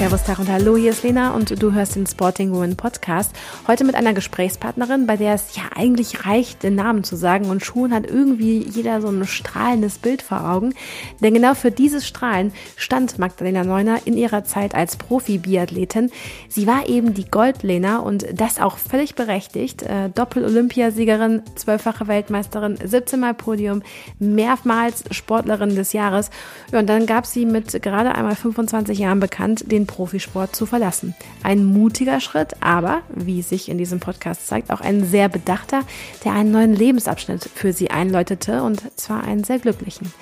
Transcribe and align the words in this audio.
Servus, 0.00 0.24
Tag 0.24 0.38
und 0.38 0.48
Hallo, 0.48 0.78
hier 0.78 0.92
ist 0.92 1.02
Lena 1.02 1.34
und 1.34 1.62
du 1.62 1.74
hörst 1.74 1.94
den 1.94 2.06
Sporting 2.06 2.52
Woman 2.52 2.74
Podcast. 2.74 3.32
Heute 3.68 3.84
mit 3.84 3.94
einer 3.94 4.14
Gesprächspartnerin, 4.14 5.06
bei 5.06 5.18
der 5.18 5.34
es 5.34 5.54
ja 5.56 5.64
eigentlich 5.76 6.24
reicht, 6.24 6.62
den 6.62 6.74
Namen 6.74 7.04
zu 7.04 7.16
sagen 7.16 7.50
und 7.50 7.62
schon 7.62 7.92
hat 7.92 8.06
irgendwie 8.06 8.66
jeder 8.66 9.02
so 9.02 9.08
ein 9.08 9.26
strahlendes 9.26 9.98
Bild 9.98 10.22
vor 10.22 10.48
Augen. 10.48 10.72
Denn 11.20 11.34
genau 11.34 11.52
für 11.52 11.70
dieses 11.70 12.08
Strahlen 12.08 12.54
stand 12.76 13.18
Magdalena 13.18 13.62
Neuner 13.62 13.98
in 14.06 14.16
ihrer 14.16 14.42
Zeit 14.42 14.74
als 14.74 14.96
Profi-Biathletin. 14.96 16.10
Sie 16.48 16.66
war 16.66 16.88
eben 16.88 17.12
die 17.12 17.30
Goldlena 17.30 17.98
und 17.98 18.24
das 18.32 18.58
auch 18.58 18.78
völlig 18.78 19.16
berechtigt. 19.16 19.82
Äh, 19.82 20.08
Doppel-Olympiasiegerin, 20.08 21.42
zwölffache 21.56 22.08
Weltmeisterin, 22.08 22.78
17 22.82 23.20
Mal 23.20 23.34
Podium, 23.34 23.82
mehrmals 24.18 25.04
Sportlerin 25.10 25.76
des 25.76 25.92
Jahres. 25.92 26.30
Ja, 26.72 26.78
und 26.78 26.86
dann 26.86 27.04
gab 27.04 27.26
sie 27.26 27.44
mit 27.44 27.82
gerade 27.82 28.14
einmal 28.14 28.34
25 28.34 28.98
Jahren 28.98 29.20
bekannt, 29.20 29.70
den 29.70 29.89
Profisport 29.90 30.54
zu 30.54 30.66
verlassen. 30.66 31.16
Ein 31.42 31.64
mutiger 31.64 32.20
Schritt, 32.20 32.54
aber, 32.60 33.02
wie 33.12 33.42
sich 33.42 33.68
in 33.68 33.76
diesem 33.76 33.98
Podcast 33.98 34.46
zeigt, 34.46 34.70
auch 34.70 34.80
ein 34.80 35.04
sehr 35.04 35.28
bedachter, 35.28 35.82
der 36.24 36.32
einen 36.32 36.52
neuen 36.52 36.74
Lebensabschnitt 36.74 37.50
für 37.52 37.72
sie 37.72 37.90
einläutete 37.90 38.62
und 38.62 38.82
zwar 38.96 39.24
einen 39.24 39.42
sehr 39.42 39.58
glücklichen. 39.58 40.12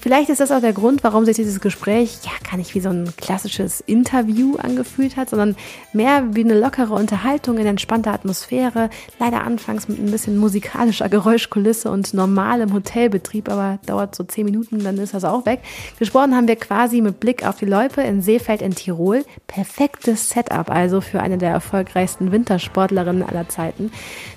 Vielleicht 0.00 0.30
ist 0.30 0.40
das 0.40 0.50
auch 0.50 0.62
der 0.62 0.72
Grund, 0.72 1.04
warum 1.04 1.26
sich 1.26 1.36
dieses 1.36 1.60
Gespräch 1.60 2.20
ja 2.24 2.30
gar 2.50 2.56
nicht 2.56 2.74
wie 2.74 2.80
so 2.80 2.88
ein 2.88 3.12
klassisches 3.18 3.82
Interview 3.82 4.56
angefühlt 4.56 5.18
hat, 5.18 5.28
sondern 5.28 5.56
mehr 5.92 6.24
wie 6.34 6.42
eine 6.42 6.58
lockere 6.58 6.94
Unterhaltung 6.94 7.58
in 7.58 7.66
entspannter 7.66 8.14
Atmosphäre. 8.14 8.88
Leider 9.18 9.42
anfangs 9.42 9.88
mit 9.88 9.98
ein 9.98 10.10
bisschen 10.10 10.38
musikalischer 10.38 11.10
Geräuschkulisse 11.10 11.90
und 11.90 12.14
normalem 12.14 12.72
Hotelbetrieb, 12.72 13.50
aber 13.50 13.78
dauert 13.84 14.14
so 14.14 14.24
zehn 14.24 14.46
Minuten, 14.46 14.82
dann 14.82 14.96
ist 14.96 15.12
das 15.12 15.24
auch 15.24 15.44
weg. 15.44 15.60
Gesprochen 15.98 16.34
haben 16.34 16.48
wir 16.48 16.56
quasi 16.56 17.02
mit 17.02 17.20
Blick 17.20 17.46
auf 17.46 17.56
die 17.56 17.66
Loipe 17.66 18.00
in 18.00 18.22
Seefeld 18.22 18.62
in 18.62 18.74
Tirol. 18.74 19.22
Perfektes 19.48 20.30
Setup 20.30 20.70
also 20.70 21.02
für 21.02 21.20
eine 21.20 21.36
der 21.36 21.50
erfolgreichsten 21.50 22.32
Wintersportlerinnen 22.32 23.22
aller 23.22 23.50
Zeiten. 23.50 23.92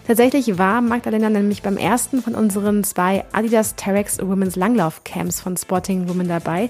Tatsächlich 0.05 0.57
war 0.57 0.81
Magdalena 0.81 1.29
nämlich 1.29 1.61
beim 1.61 1.77
ersten 1.77 2.21
von 2.21 2.35
unseren 2.35 2.83
zwei 2.83 3.23
Adidas 3.31 3.75
Terex 3.77 4.19
Women's 4.19 4.57
Langlauf 4.57 5.05
Camps 5.05 5.39
von 5.39 5.52
Sporting 5.57 6.07
Women 6.07 6.27
dabei. 6.27 6.69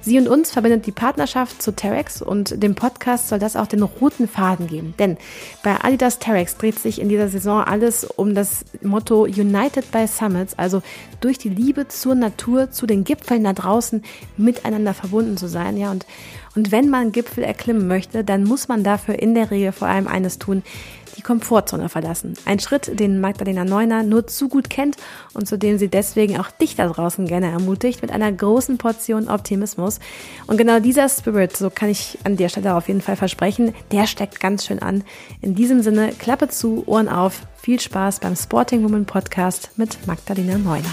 Sie 0.00 0.18
und 0.18 0.28
uns 0.28 0.50
verbindet 0.50 0.86
die 0.86 0.92
Partnerschaft 0.92 1.62
zu 1.62 1.72
Terex 1.72 2.20
und 2.22 2.62
dem 2.62 2.74
Podcast 2.74 3.28
soll 3.28 3.38
das 3.38 3.56
auch 3.56 3.66
den 3.66 3.82
roten 3.82 4.28
Faden 4.28 4.66
geben. 4.66 4.94
Denn 4.98 5.16
bei 5.62 5.82
Adidas 5.82 6.18
Terex 6.18 6.56
dreht 6.56 6.78
sich 6.78 7.00
in 7.00 7.08
dieser 7.08 7.28
Saison 7.28 7.62
alles 7.62 8.04
um 8.04 8.34
das 8.34 8.64
Motto 8.82 9.22
United 9.22 9.90
by 9.90 10.06
Summits, 10.06 10.58
also 10.58 10.82
durch 11.20 11.38
die 11.38 11.48
Liebe 11.48 11.88
zur 11.88 12.14
Natur, 12.14 12.70
zu 12.70 12.86
den 12.86 13.04
Gipfeln 13.04 13.44
da 13.44 13.52
draußen 13.52 14.02
miteinander 14.36 14.94
verbunden 14.94 15.36
zu 15.36 15.48
sein. 15.48 15.76
Ja, 15.76 15.90
und, 15.90 16.06
und 16.54 16.70
wenn 16.70 16.90
man 16.90 17.12
Gipfel 17.12 17.44
erklimmen 17.44 17.86
möchte, 17.86 18.24
dann 18.24 18.44
muss 18.44 18.68
man 18.68 18.84
dafür 18.84 19.18
in 19.18 19.34
der 19.34 19.50
Regel 19.50 19.72
vor 19.72 19.88
allem 19.88 20.06
eines 20.06 20.38
tun, 20.38 20.62
die 21.16 21.22
Komfortzone 21.22 21.88
verlassen. 21.88 22.34
Ein 22.44 22.58
Schritt, 22.58 22.98
den 22.98 23.20
Magdalena 23.20 23.64
Neuner 23.64 24.02
nur 24.02 24.26
zu 24.26 24.48
gut 24.48 24.70
kennt 24.70 24.96
und 25.32 25.46
zu 25.46 25.58
dem 25.58 25.78
sie 25.78 25.88
deswegen 25.88 26.38
auch 26.38 26.50
dich 26.50 26.76
da 26.76 26.88
draußen 26.88 27.26
gerne 27.26 27.50
ermutigt, 27.50 28.02
mit 28.02 28.10
einer 28.10 28.30
großen 28.32 28.78
Portion 28.78 29.28
Optimismus. 29.28 30.00
Und 30.46 30.56
genau 30.56 30.80
dieser 30.80 31.08
Spirit, 31.08 31.56
so 31.56 31.70
kann 31.70 31.88
ich 31.88 32.18
an 32.24 32.36
der 32.36 32.48
Stelle 32.48 32.74
auf 32.74 32.88
jeden 32.88 33.00
Fall 33.00 33.16
versprechen, 33.16 33.74
der 33.92 34.06
steckt 34.06 34.40
ganz 34.40 34.64
schön 34.66 34.80
an. 34.80 35.04
In 35.40 35.54
diesem 35.54 35.82
Sinne, 35.82 36.12
Klappe 36.18 36.48
zu, 36.48 36.84
Ohren 36.86 37.08
auf, 37.08 37.42
viel 37.56 37.80
Spaß 37.80 38.20
beim 38.20 38.36
Sporting 38.36 38.82
Woman 38.84 39.06
Podcast 39.06 39.70
mit 39.76 40.06
Magdalena 40.06 40.58
Neuner. 40.58 40.90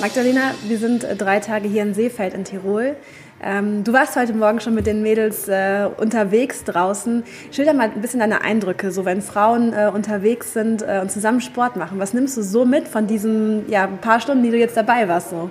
Magdalena, 0.00 0.54
wir 0.66 0.78
sind 0.78 1.06
drei 1.18 1.38
Tage 1.38 1.68
hier 1.68 1.82
in 1.82 1.94
Seefeld 1.94 2.34
in 2.34 2.42
Tirol. 2.42 2.96
Ähm, 3.44 3.82
du 3.82 3.92
warst 3.92 4.14
heute 4.14 4.32
Morgen 4.34 4.60
schon 4.60 4.74
mit 4.74 4.86
den 4.86 5.02
Mädels 5.02 5.48
äh, 5.48 5.88
unterwegs 5.96 6.62
draußen. 6.62 7.24
Schilder 7.50 7.74
mal 7.74 7.90
ein 7.90 8.00
bisschen 8.00 8.20
deine 8.20 8.42
Eindrücke, 8.42 8.92
so 8.92 9.04
wenn 9.04 9.20
Frauen 9.20 9.72
äh, 9.72 9.90
unterwegs 9.92 10.52
sind 10.52 10.82
äh, 10.82 11.00
und 11.02 11.10
zusammen 11.10 11.40
Sport 11.40 11.76
machen. 11.76 11.98
Was 11.98 12.14
nimmst 12.14 12.36
du 12.36 12.42
so 12.42 12.64
mit 12.64 12.86
von 12.86 13.08
diesen 13.08 13.68
ja, 13.68 13.88
paar 13.88 14.20
Stunden, 14.20 14.44
die 14.44 14.50
du 14.50 14.58
jetzt 14.58 14.76
dabei 14.76 15.08
warst? 15.08 15.30
So? 15.30 15.50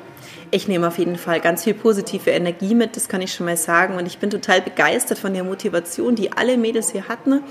Ich 0.52 0.70
nehme 0.70 0.88
auf 0.88 0.98
jeden 0.98 1.18
Fall 1.18 1.42
ganz 1.42 1.66
viel 1.66 1.74
positive 1.74 2.30
Energie 2.30 2.76
mit, 2.76 2.96
das 2.96 3.10
kann 3.10 3.22
ich 3.22 3.34
schon 3.34 3.46
mal 3.46 3.58
sagen. 3.58 3.96
Und 3.96 4.06
ich 4.06 4.20
bin 4.20 4.30
total 4.30 4.62
begeistert 4.62 5.20
von 5.20 5.34
der 5.34 5.44
Motivation, 5.44 6.16
die 6.16 6.32
alle 6.32 6.58
Mädels 6.58 6.92
hier 6.92 7.10
hatten. 7.10 7.44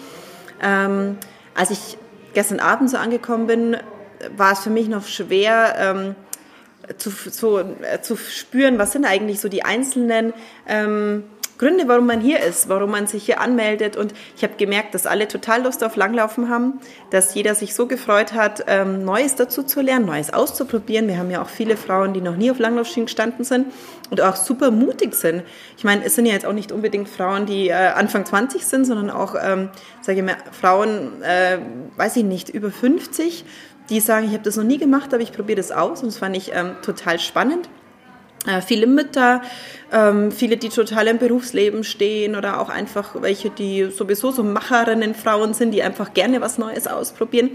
Ähm, 0.62 1.18
als 1.54 1.70
ich 1.70 1.98
gestern 2.32 2.60
Abend 2.60 2.88
so 2.88 2.96
angekommen 2.96 3.46
bin, 3.46 3.76
war 4.36 4.52
es 4.52 4.60
für 4.60 4.70
mich 4.70 4.88
noch 4.88 5.06
schwer, 5.06 5.74
ähm, 5.78 6.14
zu, 6.96 7.10
so, 7.10 7.58
äh, 7.58 8.00
zu 8.02 8.16
spüren, 8.16 8.78
was 8.78 8.92
sind 8.92 9.04
eigentlich 9.04 9.40
so 9.40 9.48
die 9.48 9.64
einzelnen 9.64 10.32
ähm, 10.66 11.24
Gründe, 11.60 11.88
warum 11.88 12.06
man 12.06 12.22
hier 12.22 12.40
ist, 12.40 12.70
warum 12.70 12.90
man 12.90 13.06
sich 13.06 13.26
hier 13.26 13.38
anmeldet. 13.38 13.94
Und 13.94 14.14
ich 14.34 14.42
habe 14.42 14.54
gemerkt, 14.56 14.94
dass 14.94 15.06
alle 15.06 15.28
total 15.28 15.62
Lust 15.62 15.84
auf 15.84 15.94
Langlaufen 15.94 16.48
haben, 16.48 16.80
dass 17.10 17.34
jeder 17.34 17.54
sich 17.54 17.74
so 17.74 17.86
gefreut 17.86 18.32
hat, 18.32 18.64
ähm, 18.66 19.04
Neues 19.04 19.34
dazu 19.34 19.62
zu 19.62 19.82
lernen, 19.82 20.06
Neues 20.06 20.32
auszuprobieren. 20.32 21.06
Wir 21.06 21.18
haben 21.18 21.30
ja 21.30 21.42
auch 21.42 21.50
viele 21.50 21.76
Frauen, 21.76 22.14
die 22.14 22.22
noch 22.22 22.36
nie 22.36 22.50
auf 22.50 22.58
Langlaufschienen 22.58 23.04
gestanden 23.04 23.44
sind 23.44 23.66
und 24.08 24.22
auch 24.22 24.36
super 24.36 24.70
mutig 24.70 25.14
sind. 25.14 25.42
Ich 25.76 25.84
meine, 25.84 26.02
es 26.02 26.14
sind 26.14 26.24
ja 26.24 26.32
jetzt 26.32 26.46
auch 26.46 26.54
nicht 26.54 26.72
unbedingt 26.72 27.10
Frauen, 27.10 27.44
die 27.44 27.68
äh, 27.68 27.74
Anfang 27.74 28.24
20 28.24 28.64
sind, 28.64 28.86
sondern 28.86 29.10
auch, 29.10 29.34
ähm, 29.34 29.68
sage 30.00 30.20
ich 30.20 30.24
mal, 30.24 30.38
Frauen, 30.58 31.22
äh, 31.22 31.58
weiß 31.98 32.16
ich 32.16 32.24
nicht, 32.24 32.48
über 32.48 32.70
50 32.70 33.44
die 33.90 34.00
sagen, 34.00 34.26
ich 34.26 34.32
habe 34.32 34.44
das 34.44 34.56
noch 34.56 34.64
nie 34.64 34.78
gemacht, 34.78 35.12
aber 35.12 35.22
ich 35.22 35.32
probiere 35.32 35.56
das 35.56 35.72
aus 35.72 36.02
und 36.02 36.06
das 36.06 36.18
fand 36.18 36.36
ich 36.36 36.52
ähm, 36.54 36.76
total 36.82 37.18
spannend. 37.18 37.68
Äh, 38.46 38.62
viele 38.62 38.86
Mütter, 38.86 39.42
ähm, 39.92 40.32
viele, 40.32 40.56
die 40.56 40.70
total 40.70 41.08
im 41.08 41.18
Berufsleben 41.18 41.84
stehen 41.84 42.36
oder 42.36 42.60
auch 42.60 42.70
einfach 42.70 43.20
welche, 43.20 43.50
die 43.50 43.90
sowieso 43.90 44.30
so 44.30 44.42
Macherinnen, 44.42 45.14
Frauen 45.14 45.52
sind, 45.52 45.72
die 45.72 45.82
einfach 45.82 46.14
gerne 46.14 46.40
was 46.40 46.56
Neues 46.56 46.86
ausprobieren. 46.86 47.50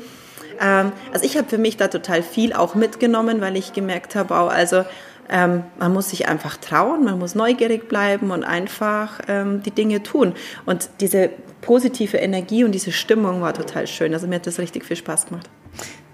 Ähm, 0.62 0.92
also 1.12 1.26
ich 1.26 1.38
habe 1.38 1.50
für 1.50 1.58
mich 1.58 1.78
da 1.78 1.88
total 1.88 2.22
viel 2.22 2.54
auch 2.54 2.76
mitgenommen, 2.76 3.42
weil 3.42 3.58
ich 3.58 3.74
gemerkt 3.74 4.16
habe, 4.16 4.38
auch, 4.38 4.52
also 4.52 4.86
ähm, 5.28 5.64
man 5.80 5.92
muss 5.92 6.12
sich 6.12 6.28
einfach 6.28 6.58
trauen, 6.58 7.04
man 7.04 7.18
muss 7.18 7.34
neugierig 7.34 7.90
bleiben 7.90 8.30
und 8.30 8.44
einfach 8.44 9.20
ähm, 9.28 9.64
die 9.64 9.72
Dinge 9.72 10.04
tun. 10.04 10.34
Und 10.68 10.90
diese 11.00 11.32
positive 11.62 12.18
Energie 12.18 12.64
und 12.64 12.74
diese 12.74 12.92
Stimmung 12.92 13.42
war 13.42 13.54
total 13.54 13.88
schön. 13.88 14.14
Also 14.14 14.28
mir 14.28 14.36
hat 14.36 14.46
das 14.46 14.60
richtig 14.60 14.86
viel 14.86 14.98
Spaß 14.98 15.28
gemacht. 15.28 15.50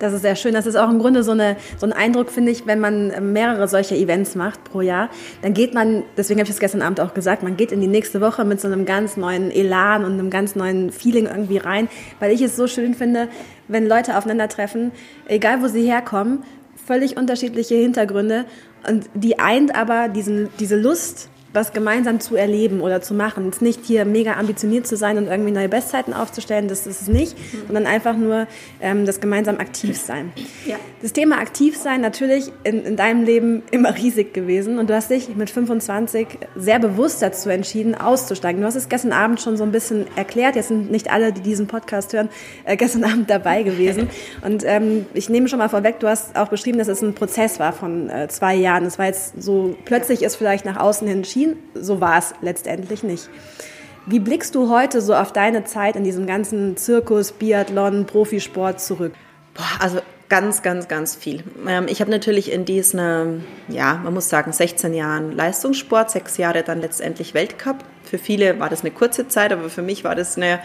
Das 0.01 0.13
ist 0.13 0.23
sehr 0.23 0.35
schön. 0.35 0.55
Das 0.55 0.65
ist 0.65 0.75
auch 0.75 0.89
im 0.89 0.97
Grunde 0.97 1.23
so, 1.23 1.31
eine, 1.31 1.57
so 1.77 1.85
ein 1.85 1.93
Eindruck, 1.93 2.31
finde 2.31 2.51
ich, 2.51 2.65
wenn 2.65 2.79
man 2.79 3.31
mehrere 3.33 3.67
solche 3.67 3.95
Events 3.95 4.33
macht 4.33 4.63
pro 4.63 4.81
Jahr. 4.81 5.09
Dann 5.43 5.53
geht 5.53 5.75
man, 5.75 6.03
deswegen 6.17 6.39
habe 6.39 6.45
ich 6.45 6.55
das 6.55 6.59
gestern 6.59 6.81
Abend 6.81 6.99
auch 6.99 7.13
gesagt, 7.13 7.43
man 7.43 7.55
geht 7.55 7.71
in 7.71 7.81
die 7.81 7.87
nächste 7.87 8.19
Woche 8.19 8.43
mit 8.43 8.59
so 8.59 8.67
einem 8.67 8.85
ganz 8.85 9.15
neuen 9.15 9.51
Elan 9.51 10.03
und 10.03 10.13
einem 10.13 10.31
ganz 10.31 10.55
neuen 10.55 10.91
Feeling 10.91 11.27
irgendwie 11.27 11.57
rein, 11.57 11.87
weil 12.19 12.31
ich 12.31 12.41
es 12.41 12.55
so 12.55 12.65
schön 12.65 12.95
finde, 12.95 13.27
wenn 13.67 13.87
Leute 13.87 14.17
aufeinandertreffen, 14.17 14.91
egal 15.27 15.61
wo 15.61 15.67
sie 15.67 15.83
herkommen, 15.83 16.43
völlig 16.83 17.15
unterschiedliche 17.15 17.75
Hintergründe 17.75 18.45
und 18.87 19.07
die 19.13 19.37
eint 19.37 19.75
aber 19.75 20.09
diesen, 20.09 20.49
diese 20.59 20.77
Lust 20.77 21.30
was 21.53 21.73
gemeinsam 21.73 22.19
zu 22.19 22.35
erleben 22.35 22.81
oder 22.81 23.01
zu 23.01 23.13
machen. 23.13 23.47
Es 23.49 23.57
ist 23.57 23.61
nicht 23.61 23.85
hier 23.85 24.05
mega 24.05 24.33
ambitioniert 24.33 24.87
zu 24.87 24.97
sein 24.97 25.17
und 25.17 25.27
irgendwie 25.27 25.51
neue 25.51 25.69
Bestzeiten 25.69 26.13
aufzustellen, 26.13 26.67
das 26.67 26.85
ist 26.87 27.01
es 27.01 27.07
nicht, 27.07 27.37
mhm. 27.37 27.67
sondern 27.67 27.85
einfach 27.85 28.15
nur 28.15 28.47
ähm, 28.81 29.05
das 29.05 29.19
gemeinsam 29.19 29.57
aktiv 29.57 29.97
sein. 29.97 30.31
Ja. 30.65 30.77
Das 31.01 31.13
Thema 31.13 31.39
aktiv 31.39 31.77
sein 31.77 32.01
natürlich 32.01 32.51
in, 32.63 32.85
in 32.85 32.95
deinem 32.95 33.23
Leben 33.23 33.63
immer 33.71 33.95
riesig 33.95 34.33
gewesen 34.33 34.77
und 34.77 34.89
du 34.89 34.95
hast 34.95 35.09
dich 35.09 35.35
mit 35.35 35.49
25 35.49 36.27
sehr 36.55 36.79
bewusst 36.79 37.21
dazu 37.21 37.49
entschieden, 37.49 37.95
auszusteigen. 37.95 38.61
Du 38.61 38.67
hast 38.67 38.75
es 38.75 38.89
gestern 38.89 39.11
Abend 39.11 39.41
schon 39.41 39.57
so 39.57 39.63
ein 39.63 39.71
bisschen 39.71 40.05
erklärt, 40.15 40.55
jetzt 40.55 40.67
sind 40.67 40.91
nicht 40.91 41.11
alle, 41.11 41.33
die 41.33 41.41
diesen 41.41 41.67
Podcast 41.67 42.13
hören, 42.13 42.29
äh, 42.65 42.77
gestern 42.77 43.03
Abend 43.11 43.29
dabei 43.29 43.63
gewesen 43.63 44.09
und 44.43 44.63
ähm, 44.65 45.05
ich 45.13 45.29
nehme 45.29 45.47
schon 45.47 45.59
mal 45.59 45.69
vorweg, 45.69 45.99
du 45.99 46.07
hast 46.07 46.35
auch 46.35 46.49
beschrieben, 46.49 46.77
dass 46.77 46.87
es 46.87 47.01
ein 47.01 47.13
Prozess 47.13 47.59
war 47.59 47.73
von 47.73 48.09
äh, 48.09 48.27
zwei 48.27 48.55
Jahren. 48.55 48.85
Es 48.85 48.99
war 48.99 49.07
jetzt 49.07 49.41
so, 49.41 49.75
plötzlich 49.85 50.23
ist 50.23 50.35
vielleicht 50.35 50.65
nach 50.65 50.77
außen 50.77 51.07
hin 51.07 51.21
entschieden, 51.21 51.40
schien, 51.41 51.57
so 51.73 52.01
war 52.01 52.17
es 52.17 52.33
letztendlich 52.41 53.03
nicht. 53.03 53.29
Wie 54.05 54.19
blickst 54.19 54.55
du 54.55 54.69
heute 54.69 55.01
so 55.01 55.13
auf 55.13 55.31
deine 55.31 55.63
Zeit 55.63 55.95
in 55.95 56.03
diesem 56.03 56.25
ganzen 56.25 56.75
Zirkus, 56.75 57.31
Biathlon, 57.31 58.05
Profisport 58.05 58.81
zurück? 58.81 59.13
Boah, 59.53 59.69
also 59.79 59.99
ganz, 60.27 60.63
ganz, 60.63 60.87
ganz 60.87 61.15
viel. 61.15 61.43
Ähm, 61.67 61.85
ich 61.87 62.01
habe 62.01 62.09
natürlich 62.09 62.51
in 62.51 62.65
diesen, 62.65 63.43
ja, 63.67 63.99
man 64.03 64.13
muss 64.13 64.29
sagen, 64.29 64.51
16 64.51 64.93
Jahren 64.93 65.33
Leistungssport, 65.33 66.09
sechs 66.09 66.37
Jahre 66.37 66.63
dann 66.63 66.81
letztendlich 66.81 67.33
Weltcup. 67.33 67.77
Für 68.03 68.17
viele 68.17 68.59
war 68.59 68.69
das 68.69 68.81
eine 68.81 68.91
kurze 68.91 69.27
Zeit, 69.27 69.51
aber 69.51 69.69
für 69.69 69.83
mich 69.83 70.03
war 70.03 70.15
das 70.15 70.37
eine, 70.37 70.59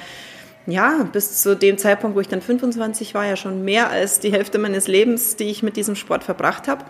ja, 0.67 1.07
bis 1.13 1.43
zu 1.43 1.57
dem 1.57 1.79
Zeitpunkt, 1.79 2.17
wo 2.17 2.21
ich 2.21 2.29
dann 2.29 2.41
25 2.41 3.13
war, 3.15 3.27
ja 3.27 3.37
schon 3.37 3.65
mehr 3.65 3.91
als 3.91 4.19
die 4.19 4.33
Hälfte 4.33 4.59
meines 4.59 4.89
Lebens, 4.89 5.37
die 5.37 5.45
ich 5.45 5.63
mit 5.63 5.77
diesem 5.77 5.95
Sport 5.95 6.25
verbracht 6.25 6.69
habe. 6.69 6.85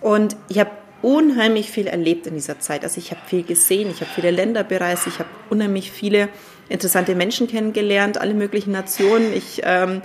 Und 0.00 0.36
ich 0.48 0.60
habe 0.60 0.70
unheimlich 1.02 1.70
viel 1.70 1.86
erlebt 1.86 2.26
in 2.26 2.34
dieser 2.34 2.60
Zeit. 2.60 2.84
Also 2.84 2.98
ich 2.98 3.10
habe 3.10 3.20
viel 3.26 3.42
gesehen, 3.42 3.90
ich 3.90 4.00
habe 4.00 4.10
viele 4.14 4.30
Länder 4.30 4.64
bereist, 4.64 5.06
ich 5.06 5.18
habe 5.18 5.28
unheimlich 5.50 5.90
viele 5.92 6.28
interessante 6.68 7.14
Menschen 7.14 7.48
kennengelernt, 7.48 8.20
alle 8.20 8.34
möglichen 8.34 8.72
Nationen. 8.72 9.32
Ich 9.34 9.60
ähm, 9.64 10.02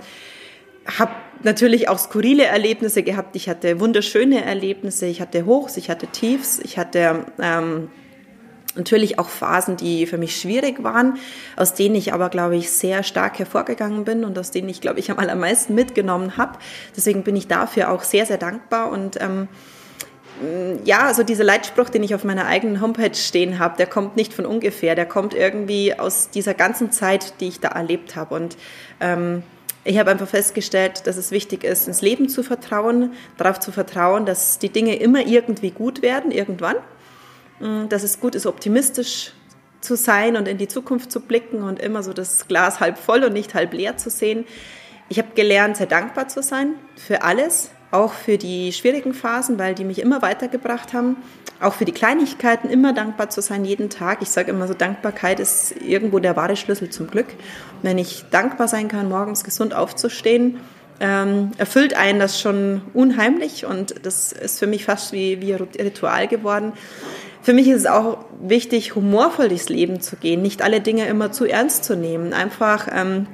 habe 0.98 1.12
natürlich 1.42 1.88
auch 1.88 1.98
skurrile 1.98 2.44
Erlebnisse 2.44 3.02
gehabt. 3.02 3.36
Ich 3.36 3.48
hatte 3.48 3.80
wunderschöne 3.80 4.44
Erlebnisse, 4.44 5.06
ich 5.06 5.20
hatte 5.20 5.46
Hochs, 5.46 5.76
ich 5.76 5.88
hatte 5.88 6.08
Tiefs, 6.08 6.58
ich 6.58 6.78
hatte 6.78 7.26
ähm, 7.40 7.88
Natürlich 8.78 9.18
auch 9.18 9.28
Phasen, 9.28 9.76
die 9.76 10.06
für 10.06 10.18
mich 10.18 10.40
schwierig 10.40 10.84
waren, 10.84 11.18
aus 11.56 11.74
denen 11.74 11.96
ich 11.96 12.12
aber, 12.12 12.28
glaube 12.28 12.56
ich, 12.56 12.70
sehr 12.70 13.02
stark 13.02 13.38
hervorgegangen 13.38 14.04
bin 14.04 14.24
und 14.24 14.38
aus 14.38 14.52
denen 14.52 14.68
ich, 14.68 14.80
glaube 14.80 15.00
ich, 15.00 15.10
am 15.10 15.18
allermeisten 15.18 15.74
mitgenommen 15.74 16.36
habe. 16.36 16.58
Deswegen 16.96 17.24
bin 17.24 17.34
ich 17.34 17.48
dafür 17.48 17.90
auch 17.90 18.04
sehr, 18.04 18.24
sehr 18.24 18.38
dankbar 18.38 18.92
und 18.92 19.20
ähm, 19.20 19.48
ja, 20.84 21.06
also 21.06 21.22
dieser 21.22 21.44
Leitspruch, 21.44 21.88
den 21.88 22.02
ich 22.02 22.14
auf 22.14 22.24
meiner 22.24 22.46
eigenen 22.46 22.80
Homepage 22.80 23.14
stehen 23.14 23.58
habe, 23.58 23.76
der 23.76 23.86
kommt 23.86 24.16
nicht 24.16 24.32
von 24.32 24.46
ungefähr, 24.46 24.94
der 24.94 25.06
kommt 25.06 25.34
irgendwie 25.34 25.98
aus 25.98 26.30
dieser 26.30 26.54
ganzen 26.54 26.92
Zeit, 26.92 27.40
die 27.40 27.48
ich 27.48 27.60
da 27.60 27.68
erlebt 27.68 28.16
habe. 28.16 28.34
Und 28.34 28.56
ähm, 29.00 29.42
ich 29.84 29.98
habe 29.98 30.10
einfach 30.10 30.28
festgestellt, 30.28 31.06
dass 31.06 31.16
es 31.16 31.30
wichtig 31.30 31.64
ist, 31.64 31.88
ins 31.88 32.02
Leben 32.02 32.28
zu 32.28 32.42
vertrauen, 32.42 33.12
darauf 33.36 33.60
zu 33.60 33.72
vertrauen, 33.72 34.26
dass 34.26 34.58
die 34.58 34.68
Dinge 34.68 34.96
immer 34.96 35.26
irgendwie 35.26 35.70
gut 35.70 36.02
werden, 36.02 36.30
irgendwann. 36.30 36.76
Mm, 37.60 37.88
dass 37.88 38.02
es 38.02 38.20
gut 38.20 38.34
ist, 38.34 38.46
optimistisch 38.46 39.32
zu 39.80 39.96
sein 39.96 40.36
und 40.36 40.48
in 40.48 40.58
die 40.58 40.68
Zukunft 40.68 41.10
zu 41.10 41.20
blicken 41.20 41.62
und 41.62 41.80
immer 41.80 42.02
so 42.02 42.12
das 42.12 42.48
Glas 42.48 42.80
halb 42.80 42.98
voll 42.98 43.24
und 43.24 43.32
nicht 43.32 43.54
halb 43.54 43.72
leer 43.72 43.96
zu 43.96 44.10
sehen. 44.10 44.44
Ich 45.08 45.18
habe 45.18 45.28
gelernt, 45.34 45.76
sehr 45.76 45.86
dankbar 45.86 46.28
zu 46.28 46.42
sein 46.42 46.74
für 46.96 47.22
alles, 47.22 47.70
auch 47.90 48.12
für 48.12 48.38
die 48.38 48.72
schwierigen 48.72 49.14
Phasen, 49.14 49.58
weil 49.58 49.74
die 49.74 49.84
mich 49.84 50.00
immer 50.00 50.22
weitergebracht 50.22 50.92
haben. 50.92 51.16
Auch 51.60 51.74
für 51.74 51.84
die 51.84 51.92
Kleinigkeiten 51.92 52.68
immer 52.68 52.92
dankbar 52.92 53.30
zu 53.30 53.40
sein, 53.40 53.64
jeden 53.64 53.90
Tag. 53.90 54.18
Ich 54.22 54.30
sage 54.30 54.50
immer 54.50 54.68
so, 54.68 54.74
Dankbarkeit 54.74 55.40
ist 55.40 55.74
irgendwo 55.82 56.18
der 56.18 56.36
wahre 56.36 56.56
Schlüssel 56.56 56.90
zum 56.90 57.08
Glück. 57.08 57.26
Wenn 57.82 57.98
ich 57.98 58.24
dankbar 58.30 58.68
sein 58.68 58.88
kann, 58.88 59.08
morgens 59.08 59.42
gesund 59.42 59.74
aufzustehen, 59.74 60.58
ähm, 61.00 61.52
erfüllt 61.58 61.94
einen 61.94 62.18
das 62.18 62.40
schon 62.40 62.82
unheimlich 62.92 63.64
und 63.64 63.94
das 64.04 64.32
ist 64.32 64.58
für 64.58 64.66
mich 64.66 64.84
fast 64.84 65.12
wie, 65.12 65.40
wie 65.40 65.52
Ritual 65.52 66.28
geworden. 66.28 66.72
Für 67.42 67.52
mich 67.52 67.68
ist 67.68 67.80
es 67.80 67.86
auch 67.86 68.24
wichtig, 68.40 68.94
humorvoll 68.94 69.48
durchs 69.48 69.68
Leben 69.68 70.00
zu 70.00 70.16
gehen, 70.16 70.42
nicht 70.42 70.62
alle 70.62 70.80
Dinge 70.80 71.06
immer 71.06 71.32
zu 71.32 71.44
ernst 71.44 71.84
zu 71.84 71.96
nehmen, 71.96 72.32
einfach 72.32 72.88
ähm, 72.92 73.26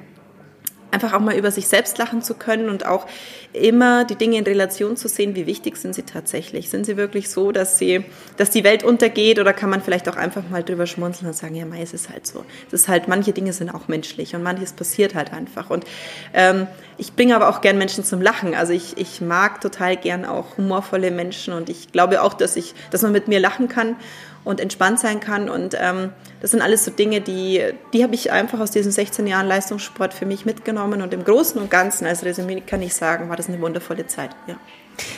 einfach 0.95 1.13
auch 1.13 1.21
mal 1.21 1.37
über 1.37 1.51
sich 1.51 1.69
selbst 1.69 1.99
lachen 1.99 2.23
zu 2.23 2.35
können 2.35 2.71
und 2.71 2.87
auch 2.87 3.07
immer 3.53 4.05
die 4.05 4.17
Dinge 4.17 4.39
in 4.39 4.45
Relation 4.45 4.97
zu 4.97 5.09
sehen, 5.09 5.35
wie 5.35 5.47
wichtig 5.47 5.77
sind 5.77 5.95
sie 5.95 6.03
tatsächlich? 6.03 6.71
Sind 6.71 6.87
sie 6.87 6.97
wirklich 6.97 7.29
so, 7.29 7.53
dass 7.53 7.79
sie, 7.79 8.05
dass 8.37 8.51
die 8.51 8.65
Welt 8.65 8.83
untergeht 8.83 9.39
oder 9.39 9.53
kann 9.53 9.71
man 9.71 9.83
vielleicht 9.83 10.09
auch 10.09 10.17
einfach 10.17 10.49
mal 10.49 10.63
drüber 10.63 10.87
schmunzeln 10.87 11.29
und 11.29 11.35
sagen, 11.35 11.55
ja, 11.55 11.67
mei, 11.67 11.83
es 11.83 11.93
ist 11.93 12.11
halt 12.11 12.27
so. 12.27 12.45
Es 12.69 12.73
ist 12.73 12.89
halt, 12.89 13.09
manche 13.09 13.33
Dinge 13.33 13.53
sind 13.53 13.71
auch 13.71 13.89
menschlich 13.89 14.35
und 14.35 14.43
manches 14.43 14.73
passiert 14.73 15.15
halt 15.15 15.33
einfach. 15.33 15.71
Und 15.71 15.85
ähm, 16.33 16.67
ich 16.97 17.15
bringe 17.15 17.37
aber 17.37 17.49
auch 17.49 17.61
gern 17.61 17.77
Menschen 17.77 18.05
zum 18.05 18.23
Lachen. 18.23 18.55
Also 18.55 18.73
ich, 18.73 18.97
ich 18.97 19.21
mag 19.21 19.61
total 19.61 19.97
gern 19.97 20.25
auch 20.25 20.57
humorvolle 20.57 21.11
Menschen 21.11 21.55
und 21.55 21.69
ich 21.69 21.93
glaube 21.93 22.23
auch, 22.23 22.35
dass 22.35 22.57
ich, 22.57 22.75
dass 22.91 23.03
man 23.03 23.13
mit 23.13 23.29
mir 23.29 23.41
lachen 23.41 23.69
kann 23.69 23.97
und 24.45 24.61
entspannt 24.61 25.01
sein 25.01 25.21
kann. 25.21 25.49
Und 25.49 25.77
ähm, 25.81 26.11
das 26.45 26.51
sind 26.51 26.61
alles 26.61 26.85
so 26.85 26.91
Dinge, 26.91 27.23
die, 27.23 27.63
die 27.95 28.03
habe 28.03 28.15
ich 28.15 28.31
einfach 28.31 28.61
aus 28.61 28.71
diesen 28.71 28.93
16 28.93 29.27
Jahren 29.27 29.47
Leistungssport 29.47 30.13
für 30.13 30.27
mich 30.27 30.45
mitgenommen. 30.45 31.01
Und 31.01 31.15
im 31.15 31.25
Großen 31.25 31.59
und 31.59 31.71
Ganzen, 31.71 32.07
als 32.07 32.23
Resümee 32.23 32.61
kann 32.61 32.83
ich 32.83 32.93
sagen, 32.93 33.31
war 33.31 33.37
das 33.37 33.49
eine 33.49 33.59
wundervolle 33.63 34.07
Zeit. 34.09 34.29
Ja. 34.47 34.57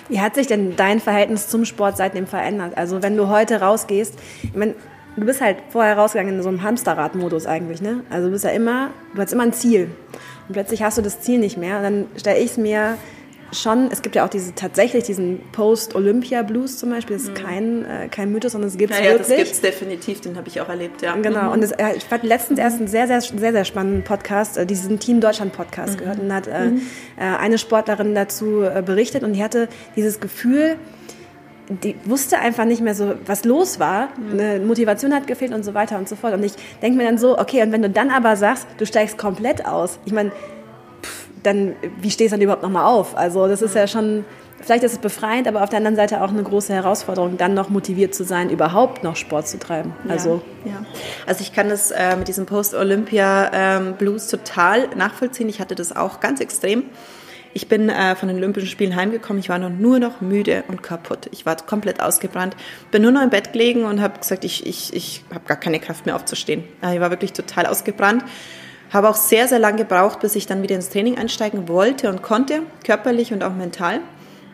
Wie 0.08 0.20
hat 0.20 0.36
sich 0.36 0.46
denn 0.46 0.76
dein 0.76 1.00
Verhältnis 1.00 1.48
zum 1.48 1.64
Sport 1.64 1.96
seitdem 1.96 2.28
verändert? 2.28 2.76
Also 2.76 3.02
wenn 3.02 3.16
du 3.16 3.26
heute 3.26 3.60
rausgehst, 3.60 4.14
ich 4.44 4.54
meine, 4.54 4.76
du 5.16 5.26
bist 5.26 5.40
halt 5.40 5.56
vorher 5.70 5.98
rausgegangen 5.98 6.36
in 6.36 6.42
so 6.44 6.48
einem 6.48 6.62
Hamsterrad-Modus 6.62 7.46
eigentlich, 7.46 7.82
ne? 7.82 8.04
Also 8.08 8.26
du 8.26 8.32
bist 8.32 8.44
ja 8.44 8.50
immer, 8.50 8.90
du 9.12 9.20
hast 9.20 9.32
immer 9.32 9.42
ein 9.42 9.52
Ziel. 9.52 9.90
Und 10.46 10.52
plötzlich 10.52 10.84
hast 10.84 10.96
du 10.96 11.02
das 11.02 11.22
Ziel 11.22 11.40
nicht 11.40 11.56
mehr. 11.56 11.78
Und 11.78 11.82
dann 11.82 12.06
stelle 12.16 12.38
ich 12.38 12.52
es 12.52 12.56
mir 12.56 12.98
schon, 13.52 13.88
es 13.90 14.02
gibt 14.02 14.14
ja 14.14 14.24
auch 14.24 14.28
diese, 14.28 14.54
tatsächlich 14.54 15.04
diesen 15.04 15.40
Post-Olympia-Blues 15.52 16.78
zum 16.78 16.90
Beispiel, 16.90 17.16
das 17.16 17.24
ist 17.24 17.30
mhm. 17.30 17.46
kein, 17.46 17.84
äh, 17.84 18.08
kein 18.08 18.32
Mythos, 18.32 18.52
sondern 18.52 18.68
es 18.68 18.76
gibt 18.76 18.92
es 18.92 18.98
ja, 18.98 19.04
wirklich. 19.04 19.28
Das 19.28 19.36
gibt 19.36 19.50
es 19.50 19.60
definitiv, 19.60 20.20
den 20.20 20.36
habe 20.36 20.48
ich 20.48 20.60
auch 20.60 20.68
erlebt, 20.68 21.02
ja. 21.02 21.14
Genau, 21.16 21.44
mhm. 21.44 21.52
und 21.52 21.60
das, 21.62 21.72
äh, 21.72 21.96
ich 21.96 22.04
fand 22.04 22.24
letztens 22.24 22.58
erst 22.58 22.78
einen 22.78 22.88
sehr, 22.88 23.06
sehr, 23.06 23.20
sehr, 23.20 23.52
sehr 23.52 23.64
spannenden 23.64 24.02
Podcast, 24.04 24.56
äh, 24.56 24.66
diesen 24.66 24.98
Team 24.98 25.20
Deutschland-Podcast 25.20 25.94
mhm. 25.94 25.98
gehört 25.98 26.18
und 26.20 26.32
hat 26.32 26.46
äh, 26.46 26.66
mhm. 26.66 26.82
äh, 27.16 27.22
eine 27.22 27.58
Sportlerin 27.58 28.14
dazu 28.14 28.62
äh, 28.62 28.82
berichtet 28.84 29.22
und 29.22 29.32
die 29.34 29.42
hatte 29.42 29.68
dieses 29.96 30.20
Gefühl, 30.20 30.76
die 31.68 31.96
wusste 32.04 32.38
einfach 32.38 32.64
nicht 32.64 32.80
mehr 32.80 32.94
so, 32.94 33.14
was 33.26 33.44
los 33.44 33.80
war. 33.80 34.08
Mhm. 34.16 34.40
Eine 34.40 34.60
Motivation 34.60 35.12
hat 35.12 35.26
gefehlt 35.26 35.52
und 35.52 35.64
so 35.64 35.74
weiter 35.74 35.98
und 35.98 36.08
so 36.08 36.14
fort. 36.16 36.34
Und 36.34 36.44
ich 36.44 36.52
denke 36.80 36.96
mir 36.96 37.04
dann 37.04 37.18
so, 37.18 37.38
okay, 37.38 37.62
und 37.62 37.72
wenn 37.72 37.82
du 37.82 37.90
dann 37.90 38.10
aber 38.10 38.36
sagst, 38.36 38.66
du 38.78 38.86
steigst 38.86 39.18
komplett 39.18 39.66
aus, 39.66 39.98
ich 40.04 40.12
meine, 40.12 40.30
dann, 41.46 41.76
wie 42.00 42.10
stehst 42.10 42.32
du 42.32 42.36
dann 42.36 42.42
überhaupt 42.42 42.62
nochmal 42.62 42.84
auf? 42.84 43.16
Also 43.16 43.46
das 43.46 43.62
ist 43.62 43.74
ja 43.74 43.86
schon, 43.86 44.24
vielleicht 44.60 44.82
ist 44.82 44.92
es 44.92 44.98
befreiend, 44.98 45.46
aber 45.46 45.62
auf 45.62 45.68
der 45.68 45.78
anderen 45.78 45.96
Seite 45.96 46.22
auch 46.22 46.30
eine 46.30 46.42
große 46.42 46.72
Herausforderung, 46.72 47.36
dann 47.36 47.54
noch 47.54 47.68
motiviert 47.68 48.14
zu 48.14 48.24
sein, 48.24 48.50
überhaupt 48.50 49.04
noch 49.04 49.16
Sport 49.16 49.48
zu 49.48 49.58
treiben. 49.58 49.92
Also, 50.08 50.42
ja, 50.64 50.72
ja. 50.72 50.78
also 51.26 51.42
ich 51.42 51.52
kann 51.52 51.68
das 51.68 51.90
äh, 51.92 52.16
mit 52.16 52.28
diesem 52.28 52.46
Post-Olympia-Blues 52.46 54.32
ähm, 54.32 54.38
total 54.38 54.88
nachvollziehen. 54.96 55.48
Ich 55.48 55.60
hatte 55.60 55.74
das 55.74 55.94
auch 55.94 56.20
ganz 56.20 56.40
extrem. 56.40 56.84
Ich 57.54 57.68
bin 57.68 57.88
äh, 57.88 58.14
von 58.16 58.28
den 58.28 58.36
Olympischen 58.36 58.68
Spielen 58.68 58.96
heimgekommen. 58.96 59.40
Ich 59.40 59.48
war 59.48 59.58
noch, 59.58 59.70
nur 59.70 59.98
noch 59.98 60.20
müde 60.20 60.64
und 60.68 60.82
kaputt. 60.82 61.28
Ich 61.30 61.46
war 61.46 61.56
komplett 61.56 62.02
ausgebrannt. 62.02 62.54
Bin 62.90 63.00
nur 63.00 63.12
noch 63.12 63.22
im 63.22 63.30
Bett 63.30 63.54
gelegen 63.54 63.84
und 63.84 64.02
habe 64.02 64.18
gesagt, 64.18 64.44
ich, 64.44 64.66
ich, 64.66 64.92
ich 64.92 65.24
habe 65.32 65.46
gar 65.46 65.56
keine 65.56 65.80
Kraft 65.80 66.04
mehr 66.04 66.16
aufzustehen. 66.16 66.64
Äh, 66.82 66.96
ich 66.96 67.00
war 67.00 67.08
wirklich 67.08 67.32
total 67.32 67.64
ausgebrannt. 67.64 68.24
Habe 68.92 69.08
auch 69.08 69.16
sehr, 69.16 69.48
sehr 69.48 69.58
lange 69.58 69.78
gebraucht, 69.78 70.20
bis 70.20 70.36
ich 70.36 70.46
dann 70.46 70.62
wieder 70.62 70.76
ins 70.76 70.90
Training 70.90 71.18
einsteigen 71.18 71.68
wollte 71.68 72.08
und 72.08 72.22
konnte, 72.22 72.62
körperlich 72.84 73.32
und 73.32 73.42
auch 73.42 73.54
mental. 73.54 74.00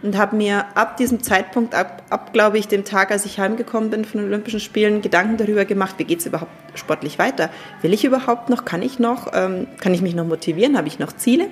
Und 0.03 0.17
habe 0.17 0.35
mir 0.35 0.65
ab 0.75 0.97
diesem 0.97 1.23
Zeitpunkt, 1.23 1.77
ab, 1.77 2.03
ab 2.11 2.33
glaube 2.33 2.59
ich, 2.59 2.67
dem 2.67 2.85
Tag, 2.85 3.13
als 3.13 3.25
ich 3.25 3.39
heimgekommen 3.39 3.91
bin 3.91 4.05
von 4.05 4.21
den 4.21 4.29
Olympischen 4.29 4.59
Spielen, 4.59 5.01
Gedanken 5.01 5.37
darüber 5.37 5.65
gemacht, 5.65 5.95
wie 5.99 6.05
geht 6.05 6.19
es 6.19 6.27
überhaupt 6.27 6.51
sportlich 6.75 7.21
weiter? 7.21 7.51
Will 7.83 7.93
ich 7.93 8.05
überhaupt 8.05 8.49
noch? 8.49 8.65
Kann 8.65 8.83
ich 8.83 8.99
noch? 8.99 9.29
Ähm, 9.33 9.69
kann 9.81 9.95
ich 9.95 10.03
mich 10.03 10.17
noch 10.17 10.27
motivieren? 10.27 10.77
Habe 10.77 10.89
ich 10.89 10.99
noch 10.99 11.13
Ziele? 11.13 11.47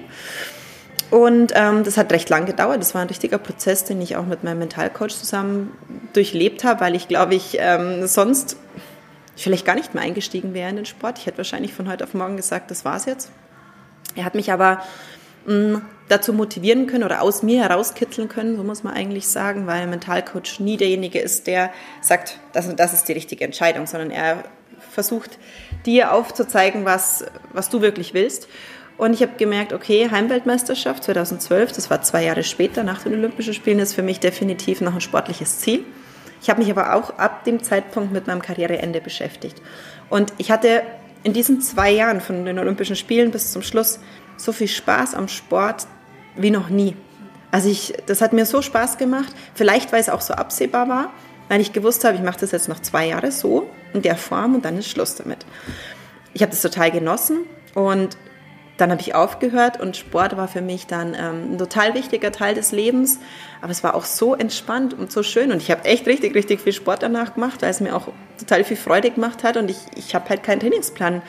Und 1.10 1.52
ähm, 1.56 1.82
das 1.82 1.96
hat 1.96 2.12
recht 2.12 2.28
lang 2.28 2.46
gedauert. 2.46 2.80
Das 2.80 2.94
war 2.94 3.02
ein 3.02 3.08
richtiger 3.08 3.38
Prozess, 3.38 3.84
den 3.84 4.00
ich 4.00 4.16
auch 4.16 4.26
mit 4.26 4.44
meinem 4.44 4.60
Mentalcoach 4.60 5.10
zusammen 5.10 5.72
durchlebt 6.12 6.64
habe, 6.64 6.80
weil 6.80 6.94
ich 6.94 7.08
glaube 7.08 7.34
ich 7.34 7.56
ähm, 7.58 8.06
sonst 8.06 8.56
vielleicht 9.42 9.64
gar 9.64 9.74
nicht 9.74 9.94
mehr 9.94 10.02
eingestiegen 10.02 10.54
wäre 10.54 10.70
in 10.70 10.76
den 10.76 10.86
Sport. 10.86 11.18
Ich 11.18 11.26
hätte 11.26 11.38
wahrscheinlich 11.38 11.72
von 11.72 11.88
heute 11.88 12.04
auf 12.04 12.14
morgen 12.14 12.36
gesagt, 12.36 12.70
das 12.70 12.84
war's 12.84 13.06
jetzt. 13.06 13.30
Er 14.14 14.24
hat 14.24 14.34
mich 14.34 14.52
aber 14.52 14.82
mm, 15.46 15.76
dazu 16.08 16.32
motivieren 16.32 16.86
können 16.86 17.04
oder 17.04 17.22
aus 17.22 17.42
mir 17.42 17.62
herauskitzeln 17.62 18.28
können, 18.28 18.56
so 18.56 18.64
muss 18.64 18.82
man 18.82 18.94
eigentlich 18.94 19.28
sagen, 19.28 19.66
weil 19.66 19.82
ein 19.82 19.90
Mentalcoach 19.90 20.58
nie 20.58 20.76
derjenige 20.76 21.20
ist, 21.20 21.46
der 21.46 21.70
sagt, 22.00 22.38
das, 22.52 22.74
das 22.74 22.92
ist 22.92 23.08
die 23.08 23.12
richtige 23.12 23.44
Entscheidung, 23.44 23.86
sondern 23.86 24.10
er 24.10 24.44
versucht 24.90 25.38
dir 25.86 26.12
aufzuzeigen, 26.12 26.84
was, 26.84 27.24
was 27.52 27.68
du 27.68 27.80
wirklich 27.80 28.14
willst. 28.14 28.48
Und 28.98 29.14
ich 29.14 29.22
habe 29.22 29.32
gemerkt, 29.38 29.72
okay, 29.72 30.10
Heimweltmeisterschaft 30.10 31.04
2012, 31.04 31.72
das 31.72 31.88
war 31.88 32.02
zwei 32.02 32.24
Jahre 32.24 32.42
später 32.42 32.82
nach 32.82 33.02
den 33.02 33.14
Olympischen 33.14 33.54
Spielen, 33.54 33.78
ist 33.78 33.94
für 33.94 34.02
mich 34.02 34.20
definitiv 34.20 34.82
noch 34.82 34.94
ein 34.94 35.00
sportliches 35.00 35.60
Ziel. 35.60 35.84
Ich 36.42 36.48
habe 36.48 36.60
mich 36.60 36.70
aber 36.70 36.94
auch 36.94 37.18
ab 37.18 37.44
dem 37.44 37.62
Zeitpunkt 37.62 38.12
mit 38.12 38.26
meinem 38.26 38.42
Karriereende 38.42 39.00
beschäftigt. 39.00 39.60
Und 40.08 40.32
ich 40.38 40.50
hatte 40.50 40.82
in 41.22 41.32
diesen 41.32 41.60
zwei 41.60 41.90
Jahren 41.90 42.20
von 42.20 42.44
den 42.44 42.58
Olympischen 42.58 42.96
Spielen 42.96 43.30
bis 43.30 43.52
zum 43.52 43.62
Schluss 43.62 44.00
so 44.36 44.52
viel 44.52 44.68
Spaß 44.68 45.14
am 45.14 45.28
Sport 45.28 45.86
wie 46.36 46.50
noch 46.50 46.70
nie. 46.70 46.96
Also 47.50 47.68
ich, 47.68 47.94
das 48.06 48.20
hat 48.20 48.32
mir 48.32 48.46
so 48.46 48.62
Spaß 48.62 48.96
gemacht, 48.96 49.32
vielleicht 49.54 49.92
weil 49.92 50.00
es 50.00 50.08
auch 50.08 50.20
so 50.20 50.34
absehbar 50.34 50.88
war, 50.88 51.12
weil 51.48 51.60
ich 51.60 51.72
gewusst 51.72 52.04
habe, 52.04 52.16
ich 52.16 52.22
mache 52.22 52.40
das 52.40 52.52
jetzt 52.52 52.68
noch 52.68 52.80
zwei 52.80 53.08
Jahre 53.08 53.32
so 53.32 53.68
in 53.92 54.02
der 54.02 54.16
Form 54.16 54.54
und 54.54 54.64
dann 54.64 54.78
ist 54.78 54.88
Schluss 54.88 55.16
damit. 55.16 55.44
Ich 56.32 56.42
habe 56.42 56.50
das 56.50 56.62
total 56.62 56.90
genossen 56.90 57.38
und 57.74 58.16
dann 58.80 58.90
habe 58.90 59.00
ich 59.00 59.14
aufgehört 59.14 59.78
und 59.78 59.96
Sport 59.96 60.36
war 60.36 60.48
für 60.48 60.62
mich 60.62 60.86
dann 60.86 61.14
ähm, 61.14 61.52
ein 61.52 61.58
total 61.58 61.94
wichtiger 61.94 62.32
Teil 62.32 62.54
des 62.54 62.72
Lebens. 62.72 63.18
Aber 63.60 63.70
es 63.72 63.84
war 63.84 63.94
auch 63.94 64.04
so 64.04 64.34
entspannt 64.34 64.94
und 64.94 65.12
so 65.12 65.22
schön. 65.22 65.52
Und 65.52 65.58
ich 65.58 65.70
habe 65.70 65.84
echt 65.84 66.06
richtig, 66.06 66.34
richtig 66.34 66.60
viel 66.60 66.72
Sport 66.72 67.02
danach 67.02 67.34
gemacht, 67.34 67.62
weil 67.62 67.70
es 67.70 67.80
mir 67.80 67.94
auch 67.94 68.08
total 68.38 68.64
viel 68.64 68.76
Freude 68.76 69.10
gemacht 69.10 69.44
hat. 69.44 69.56
Und 69.56 69.70
ich, 69.70 69.78
ich 69.96 70.14
habe 70.14 70.28
halt 70.30 70.42
keinen 70.42 70.60
Trainingsplan 70.60 71.22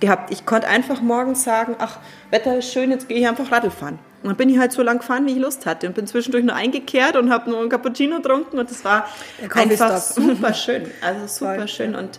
gehabt. 0.00 0.32
Ich 0.32 0.44
konnte 0.44 0.68
einfach 0.68 1.00
morgens 1.00 1.44
sagen, 1.44 1.76
ach, 1.78 1.98
Wetter 2.30 2.58
ist 2.58 2.72
schön, 2.72 2.90
jetzt 2.90 3.08
gehe 3.08 3.18
ich 3.18 3.28
einfach 3.28 3.50
Radl 3.52 3.70
fahren. 3.70 3.98
Und 4.22 4.30
dann 4.30 4.36
bin 4.36 4.48
ich 4.48 4.58
halt 4.58 4.72
so 4.72 4.82
lang 4.82 4.98
gefahren, 4.98 5.26
wie 5.26 5.32
ich 5.32 5.38
Lust 5.38 5.66
hatte. 5.66 5.86
Und 5.86 5.94
bin 5.94 6.06
zwischendurch 6.06 6.44
nur 6.44 6.56
eingekehrt 6.56 7.16
und 7.16 7.30
habe 7.30 7.48
nur 7.48 7.60
ein 7.60 7.68
Cappuccino 7.68 8.16
getrunken. 8.16 8.58
Und 8.58 8.70
das 8.70 8.84
war 8.84 9.08
einfach 9.54 9.98
super 9.98 10.52
schön. 10.52 10.90
Also 11.00 11.26
super 11.26 11.68
schön. 11.68 11.94
Und 11.94 12.18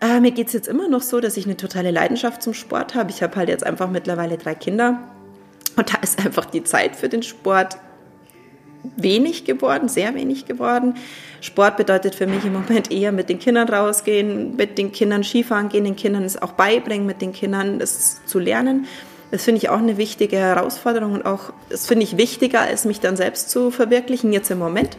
äh, 0.00 0.20
mir 0.20 0.30
geht 0.30 0.48
es 0.48 0.52
jetzt 0.52 0.68
immer 0.68 0.88
noch 0.88 1.02
so, 1.02 1.20
dass 1.20 1.36
ich 1.36 1.44
eine 1.44 1.56
totale 1.56 1.90
Leidenschaft 1.90 2.42
zum 2.42 2.54
Sport 2.54 2.94
habe. 2.94 3.10
Ich 3.10 3.22
habe 3.22 3.36
halt 3.36 3.48
jetzt 3.48 3.64
einfach 3.64 3.90
mittlerweile 3.90 4.38
drei 4.38 4.54
Kinder. 4.54 4.98
Und 5.76 5.92
da 5.92 5.98
ist 6.02 6.24
einfach 6.24 6.46
die 6.46 6.64
Zeit 6.64 6.96
für 6.96 7.08
den 7.08 7.22
Sport 7.22 7.76
wenig 8.96 9.44
geworden, 9.44 9.88
sehr 9.88 10.14
wenig 10.14 10.46
geworden. 10.46 10.94
Sport 11.42 11.76
bedeutet 11.76 12.14
für 12.14 12.26
mich 12.26 12.44
im 12.44 12.54
Moment 12.54 12.90
eher 12.90 13.12
mit 13.12 13.28
den 13.28 13.38
Kindern 13.38 13.68
rausgehen, 13.68 14.56
mit 14.56 14.78
den 14.78 14.92
Kindern 14.92 15.22
Skifahren 15.22 15.68
gehen, 15.68 15.84
den 15.84 15.96
Kindern 15.96 16.24
es 16.24 16.40
auch 16.40 16.52
beibringen, 16.52 17.06
mit 17.06 17.20
den 17.20 17.32
Kindern 17.32 17.80
es 17.80 18.20
zu 18.24 18.38
lernen. 18.38 18.86
Das 19.30 19.44
finde 19.44 19.58
ich 19.58 19.68
auch 19.68 19.78
eine 19.78 19.96
wichtige 19.96 20.36
Herausforderung 20.36 21.12
und 21.12 21.24
auch, 21.24 21.52
das 21.68 21.86
finde 21.86 22.04
ich 22.04 22.16
wichtiger, 22.16 22.62
als 22.62 22.84
mich 22.84 23.00
dann 23.00 23.16
selbst 23.16 23.50
zu 23.50 23.70
verwirklichen, 23.70 24.32
jetzt 24.32 24.50
im 24.50 24.58
Moment 24.58 24.96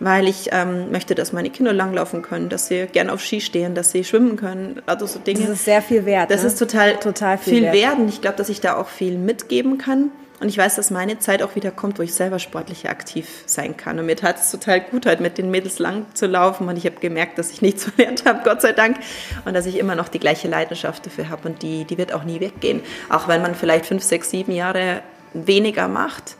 weil 0.00 0.28
ich 0.28 0.50
ähm, 0.52 0.90
möchte, 0.90 1.14
dass 1.14 1.32
meine 1.32 1.50
Kinder 1.50 1.72
langlaufen 1.72 2.22
können, 2.22 2.48
dass 2.48 2.66
sie 2.66 2.86
gerne 2.86 3.12
auf 3.12 3.20
Ski 3.20 3.40
stehen, 3.40 3.74
dass 3.74 3.92
sie 3.92 4.04
schwimmen 4.04 4.36
können, 4.36 4.82
also 4.86 5.06
so 5.06 5.18
Dinge. 5.18 5.40
Das 5.40 5.50
ist 5.50 5.64
sehr 5.64 5.82
viel 5.82 6.04
wert. 6.04 6.30
Das 6.30 6.42
ne? 6.42 6.48
ist 6.48 6.58
total, 6.58 6.96
Total 6.96 7.38
viel 7.38 7.54
viel 7.54 7.62
wert. 7.64 7.74
wert 7.74 7.98
und 7.98 8.08
ich 8.08 8.20
glaube, 8.20 8.36
dass 8.36 8.48
ich 8.48 8.60
da 8.60 8.76
auch 8.76 8.88
viel 8.88 9.16
mitgeben 9.18 9.78
kann. 9.78 10.10
Und 10.40 10.48
ich 10.48 10.58
weiß, 10.58 10.74
dass 10.74 10.90
meine 10.90 11.18
Zeit 11.18 11.42
auch 11.42 11.54
wieder 11.54 11.70
kommt, 11.70 11.98
wo 11.98 12.02
ich 12.02 12.12
selber 12.12 12.38
sportlich 12.38 12.90
aktiv 12.90 13.44
sein 13.46 13.76
kann. 13.76 13.98
Und 13.98 14.06
mir 14.06 14.16
tat 14.16 14.40
es 14.40 14.50
total 14.50 14.80
gut, 14.80 15.06
halt 15.06 15.20
mit 15.20 15.38
den 15.38 15.50
Mädels 15.50 15.78
lang 15.78 16.06
zu 16.12 16.26
laufen. 16.26 16.68
Und 16.68 16.76
ich 16.76 16.86
habe 16.86 16.96
gemerkt, 16.96 17.38
dass 17.38 17.50
ich 17.50 17.62
nichts 17.62 17.84
verlernt 17.94 18.26
habe, 18.26 18.40
Gott 18.44 18.60
sei 18.60 18.72
Dank. 18.72 18.98
Und 19.44 19.54
dass 19.54 19.64
ich 19.64 19.78
immer 19.78 19.94
noch 19.94 20.08
die 20.08 20.18
gleiche 20.18 20.48
Leidenschaft 20.48 21.06
dafür 21.06 21.30
habe. 21.30 21.48
Und 21.48 21.62
die, 21.62 21.84
die 21.84 21.96
wird 21.96 22.12
auch 22.12 22.24
nie 22.24 22.40
weggehen. 22.40 22.82
Auch 23.08 23.28
wenn 23.28 23.42
man 23.42 23.54
vielleicht 23.54 23.86
fünf, 23.86 24.02
sechs, 24.02 24.30
sieben 24.30 24.52
Jahre 24.52 25.02
weniger 25.32 25.88
macht, 25.88 26.36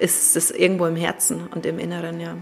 ist 0.00 0.36
es 0.36 0.50
irgendwo 0.50 0.86
im 0.86 0.96
Herzen 0.96 1.48
und 1.54 1.66
im 1.66 1.78
Inneren, 1.78 2.20
ja. 2.20 2.34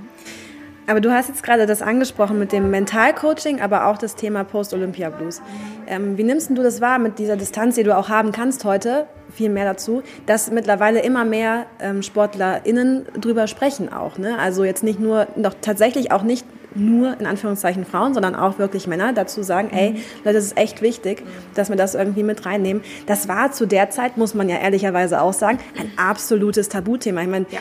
Aber 0.88 1.02
du 1.02 1.12
hast 1.12 1.28
jetzt 1.28 1.42
gerade 1.42 1.66
das 1.66 1.82
angesprochen 1.82 2.38
mit 2.38 2.50
dem 2.50 2.70
Mentalcoaching, 2.70 3.60
aber 3.60 3.88
auch 3.88 3.98
das 3.98 4.14
Thema 4.14 4.42
Post-Olympia-Blues. 4.42 5.42
Ähm, 5.86 6.16
wie 6.16 6.24
nimmst 6.24 6.48
du 6.48 6.62
das 6.62 6.80
wahr 6.80 6.98
mit 6.98 7.18
dieser 7.18 7.36
Distanz, 7.36 7.74
die 7.74 7.82
du 7.82 7.94
auch 7.94 8.08
haben 8.08 8.32
kannst 8.32 8.64
heute? 8.64 9.06
Viel 9.30 9.50
mehr 9.50 9.66
dazu, 9.66 10.02
dass 10.24 10.50
mittlerweile 10.50 11.00
immer 11.00 11.26
mehr 11.26 11.66
ähm, 11.78 12.02
SportlerInnen 12.02 13.04
drüber 13.20 13.48
sprechen 13.48 13.92
auch. 13.92 14.16
Ne? 14.16 14.38
Also 14.38 14.64
jetzt 14.64 14.82
nicht 14.82 14.98
nur, 14.98 15.26
doch 15.36 15.54
tatsächlich 15.60 16.10
auch 16.10 16.22
nicht 16.22 16.46
nur 16.78 17.18
in 17.18 17.26
Anführungszeichen 17.26 17.85
Frauen, 17.85 18.14
sondern 18.14 18.35
auch 18.35 18.58
wirklich 18.58 18.87
Männer 18.87 19.12
dazu 19.12 19.42
sagen, 19.42 19.70
ey, 19.73 20.02
Leute, 20.25 20.37
das 20.37 20.44
ist 20.44 20.56
echt 20.56 20.82
wichtig, 20.82 21.23
dass 21.54 21.68
wir 21.68 21.76
das 21.76 21.94
irgendwie 21.94 22.23
mit 22.23 22.47
reinnehmen. 22.47 22.82
Das 23.06 23.28
war 23.28 23.52
zu 23.52 23.66
der 23.66 23.90
Zeit, 23.90 24.16
muss 24.16 24.35
man 24.35 24.49
ja 24.49 24.56
ehrlicherweise 24.56 25.20
auch 25.20 25.32
sagen, 25.32 25.58
ein 25.78 25.90
absolutes 25.97 26.68
Tabuthema. 26.68 27.23
Ich 27.23 27.28
meine, 27.28 27.47
Ja. 27.50 27.61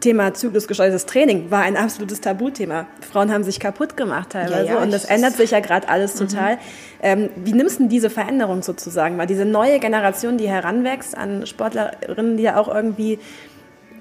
Thema 0.00 0.34
zyklusgesteuertes 0.34 1.06
Training 1.06 1.50
war 1.50 1.62
ein 1.62 1.76
absolutes 1.76 2.20
Tabuthema. 2.20 2.86
Frauen 3.00 3.32
haben 3.32 3.42
sich 3.44 3.58
kaputt 3.58 3.96
gemacht 3.96 4.30
teilweise 4.30 4.66
Ja, 4.66 4.74
ja, 4.74 4.82
und 4.82 4.92
das 4.92 5.04
ändert 5.06 5.34
sich 5.34 5.52
ja 5.52 5.60
gerade 5.60 5.88
alles 5.88 6.14
total. 6.14 6.58
Ähm, 7.00 7.30
wie 7.36 7.52
nimmst 7.52 7.76
du 7.76 7.84
denn 7.84 7.88
diese 7.88 8.10
Veränderung 8.10 8.62
sozusagen? 8.62 9.16
Weil 9.16 9.26
diese 9.26 9.44
neue 9.46 9.78
Generation, 9.78 10.36
die 10.36 10.48
heranwächst 10.48 11.16
an 11.16 11.46
Sportlerinnen, 11.46 12.36
die 12.36 12.42
ja 12.42 12.58
auch 12.58 12.68
irgendwie 12.68 13.18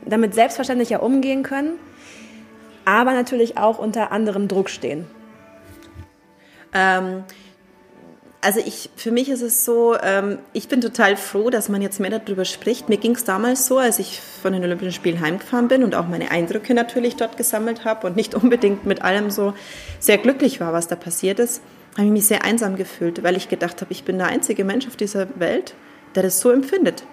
damit 0.06 0.34
selbstverständlicher 0.34 1.02
umgehen 1.02 1.44
können, 1.44 1.74
aber 2.86 3.14
natürlich 3.14 3.58
auch 3.58 3.80
unter 3.80 4.12
anderem 4.12 4.48
Druck 4.48 4.70
stehen. 4.70 5.06
Ähm, 6.74 7.24
also 8.44 8.60
ich, 8.60 8.90
für 8.98 9.12
mich 9.12 9.30
ist 9.30 9.42
es 9.42 9.64
so, 9.64 9.96
ähm, 10.04 10.38
ich 10.52 10.68
bin 10.68 10.82
total 10.82 11.16
froh, 11.16 11.50
dass 11.50 11.70
man 11.70 11.82
jetzt 11.82 12.02
mehr 12.02 12.20
darüber 12.20 12.44
spricht. 12.44 12.90
Mir 12.90 12.98
ging 12.98 13.16
es 13.16 13.24
damals 13.24 13.68
so, 13.68 13.78
als 13.78 14.00
ich 14.00 14.20
von 14.20 14.52
den 14.52 14.64
Olympischen 14.64 14.92
Spielen 14.92 15.22
heimgefahren 15.22 15.70
bin 15.70 15.84
und 15.84 15.96
auch 15.96 16.08
meine 16.08 16.30
Eindrücke 16.30 16.74
natürlich 16.74 17.16
dort 17.16 17.38
gesammelt 17.38 17.86
habe 17.86 18.06
und 18.06 18.18
nicht 18.18 18.36
unbedingt 18.44 18.86
mit 18.86 19.02
allem 19.02 19.32
so 19.32 19.54
sehr 20.00 20.18
glücklich 20.18 20.60
war, 20.60 20.74
was 20.74 20.88
da 20.88 20.96
passiert 20.96 21.40
ist, 21.40 21.62
habe 21.96 22.08
ich 22.08 22.12
mich 22.12 22.26
sehr 22.26 22.44
einsam 22.44 22.76
gefühlt, 22.76 23.24
weil 23.24 23.38
ich 23.38 23.48
gedacht 23.48 23.80
habe, 23.80 23.94
ich 23.94 24.04
bin 24.04 24.18
der 24.18 24.28
einzige 24.28 24.66
Mensch 24.66 24.88
auf 24.88 24.98
dieser 24.98 25.28
Welt, 25.40 25.74
der 26.16 26.24
das 26.24 26.42
so 26.42 26.52
empfindet. 26.52 27.04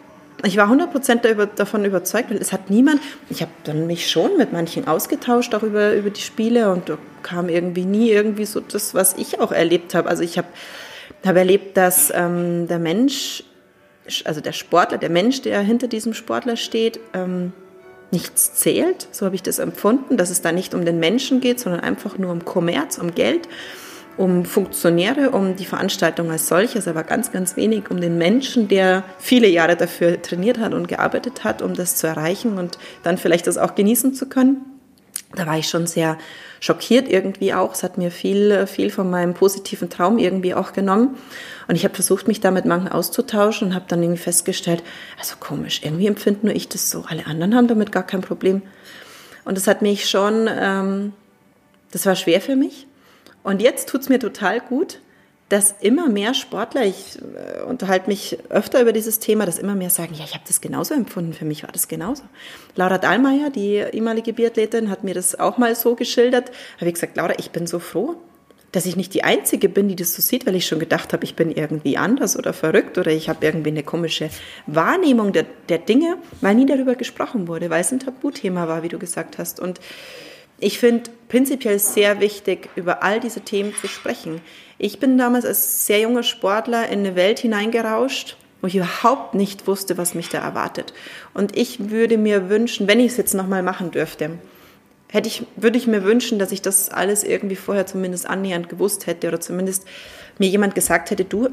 Ich 0.45 0.57
war 0.57 0.71
100% 0.71 1.21
darüber, 1.23 1.47
davon 1.47 1.85
überzeugt, 1.85 2.31
weil 2.31 2.39
es 2.39 2.53
hat 2.53 2.71
niemand, 2.71 3.01
ich 3.29 3.43
habe 3.43 3.51
dann 3.65 3.87
mich 3.87 4.11
schon 4.11 4.37
mit 4.37 4.53
manchen 4.53 4.89
ausgetauscht, 4.89 5.55
auch 5.55 5.63
über, 5.63 5.95
über 5.95 6.11
die 6.11 6.21
Spiele 6.21 6.73
und 6.73 6.89
da 6.89 6.99
kam 7.23 7.49
irgendwie 7.49 7.85
nie 7.85 8.11
irgendwie 8.11 8.47
so 8.47 8.61
das, 8.61 8.95
was 8.95 9.15
ich 9.19 9.41
auch 9.41 9.53
erlebt 9.53 9.95
habe. 9.95 10.09
Also 10.09 10.23
ich 10.23 10.39
habe 10.39 10.49
habe 11.27 11.39
erlebt, 11.39 11.77
dass 11.77 12.13
ähm, 12.15 12.67
der 12.67 12.79
Mensch, 12.79 13.45
also 14.25 14.41
der 14.41 14.53
Sportler, 14.53 14.99
der 14.99 15.11
Mensch, 15.11 15.43
der 15.43 15.61
hinter 15.61 15.89
diesem 15.89 16.15
Sportler 16.15 16.57
steht, 16.57 17.01
ähm, 17.13 17.53
nichts 18.11 18.55
zählt. 18.55 19.09
So 19.13 19.27
habe 19.27 19.35
ich 19.35 19.43
das 19.43 19.59
empfunden, 19.59 20.17
dass 20.17 20.31
es 20.31 20.43
da 20.43 20.53
nicht 20.53 20.75
um 20.75 20.85
den 20.85 20.99
Menschen 20.99 21.41
geht, 21.41 21.61
sondern 21.61 21.81
einfach 21.81 22.19
nur 22.19 22.33
um 22.33 22.45
Kommerz, 22.45 22.99
um 22.99 23.15
Geld, 23.15 23.49
um 24.21 24.45
Funktionäre, 24.45 25.31
um 25.31 25.57
die 25.57 25.65
Veranstaltung 25.65 26.31
als 26.31 26.47
solches, 26.47 26.87
aber 26.87 27.05
ganz, 27.05 27.33
ganz 27.33 27.57
wenig 27.57 27.91
um 27.91 28.03
den 28.03 28.19
Menschen, 28.19 28.69
der 28.69 29.03
viele 29.19 29.49
Jahre 29.49 29.77
dafür 29.77 30.21
trainiert 30.21 30.59
hat 30.59 30.75
und 30.75 30.89
gearbeitet 30.89 31.43
hat, 31.43 31.63
um 31.63 31.73
das 31.73 31.97
zu 31.97 32.07
erreichen 32.07 32.59
und 32.59 32.77
dann 33.03 33.17
vielleicht 33.17 33.47
das 33.47 33.57
auch 33.57 33.75
genießen 33.75 34.13
zu 34.13 34.29
können. 34.29 34.59
Da 35.35 35.47
war 35.47 35.57
ich 35.57 35.69
schon 35.69 35.87
sehr 35.87 36.19
schockiert 36.61 37.09
irgendwie 37.09 37.55
auch. 37.55 37.73
Es 37.73 37.83
hat 37.83 37.97
mir 37.97 38.11
viel, 38.11 38.67
viel 38.67 38.91
von 38.91 39.09
meinem 39.09 39.33
positiven 39.33 39.89
Traum 39.89 40.19
irgendwie 40.19 40.53
auch 40.53 40.75
genommen. 40.75 41.17
Und 41.67 41.77
ich 41.77 41.85
habe 41.85 41.95
versucht, 41.95 42.29
mich 42.29 42.41
da 42.41 42.51
mit 42.51 42.67
manchen 42.67 42.89
auszutauschen 42.89 43.69
und 43.69 43.75
habe 43.75 43.87
dann 43.89 44.03
irgendwie 44.03 44.21
festgestellt, 44.21 44.83
also 45.19 45.37
komisch, 45.41 45.81
irgendwie 45.83 46.09
empfinde 46.09 46.47
nur 46.47 46.55
ich 46.55 46.69
das 46.69 46.91
so. 46.91 47.05
Alle 47.09 47.27
anderen 47.27 47.55
haben 47.55 47.69
damit 47.69 47.91
gar 47.91 48.07
kein 48.07 48.21
Problem. 48.21 48.61
Und 49.47 49.57
das 49.57 49.67
hat 49.67 49.81
mich 49.81 50.11
schon, 50.11 50.47
ähm, 50.51 51.13
das 51.91 52.05
war 52.05 52.17
schwer 52.17 52.43
für 52.43 52.57
mich. 52.57 52.87
Und 53.43 53.63
jetzt 53.63 53.89
tut's 53.89 54.09
mir 54.09 54.19
total 54.19 54.61
gut, 54.61 55.01
dass 55.51 55.75
immer 55.81 56.09
mehr 56.09 56.33
Sportler, 56.33 56.85
ich 56.85 57.19
äh, 57.19 57.63
unterhalte 57.63 58.09
mich 58.09 58.39
öfter 58.51 58.81
über 58.81 58.93
dieses 58.93 59.19
Thema, 59.19 59.47
dass 59.47 59.59
immer 59.59 59.75
mehr 59.75 59.91
sagen, 59.91 60.15
ja, 60.15 60.25
ich 60.25 60.35
habe 60.35 60.45
das 60.47 60.61
genauso 60.61 60.95
empfunden, 60.95 61.33
für 61.33 61.45
mich 61.45 61.65
war 61.65 61.73
das 61.73 61.89
genauso. 61.89 62.23
Laura 62.77 62.99
Dahlmeier, 62.99 63.51
die 63.51 63.75
ehemalige 63.93 64.33
Biathletin, 64.33 64.91
hat 64.91 65.03
mir 65.03 65.15
das 65.15 65.39
auch 65.39 65.59
mal 65.59 65.75
so 65.75 65.97
geschildert. 65.97 66.53
Habe 66.77 66.87
ich 66.87 66.95
gesagt, 66.95 67.17
Laura, 67.17 67.35
ich 67.39 67.51
bin 67.51 67.67
so 67.67 67.81
froh, 67.81 68.15
dass 68.71 68.87
ich 68.87 68.95
nicht 68.95 69.13
die 69.13 69.25
Einzige 69.25 69.69
bin, 69.69 69.89
die 69.89 69.97
das 69.97 70.15
so 70.15 70.23
sieht, 70.23 70.47
weil 70.47 70.55
ich 70.55 70.67
schon 70.67 70.79
gedacht 70.79 71.13
habe, 71.13 71.25
ich 71.25 71.35
bin 71.35 71.51
irgendwie 71.51 71.97
anders 71.97 72.39
oder 72.39 72.53
verrückt 72.53 72.97
oder 72.99 73.11
ich 73.11 73.29
habe 73.29 73.45
irgendwie 73.45 73.71
eine 73.71 73.83
komische 73.83 74.31
Wahrnehmung 74.69 75.33
der, 75.33 75.47
der 75.69 75.79
Dinge, 75.79 76.17
weil 76.41 76.55
nie 76.55 76.67
darüber 76.67 76.95
gesprochen 76.95 77.49
wurde, 77.49 77.71
weil 77.71 77.81
es 77.81 77.91
ein 77.91 77.99
Tabuthema 77.99 78.69
war, 78.69 78.85
wie 78.85 78.89
du 78.89 79.01
gesagt 79.01 79.39
hast. 79.39 79.59
Und 79.59 79.81
ich 80.61 80.79
finde 80.79 81.11
prinzipiell 81.29 81.79
sehr 81.79 82.21
wichtig, 82.21 82.69
über 82.77 83.03
all 83.03 83.21
diese 83.21 83.41
Themen 83.41 83.75
zu 83.75 83.89
sprechen. 83.89 84.41
Ich 84.79 84.99
bin 84.99 85.19
damals 85.19 85.45
als 85.45 85.87
sehr 85.87 86.01
junger 86.01 86.23
Sportler 86.23 86.89
in 86.89 87.01
eine 87.01 87.17
Welt 87.17 87.39
hineingerauscht, 87.39 88.37
wo 88.61 88.67
ich 88.67 88.77
überhaupt 88.77 89.35
nicht 89.35 89.67
wusste, 89.67 89.97
was 89.97 90.15
mich 90.15 90.29
da 90.29 90.39
erwartet. 90.39 90.93
Und 91.35 91.57
ich 91.57 91.91
würde 91.91 92.19
mir 92.19 92.51
wünschen, 92.51 92.89
wenn 92.89 93.01
ich 93.01 93.13
es 93.13 93.17
jetzt 93.17 93.35
nochmal 93.35 93.63
machen 93.63 93.91
dürfte, 93.91 94.39
hätte 95.09 95.29
ich, 95.29 95.45
würde 95.57 95.79
ich 95.79 95.87
mir 95.87 96.05
wünschen, 96.05 96.39
dass 96.39 96.53
ich 96.53 96.63
das 96.63 96.91
alles 96.91 97.25
irgendwie 97.25 97.57
vorher 97.57 97.87
zumindest 97.87 98.27
annähernd 98.27 98.69
gewusst 98.69 99.07
hätte 99.07 99.29
oder 99.29 99.41
zumindest 99.41 99.87
mir 100.39 100.49
jemand 100.49 100.75
gesagt 100.75 101.11
hätte, 101.11 101.25
du, 101.25 101.49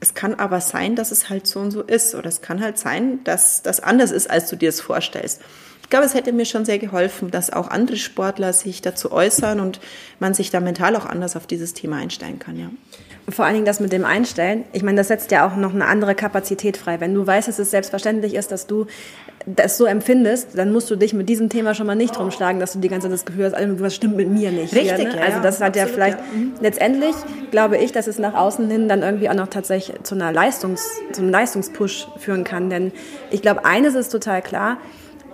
es 0.00 0.14
kann 0.14 0.34
aber 0.34 0.60
sein, 0.60 0.94
dass 0.94 1.10
es 1.10 1.28
halt 1.28 1.46
so 1.46 1.60
und 1.60 1.72
so 1.72 1.82
ist 1.82 2.14
oder 2.14 2.28
es 2.28 2.40
kann 2.40 2.62
halt 2.62 2.78
sein, 2.78 3.24
dass 3.24 3.62
das 3.62 3.80
anders 3.80 4.12
ist, 4.12 4.30
als 4.30 4.48
du 4.48 4.56
dir 4.56 4.68
es 4.68 4.80
vorstellst. 4.80 5.40
Ich 5.86 5.90
glaube, 5.90 6.04
es 6.04 6.14
hätte 6.14 6.32
mir 6.32 6.44
schon 6.44 6.64
sehr 6.64 6.80
geholfen, 6.80 7.30
dass 7.30 7.52
auch 7.52 7.68
andere 7.68 7.96
Sportler 7.96 8.52
sich 8.52 8.82
dazu 8.82 9.12
äußern 9.12 9.60
und 9.60 9.78
man 10.18 10.34
sich 10.34 10.50
da 10.50 10.58
mental 10.58 10.96
auch 10.96 11.06
anders 11.06 11.36
auf 11.36 11.46
dieses 11.46 11.74
Thema 11.74 11.98
einstellen 11.98 12.40
kann, 12.40 12.58
ja. 12.58 12.70
Vor 13.28 13.44
allen 13.44 13.54
Dingen 13.54 13.66
das 13.66 13.78
mit 13.78 13.92
dem 13.92 14.04
Einstellen. 14.04 14.64
Ich 14.72 14.82
meine, 14.82 14.96
das 14.96 15.08
setzt 15.08 15.30
ja 15.30 15.46
auch 15.46 15.54
noch 15.54 15.72
eine 15.72 15.86
andere 15.86 16.16
Kapazität 16.16 16.76
frei. 16.76 16.98
Wenn 16.98 17.14
du 17.14 17.24
weißt, 17.24 17.46
dass 17.46 17.60
es 17.60 17.70
selbstverständlich 17.70 18.34
ist, 18.34 18.50
dass 18.50 18.66
du 18.66 18.86
das 19.46 19.78
so 19.78 19.84
empfindest, 19.84 20.58
dann 20.58 20.72
musst 20.72 20.90
du 20.90 20.96
dich 20.96 21.12
mit 21.12 21.28
diesem 21.28 21.48
Thema 21.48 21.74
schon 21.74 21.86
mal 21.86 21.94
nicht 21.94 22.18
rumschlagen, 22.18 22.58
dass 22.58 22.72
du 22.72 22.80
die 22.80 22.88
ganze 22.88 23.06
Zeit 23.06 23.14
das 23.14 23.24
Gefühl 23.24 23.44
hast, 23.44 23.54
also, 23.54 23.80
was 23.80 23.94
stimmt 23.94 24.16
mit 24.16 24.28
mir 24.28 24.50
nicht. 24.50 24.74
Richtig, 24.74 24.96
hier, 24.96 25.08
ne? 25.08 25.16
ja, 25.18 25.22
Also 25.22 25.40
das 25.40 25.60
hat 25.60 25.76
ja 25.76 25.84
absolut, 25.84 25.94
vielleicht, 25.94 26.18
ja. 26.18 26.24
Mhm. 26.36 26.52
letztendlich 26.60 27.14
glaube 27.52 27.78
ich, 27.78 27.92
dass 27.92 28.08
es 28.08 28.18
nach 28.18 28.34
außen 28.34 28.68
hin 28.68 28.88
dann 28.88 29.02
irgendwie 29.02 29.30
auch 29.30 29.34
noch 29.34 29.48
tatsächlich 29.48 30.02
zu 30.02 30.16
einer 30.16 30.32
Leistungs, 30.32 30.84
zu 31.12 31.22
einem 31.22 31.30
Leistungspush 31.30 32.08
führen 32.18 32.42
kann. 32.42 32.70
Denn 32.70 32.90
ich 33.30 33.40
glaube, 33.40 33.64
eines 33.64 33.94
ist 33.94 34.10
total 34.10 34.42
klar, 34.42 34.78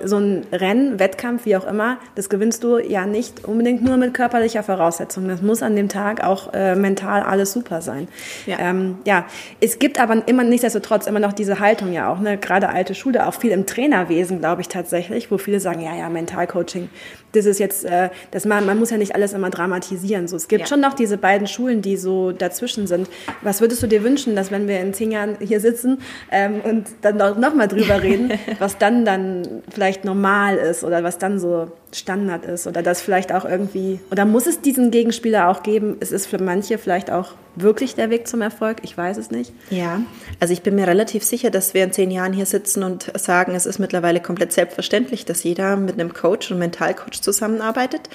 so 0.04 0.18
ein 0.18 0.46
Rennen, 0.52 0.98
Wettkampf, 0.98 1.44
wie 1.44 1.56
auch 1.56 1.66
immer, 1.66 1.98
das 2.14 2.28
gewinnst 2.28 2.64
du 2.64 2.78
ja 2.78 3.06
nicht 3.06 3.44
unbedingt 3.44 3.82
nur 3.82 3.96
mit 3.96 4.14
körperlicher 4.14 4.62
Voraussetzung. 4.62 5.28
Das 5.28 5.42
muss 5.42 5.62
an 5.62 5.76
dem 5.76 5.88
Tag 5.88 6.24
auch 6.24 6.52
äh, 6.52 6.74
mental 6.74 7.22
alles 7.22 7.52
super 7.52 7.82
sein. 7.82 8.08
Ja. 8.46 8.58
Ähm, 8.58 8.98
ja, 9.04 9.26
es 9.60 9.78
gibt 9.78 10.00
aber 10.00 10.26
immer 10.26 10.44
nichtsdestotrotz 10.44 11.06
immer 11.06 11.20
noch 11.20 11.32
diese 11.32 11.60
Haltung 11.60 11.92
ja 11.92 12.12
auch, 12.12 12.20
ne? 12.20 12.38
gerade 12.38 12.68
alte 12.68 12.94
Schule, 12.94 13.26
auch 13.26 13.34
viel 13.34 13.50
im 13.50 13.66
Trainerwesen, 13.66 14.38
glaube 14.38 14.60
ich 14.60 14.68
tatsächlich, 14.68 15.30
wo 15.30 15.38
viele 15.38 15.60
sagen, 15.60 15.80
ja, 15.80 15.94
ja, 15.96 16.08
Mentalcoaching, 16.08 16.88
das 17.32 17.46
ist 17.46 17.58
jetzt, 17.58 17.84
äh, 17.84 18.10
das 18.30 18.44
man, 18.44 18.66
man 18.66 18.78
muss 18.78 18.90
ja 18.90 18.96
nicht 18.96 19.14
alles 19.14 19.32
immer 19.32 19.50
dramatisieren. 19.50 20.28
So, 20.28 20.36
es 20.36 20.48
gibt 20.48 20.62
Ja. 20.62 20.66
schon 20.66 20.80
noch 20.80 20.94
diese 20.94 21.16
beiden 21.18 21.46
Schulen, 21.46 21.82
die 21.82 21.96
so 21.96 22.32
dazwischen 22.32 22.86
sind. 22.86 23.08
Was 23.42 23.60
würdest 23.60 23.82
du 23.82 23.86
dir 23.86 24.02
wünschen, 24.04 24.36
dass 24.36 24.50
wenn 24.50 24.68
wir 24.68 24.80
in 24.80 24.94
zehn 24.94 25.10
Jahren 25.12 25.36
hier 25.40 25.60
sitzen 25.60 25.98
ähm, 26.30 26.60
und 26.64 26.86
dann 27.02 27.16
noch, 27.16 27.54
mal 27.54 27.68
drüber 27.68 28.02
reden, 28.02 28.32
was 28.58 28.78
dann 28.78 29.04
dann 29.04 29.62
vielleicht 29.70 30.04
normal 30.04 30.56
ist 30.56 30.84
oder 30.84 31.02
was 31.04 31.18
dann 31.18 31.38
so 31.38 31.70
Standard 31.94 32.46
ist 32.46 32.66
oder 32.66 32.82
das 32.82 33.02
vielleicht 33.02 33.32
auch 33.32 33.44
irgendwie, 33.44 34.00
oder 34.10 34.24
muss 34.24 34.46
es 34.46 34.60
diesen 34.60 34.90
Gegenspieler 34.90 35.48
auch 35.48 35.62
geben? 35.62 35.96
Es 36.00 36.12
ist 36.12 36.26
für 36.26 36.38
manche 36.42 36.78
vielleicht 36.78 37.10
auch 37.10 37.32
wirklich 37.54 37.94
der 37.94 38.08
Weg 38.08 38.26
zum 38.28 38.40
Erfolg, 38.40 38.78
ich 38.82 38.96
weiß 38.96 39.18
es 39.18 39.30
nicht. 39.30 39.52
Ja, 39.68 40.00
also 40.40 40.54
ich 40.54 40.62
bin 40.62 40.74
mir 40.74 40.86
relativ 40.86 41.22
sicher, 41.22 41.50
dass 41.50 41.74
wir 41.74 41.84
in 41.84 41.92
zehn 41.92 42.10
Jahren 42.10 42.32
hier 42.32 42.46
sitzen 42.46 42.82
und 42.82 43.12
sagen, 43.18 43.54
es 43.54 43.66
ist 43.66 43.78
mittlerweile 43.78 44.20
komplett 44.20 44.52
selbstverständlich, 44.54 45.26
dass 45.26 45.42
jeder 45.44 45.76
mit 45.76 46.00
einem 46.00 46.14
Coach 46.14 46.50
und 46.50 46.58
Mentalcoach 46.58 47.20
zusammenarbeitet. 47.22 48.08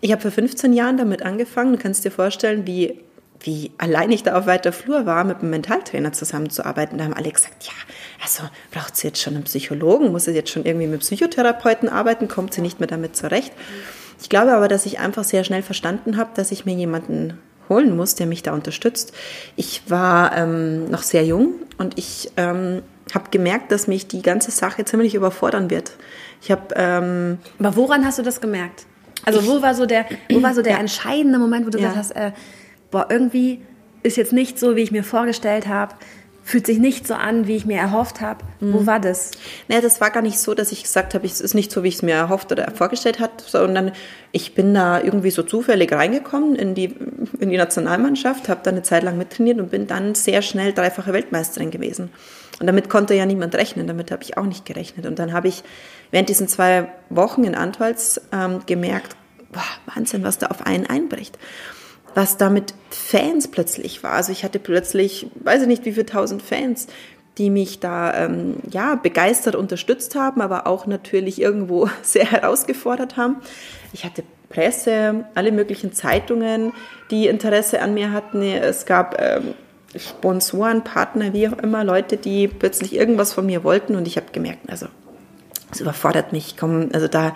Ich 0.00 0.12
habe 0.12 0.22
vor 0.22 0.30
15 0.30 0.72
Jahren 0.72 0.96
damit 0.96 1.22
angefangen. 1.22 1.72
Du 1.72 1.78
kannst 1.78 2.04
dir 2.04 2.10
vorstellen, 2.10 2.66
wie, 2.66 3.00
wie 3.40 3.72
allein 3.78 4.10
ich 4.12 4.22
da 4.22 4.38
auf 4.38 4.46
weiter 4.46 4.72
Flur 4.72 5.06
war, 5.06 5.24
mit 5.24 5.38
einem 5.38 5.50
Mentaltrainer 5.50 6.12
zusammenzuarbeiten. 6.12 6.98
Da 6.98 7.04
haben 7.04 7.14
alle 7.14 7.30
gesagt, 7.30 7.64
ja, 7.64 7.72
also 8.22 8.44
braucht 8.70 8.96
sie 8.96 9.08
jetzt 9.08 9.20
schon 9.20 9.34
einen 9.34 9.44
Psychologen? 9.44 10.12
Muss 10.12 10.24
sie 10.24 10.32
jetzt 10.32 10.50
schon 10.50 10.64
irgendwie 10.64 10.86
mit 10.86 11.00
Psychotherapeuten 11.00 11.88
arbeiten? 11.88 12.28
Kommt 12.28 12.54
sie 12.54 12.60
nicht 12.60 12.80
mehr 12.80 12.88
damit 12.88 13.16
zurecht? 13.16 13.52
Ich 14.20 14.28
glaube 14.28 14.52
aber, 14.52 14.68
dass 14.68 14.86
ich 14.86 14.98
einfach 14.98 15.24
sehr 15.24 15.44
schnell 15.44 15.62
verstanden 15.62 16.16
habe, 16.16 16.30
dass 16.34 16.52
ich 16.52 16.64
mir 16.64 16.74
jemanden 16.74 17.38
holen 17.68 17.96
muss, 17.96 18.14
der 18.14 18.26
mich 18.26 18.42
da 18.42 18.52
unterstützt. 18.52 19.12
Ich 19.56 19.82
war 19.88 20.36
ähm, 20.36 20.90
noch 20.90 21.02
sehr 21.02 21.24
jung 21.24 21.54
und 21.78 21.98
ich 21.98 22.30
ähm, 22.36 22.82
habe 23.14 23.30
gemerkt, 23.30 23.70
dass 23.72 23.86
mich 23.86 24.08
die 24.08 24.22
ganze 24.22 24.50
Sache 24.50 24.84
ziemlich 24.84 25.14
überfordern 25.14 25.70
wird. 25.70 25.92
Ich 26.42 26.50
habe. 26.50 26.74
Ähm, 26.74 27.38
Aber 27.58 27.76
woran 27.76 28.04
hast 28.04 28.18
du 28.18 28.22
das 28.22 28.40
gemerkt? 28.40 28.86
Also 29.24 29.46
wo 29.46 29.62
war 29.62 29.74
so 29.74 29.86
der, 29.86 30.06
wo 30.30 30.42
war 30.42 30.54
so 30.54 30.62
der 30.62 30.74
ja. 30.74 30.78
entscheidende 30.78 31.38
Moment, 31.38 31.66
wo 31.66 31.70
du 31.70 31.78
ja. 31.78 31.88
gesagt 31.88 32.10
hast, 32.10 32.16
äh, 32.16 32.32
boah, 32.90 33.06
irgendwie 33.10 33.62
ist 34.02 34.16
jetzt 34.16 34.32
nicht 34.32 34.58
so, 34.58 34.76
wie 34.76 34.82
ich 34.82 34.92
mir 34.92 35.02
vorgestellt 35.02 35.66
habe 35.66 35.94
fühlt 36.46 36.64
sich 36.64 36.78
nicht 36.78 37.08
so 37.08 37.14
an, 37.14 37.48
wie 37.48 37.56
ich 37.56 37.66
mir 37.66 37.78
erhofft 37.78 38.20
habe. 38.20 38.44
Mhm. 38.60 38.72
Wo 38.72 38.86
war 38.86 39.00
das? 39.00 39.32
Naja, 39.66 39.80
das 39.80 40.00
war 40.00 40.10
gar 40.10 40.22
nicht 40.22 40.38
so, 40.38 40.54
dass 40.54 40.70
ich 40.70 40.84
gesagt 40.84 41.12
habe, 41.14 41.26
es 41.26 41.40
ist 41.40 41.54
nicht 41.54 41.72
so, 41.72 41.82
wie 41.82 41.88
ich 41.88 41.96
es 41.96 42.02
mir 42.02 42.14
erhofft 42.14 42.52
oder 42.52 42.70
vorgestellt 42.70 43.18
habe, 43.18 43.32
sondern 43.44 43.90
ich 44.30 44.54
bin 44.54 44.72
da 44.72 45.02
irgendwie 45.02 45.32
so 45.32 45.42
zufällig 45.42 45.90
reingekommen 45.90 46.54
in 46.54 46.76
die, 46.76 46.94
in 47.40 47.50
die 47.50 47.56
Nationalmannschaft, 47.56 48.48
habe 48.48 48.60
da 48.62 48.70
eine 48.70 48.84
Zeit 48.84 49.02
lang 49.02 49.18
mittrainiert 49.18 49.58
und 49.58 49.72
bin 49.72 49.88
dann 49.88 50.14
sehr 50.14 50.40
schnell 50.40 50.72
dreifache 50.72 51.12
Weltmeisterin 51.12 51.72
gewesen. 51.72 52.10
Und 52.60 52.66
damit 52.66 52.88
konnte 52.88 53.14
ja 53.14 53.26
niemand 53.26 53.54
rechnen, 53.54 53.86
damit 53.86 54.10
habe 54.10 54.22
ich 54.22 54.36
auch 54.38 54.44
nicht 54.46 54.64
gerechnet. 54.64 55.06
Und 55.06 55.18
dann 55.18 55.32
habe 55.32 55.48
ich 55.48 55.62
während 56.10 56.28
diesen 56.28 56.48
zwei 56.48 56.88
Wochen 57.10 57.44
in 57.44 57.54
Antwals 57.54 58.20
ähm, 58.32 58.60
gemerkt, 58.66 59.16
boah, 59.52 59.94
Wahnsinn, 59.94 60.24
was 60.24 60.38
da 60.38 60.46
auf 60.46 60.66
einen 60.66 60.86
einbricht 60.86 61.38
was 62.16 62.38
da 62.38 62.48
mit 62.48 62.72
Fans 62.88 63.46
plötzlich 63.48 64.02
war. 64.02 64.12
Also 64.12 64.32
ich 64.32 64.42
hatte 64.42 64.58
plötzlich, 64.58 65.28
weiß 65.34 65.62
ich 65.62 65.68
nicht, 65.68 65.84
wie 65.84 65.92
viele 65.92 66.06
tausend 66.06 66.40
Fans, 66.40 66.86
die 67.36 67.50
mich 67.50 67.78
da 67.78 68.14
ähm, 68.14 68.56
ja 68.70 68.94
begeistert 68.94 69.54
unterstützt 69.54 70.14
haben, 70.14 70.40
aber 70.40 70.66
auch 70.66 70.86
natürlich 70.86 71.40
irgendwo 71.40 71.90
sehr 72.02 72.30
herausgefordert 72.30 73.18
haben. 73.18 73.36
Ich 73.92 74.06
hatte 74.06 74.24
Presse, 74.48 75.26
alle 75.34 75.52
möglichen 75.52 75.92
Zeitungen, 75.92 76.72
die 77.10 77.26
Interesse 77.26 77.82
an 77.82 77.92
mir 77.92 78.12
hatten. 78.12 78.40
Es 78.40 78.86
gab 78.86 79.20
ähm, 79.20 79.52
Sponsoren, 79.98 80.84
Partner, 80.84 81.32
wie 81.32 81.48
auch 81.48 81.58
immer, 81.58 81.84
Leute, 81.84 82.16
die 82.16 82.48
plötzlich 82.48 82.94
irgendwas 82.94 83.32
von 83.32 83.46
mir 83.46 83.64
wollten 83.64 83.96
und 83.96 84.06
ich 84.06 84.16
habe 84.16 84.26
gemerkt, 84.32 84.68
also 84.68 84.86
es 85.72 85.80
überfordert 85.80 86.32
mich. 86.32 86.56
Komm, 86.56 86.90
also 86.92 87.08
da 87.08 87.34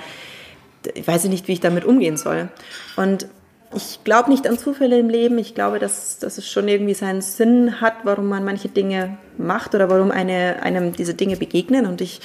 ich 0.94 1.06
weiß 1.06 1.24
nicht, 1.24 1.48
wie 1.48 1.52
ich 1.52 1.60
damit 1.60 1.84
umgehen 1.84 2.16
soll. 2.16 2.48
Und 2.96 3.26
ich 3.74 4.00
glaube 4.02 4.30
nicht 4.30 4.48
an 4.48 4.58
Zufälle 4.58 4.98
im 4.98 5.08
Leben. 5.08 5.38
Ich 5.38 5.54
glaube, 5.54 5.78
dass, 5.78 6.18
dass 6.18 6.38
es 6.38 6.50
schon 6.50 6.68
irgendwie 6.68 6.94
seinen 6.94 7.20
Sinn 7.20 7.80
hat, 7.80 7.94
warum 8.04 8.26
man 8.26 8.44
manche 8.44 8.68
Dinge 8.68 9.18
macht 9.38 9.74
oder 9.74 9.88
warum 9.88 10.10
eine, 10.10 10.62
einem 10.62 10.92
diese 10.92 11.14
Dinge 11.14 11.36
begegnen. 11.36 11.86
Und 11.86 12.00
ich, 12.00 12.20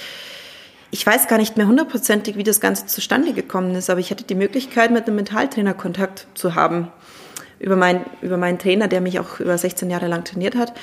ich 0.91 1.05
weiß 1.05 1.27
gar 1.27 1.37
nicht 1.37 1.57
mehr 1.57 1.67
hundertprozentig, 1.67 2.37
wie 2.37 2.43
das 2.43 2.61
Ganze 2.61 2.87
zustande 2.87 3.33
gekommen 3.33 3.75
ist, 3.75 3.89
aber 3.89 3.99
ich 3.99 4.09
hatte 4.09 4.23
die 4.23 4.35
Möglichkeit, 4.35 4.91
mit 4.91 5.05
einem 5.05 5.17
Mentaltrainer 5.17 5.73
Kontakt 5.73 6.27
zu 6.33 6.55
haben. 6.55 6.91
Über, 7.59 7.75
mein, 7.75 8.05
über 8.21 8.37
meinen 8.37 8.59
Trainer, 8.59 8.87
der 8.87 9.01
mich 9.01 9.19
auch 9.19 9.39
über 9.39 9.57
16 9.57 9.89
Jahre 9.89 10.07
lang 10.07 10.23
trainiert 10.23 10.55
hat. 10.55 10.73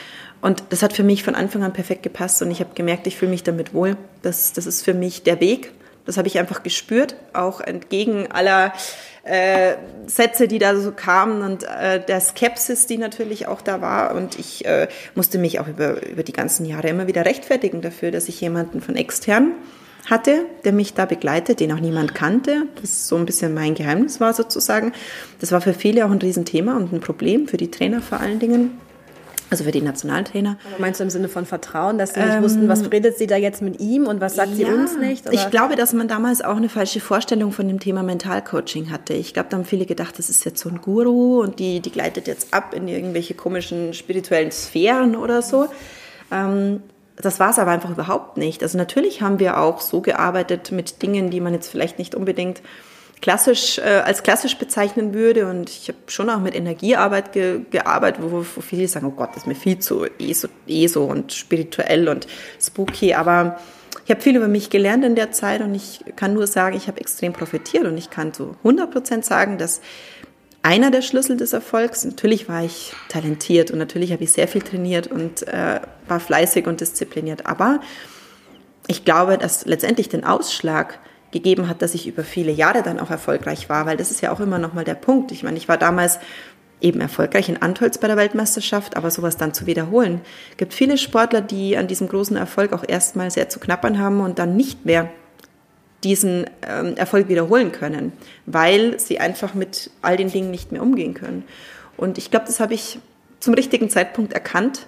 Und 0.41 0.65
das 0.71 0.83
hat 0.83 0.93
für 0.93 1.05
mich 1.05 1.23
von 1.23 1.35
Anfang 1.35 1.63
an 1.63 1.73
perfekt 1.73 2.03
gepasst 2.03 2.43
und 2.43 2.51
ich 2.51 2.61
habe 2.61 2.71
gemerkt, 2.75 3.07
ich 3.07 3.17
fühle 3.17 3.31
mich 3.31 3.45
damit 3.45 3.75
wohl. 3.75 3.97
Das, 4.23 4.53
das 4.53 4.67
ist 4.67 4.83
für 4.83 4.95
mich 4.95 5.23
der 5.23 5.41
Weg. 5.41 5.73
Das 6.05 6.17
habe 6.17 6.27
ich 6.27 6.39
einfach 6.39 6.65
gespürt, 6.65 7.15
auch 7.33 7.61
entgegen 7.61 8.33
aller 8.33 8.73
äh, 9.23 9.75
Sätze, 10.07 10.49
die 10.49 10.59
da 10.59 10.75
so 10.75 10.91
kamen 10.91 11.43
und 11.43 11.63
äh, 11.63 12.05
der 12.05 12.21
Skepsis, 12.21 12.87
die 12.87 12.99
natürlich 12.99 13.47
auch 13.47 13.61
da 13.61 13.81
war. 13.81 14.15
Und 14.17 14.37
ich 14.37 14.65
äh, 14.65 14.89
musste 15.15 15.39
mich 15.39 15.61
auch 15.61 15.69
über, 15.69 16.05
über 16.05 16.25
die 16.25 16.33
ganzen 16.33 16.67
Jahre 16.67 16.89
immer 16.89 17.07
wieder 17.07 17.25
rechtfertigen 17.25 17.83
dafür, 17.83 18.11
dass 18.11 18.29
ich 18.29 18.41
jemanden 18.41 18.81
von 18.81 18.97
extern 18.97 19.53
hatte, 20.07 20.47
der 20.65 20.73
mich 20.73 20.95
da 20.95 21.07
begleitet, 21.07 21.61
den 21.61 21.73
auch 21.73 21.81
niemand 21.81 22.15
kannte. 22.15 22.67
Das 22.81 23.09
so 23.09 23.17
ein 23.17 23.27
bisschen 23.27 23.55
mein 23.55 23.75
Geheimnis 23.75 24.21
war 24.21 24.33
sozusagen. 24.33 24.93
Das 25.41 25.53
war 25.53 25.61
für 25.61 25.75
viele 25.75 26.07
auch 26.07 26.11
ein 26.11 26.19
Riesenthema 26.19 26.77
und 26.77 26.93
ein 26.93 27.01
Problem, 27.01 27.49
für 27.49 27.57
die 27.57 27.71
Trainer 27.71 28.03
vor 28.03 28.21
allen 28.21 28.39
Dingen. 28.39 28.79
Also 29.51 29.65
für 29.65 29.71
die 29.71 29.83
Nationaltrainer. 29.83 30.57
Aber 30.67 30.81
meinst 30.81 30.99
du 30.99 31.05
im 31.05 31.11
Sinne 31.11 31.29
von 31.29 31.45
Vertrauen, 31.45 31.99
dass 31.99 32.15
sie 32.15 32.21
nicht 32.21 32.37
ähm, 32.37 32.43
wussten, 32.43 32.69
was 32.69 32.91
redet 32.91 33.19
sie 33.19 33.27
da 33.27 33.37
jetzt 33.37 33.61
mit 33.61 33.81
ihm 33.81 34.07
und 34.07 34.19
was 34.19 34.35
sagt 34.35 34.53
ja, 34.53 34.67
sie 34.67 34.73
uns 34.73 34.97
nicht? 34.97 35.27
Oder? 35.27 35.35
Ich 35.35 35.51
glaube, 35.51 35.77
dass 35.77 35.93
man 35.93 36.09
damals 36.09 36.41
auch 36.41 36.57
eine 36.57 36.71
falsche 36.71 37.01
Vorstellung 37.01 37.53
von 37.53 37.69
dem 37.69 37.79
Thema 37.79 38.03
Mentalcoaching 38.03 38.91
hatte. 38.91 39.13
Ich 39.13 39.35
glaube, 39.35 39.51
da 39.51 39.59
haben 39.59 39.67
viele 39.67 39.85
gedacht, 39.85 40.19
das 40.19 40.31
ist 40.31 40.47
jetzt 40.47 40.59
so 40.59 40.71
ein 40.71 40.81
Guru 40.81 41.43
und 41.43 41.59
die, 41.59 41.81
die 41.81 41.91
gleitet 41.91 42.29
jetzt 42.29 42.55
ab 42.55 42.73
in 42.73 42.89
irgendwelche 42.89 43.35
komischen 43.35 43.93
spirituellen 43.93 44.53
Sphären 44.53 45.17
oder 45.17 45.43
so. 45.43 45.69
Ähm, 46.31 46.81
das 47.17 47.41
war 47.41 47.51
es 47.51 47.59
aber 47.59 47.71
einfach 47.71 47.91
überhaupt 47.91 48.37
nicht. 48.37 48.63
Also 48.63 48.79
natürlich 48.79 49.23
haben 49.23 49.39
wir 49.39 49.59
auch 49.59 49.81
so 49.81 50.01
gearbeitet 50.01 50.73
mit 50.73 51.03
Dingen, 51.03 51.31
die 51.31 51.41
man 51.41 51.53
jetzt 51.53 51.69
vielleicht 51.69 51.99
nicht 51.99 52.15
unbedingt 52.15 52.63
klassisch 53.21 53.79
äh, 53.79 54.03
als 54.05 54.23
klassisch 54.23 54.57
bezeichnen 54.57 55.15
würde. 55.15 55.47
Und 55.47 55.71
ich 55.71 55.89
habe 55.89 55.99
schon 56.07 56.29
auch 56.29 56.41
mit 56.41 56.55
Energiearbeit 56.55 57.33
ge 57.33 57.61
gearbeitet, 57.71 58.23
wo, 58.23 58.45
wo 58.55 58.61
viele 58.61 58.89
sagen, 58.89 59.07
oh 59.07 59.11
Gott, 59.13 59.31
das 59.31 59.39
ist 59.39 59.47
mir 59.47 59.55
viel 59.55 59.79
zu 59.79 60.07
ESO, 60.19 60.49
ESO 60.67 61.05
und 61.05 61.33
spirituell 61.33 62.09
und 62.09 62.27
spooky. 62.61 63.15
Aber 63.15 63.59
ich 64.05 64.11
habe 64.11 64.21
viel 64.21 64.37
über 64.37 64.49
mich 64.49 64.71
gelernt 64.71 65.05
in 65.05 65.15
der 65.15 65.31
Zeit 65.31 65.61
und 65.61 65.75
ich 65.75 66.05
kann 66.17 66.35
nur 66.35 66.47
sagen, 66.47 66.77
ich 66.77 66.89
habe 66.89 67.01
extrem 67.01 67.33
profitiert 67.33 67.85
und 67.85 67.97
ich 67.97 68.11
kann 68.11 68.35
zu 68.35 68.57
100 68.59 68.91
Prozent 68.91 69.25
sagen, 69.25 69.59
dass 69.59 69.81
einer 70.63 70.91
der 70.91 71.03
Schlüssel 71.03 71.37
des 71.37 71.53
Erfolgs, 71.53 72.05
natürlich 72.05 72.49
war 72.49 72.65
ich 72.65 72.95
talentiert 73.09 73.71
und 73.71 73.79
natürlich 73.79 74.13
habe 74.13 74.23
ich 74.23 74.33
sehr 74.33 74.49
viel 74.49 74.63
trainiert 74.63 75.09
und 75.09 75.47
äh, 75.49 75.81
war 76.07 76.21
fleißig 76.21 76.67
und 76.67 76.81
diszipliniert, 76.81 77.47
aber 77.47 77.81
ich 78.87 79.05
glaube, 79.05 79.39
dass 79.39 79.65
letztendlich 79.67 80.09
den 80.09 80.25
Ausschlag 80.25 80.99
gegeben 81.31 81.69
hat, 81.69 81.83
dass 81.83 81.95
ich 81.95 82.07
über 82.07 82.25
viele 82.25 82.53
Jahre 82.53 82.83
dann 82.83 83.01
auch 83.01 83.11
erfolgreich 83.11 83.69
war, 83.69 83.87
weil 83.87 83.97
das 83.97 84.11
ist 84.11 84.21
ja 84.21 84.33
auch 84.33 84.41
immer 84.41 84.59
noch 84.59 84.75
mal 84.75 84.85
der 84.85 84.95
Punkt. 84.95 85.33
Ich 85.33 85.43
meine, 85.43 85.57
ich 85.57 85.69
war 85.69 85.79
damals 85.79 86.19
eben 86.81 87.01
erfolgreich 87.01 87.49
in 87.49 87.63
Antolz 87.63 87.99
bei 87.99 88.09
der 88.09 88.17
Weltmeisterschaft, 88.17 88.97
aber 88.97 89.11
sowas 89.11 89.37
dann 89.37 89.55
zu 89.55 89.67
wiederholen. 89.67 90.21
Gibt 90.57 90.75
viele 90.75 90.99
Sportler, 90.99 91.41
die 91.41 91.77
an 91.77 91.87
diesem 91.87 92.09
großen 92.09 92.37
Erfolg 92.37 92.73
auch 92.73 92.85
erstmal 92.87 93.31
sehr 93.31 93.49
zu 93.49 93.61
knappern 93.61 93.99
haben 93.99 94.21
und 94.21 94.39
dann 94.39 94.57
nicht 94.57 94.85
mehr 94.85 95.11
diesen 96.05 96.47
ähm, 96.67 96.97
Erfolg 96.97 97.29
wiederholen 97.29 97.73
können, 97.73 98.13
weil 98.47 98.99
sie 98.99 99.21
einfach 99.21 99.55
mit 99.55 99.91
all 100.03 100.17
den 100.17 100.31
Dingen 100.31 100.51
nicht 100.51 100.73
mehr 100.73 100.83
umgehen 100.83 101.15
können. 101.15 101.45
Und 101.97 102.19
ich 102.19 102.31
glaube, 102.31 102.47
das 102.47 102.61
habe 102.61 102.75
ich 102.75 102.99
zum 103.41 103.55
richtigen 103.55 103.91
Zeitpunkt 103.91 104.33
erkannt 104.33 104.87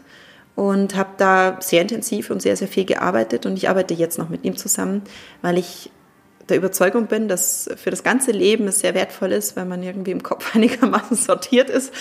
und 0.56 0.94
habe 0.96 1.10
da 1.16 1.58
sehr 1.60 1.82
intensiv 1.82 2.30
und 2.30 2.40
sehr, 2.40 2.56
sehr 2.56 2.68
viel 2.68 2.84
gearbeitet. 2.84 3.46
Und 3.46 3.56
ich 3.56 3.68
arbeite 3.68 3.94
jetzt 3.94 4.18
noch 4.18 4.28
mit 4.28 4.44
ihm 4.44 4.56
zusammen, 4.56 5.02
weil 5.42 5.58
ich 5.58 5.90
der 6.48 6.56
Überzeugung 6.56 7.06
bin, 7.06 7.28
dass 7.28 7.70
für 7.76 7.90
das 7.90 8.02
ganze 8.02 8.30
Leben 8.30 8.68
es 8.68 8.80
sehr 8.80 8.94
wertvoll 8.94 9.32
ist, 9.32 9.56
wenn 9.56 9.68
man 9.68 9.82
irgendwie 9.82 10.10
im 10.10 10.22
Kopf 10.22 10.54
einigermaßen 10.54 11.16
sortiert 11.16 11.70
ist 11.70 11.92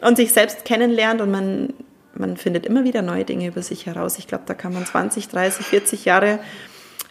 und 0.00 0.16
sich 0.16 0.32
selbst 0.32 0.64
kennenlernt 0.64 1.20
und 1.20 1.30
man, 1.30 1.72
man 2.14 2.36
findet 2.36 2.66
immer 2.66 2.84
wieder 2.84 3.02
neue 3.02 3.24
Dinge 3.24 3.46
über 3.46 3.62
sich 3.62 3.86
heraus. 3.86 4.18
Ich 4.18 4.26
glaube, 4.26 4.44
da 4.46 4.54
kann 4.54 4.72
man 4.72 4.84
20, 4.84 5.28
30, 5.28 5.66
40 5.66 6.04
Jahre 6.04 6.38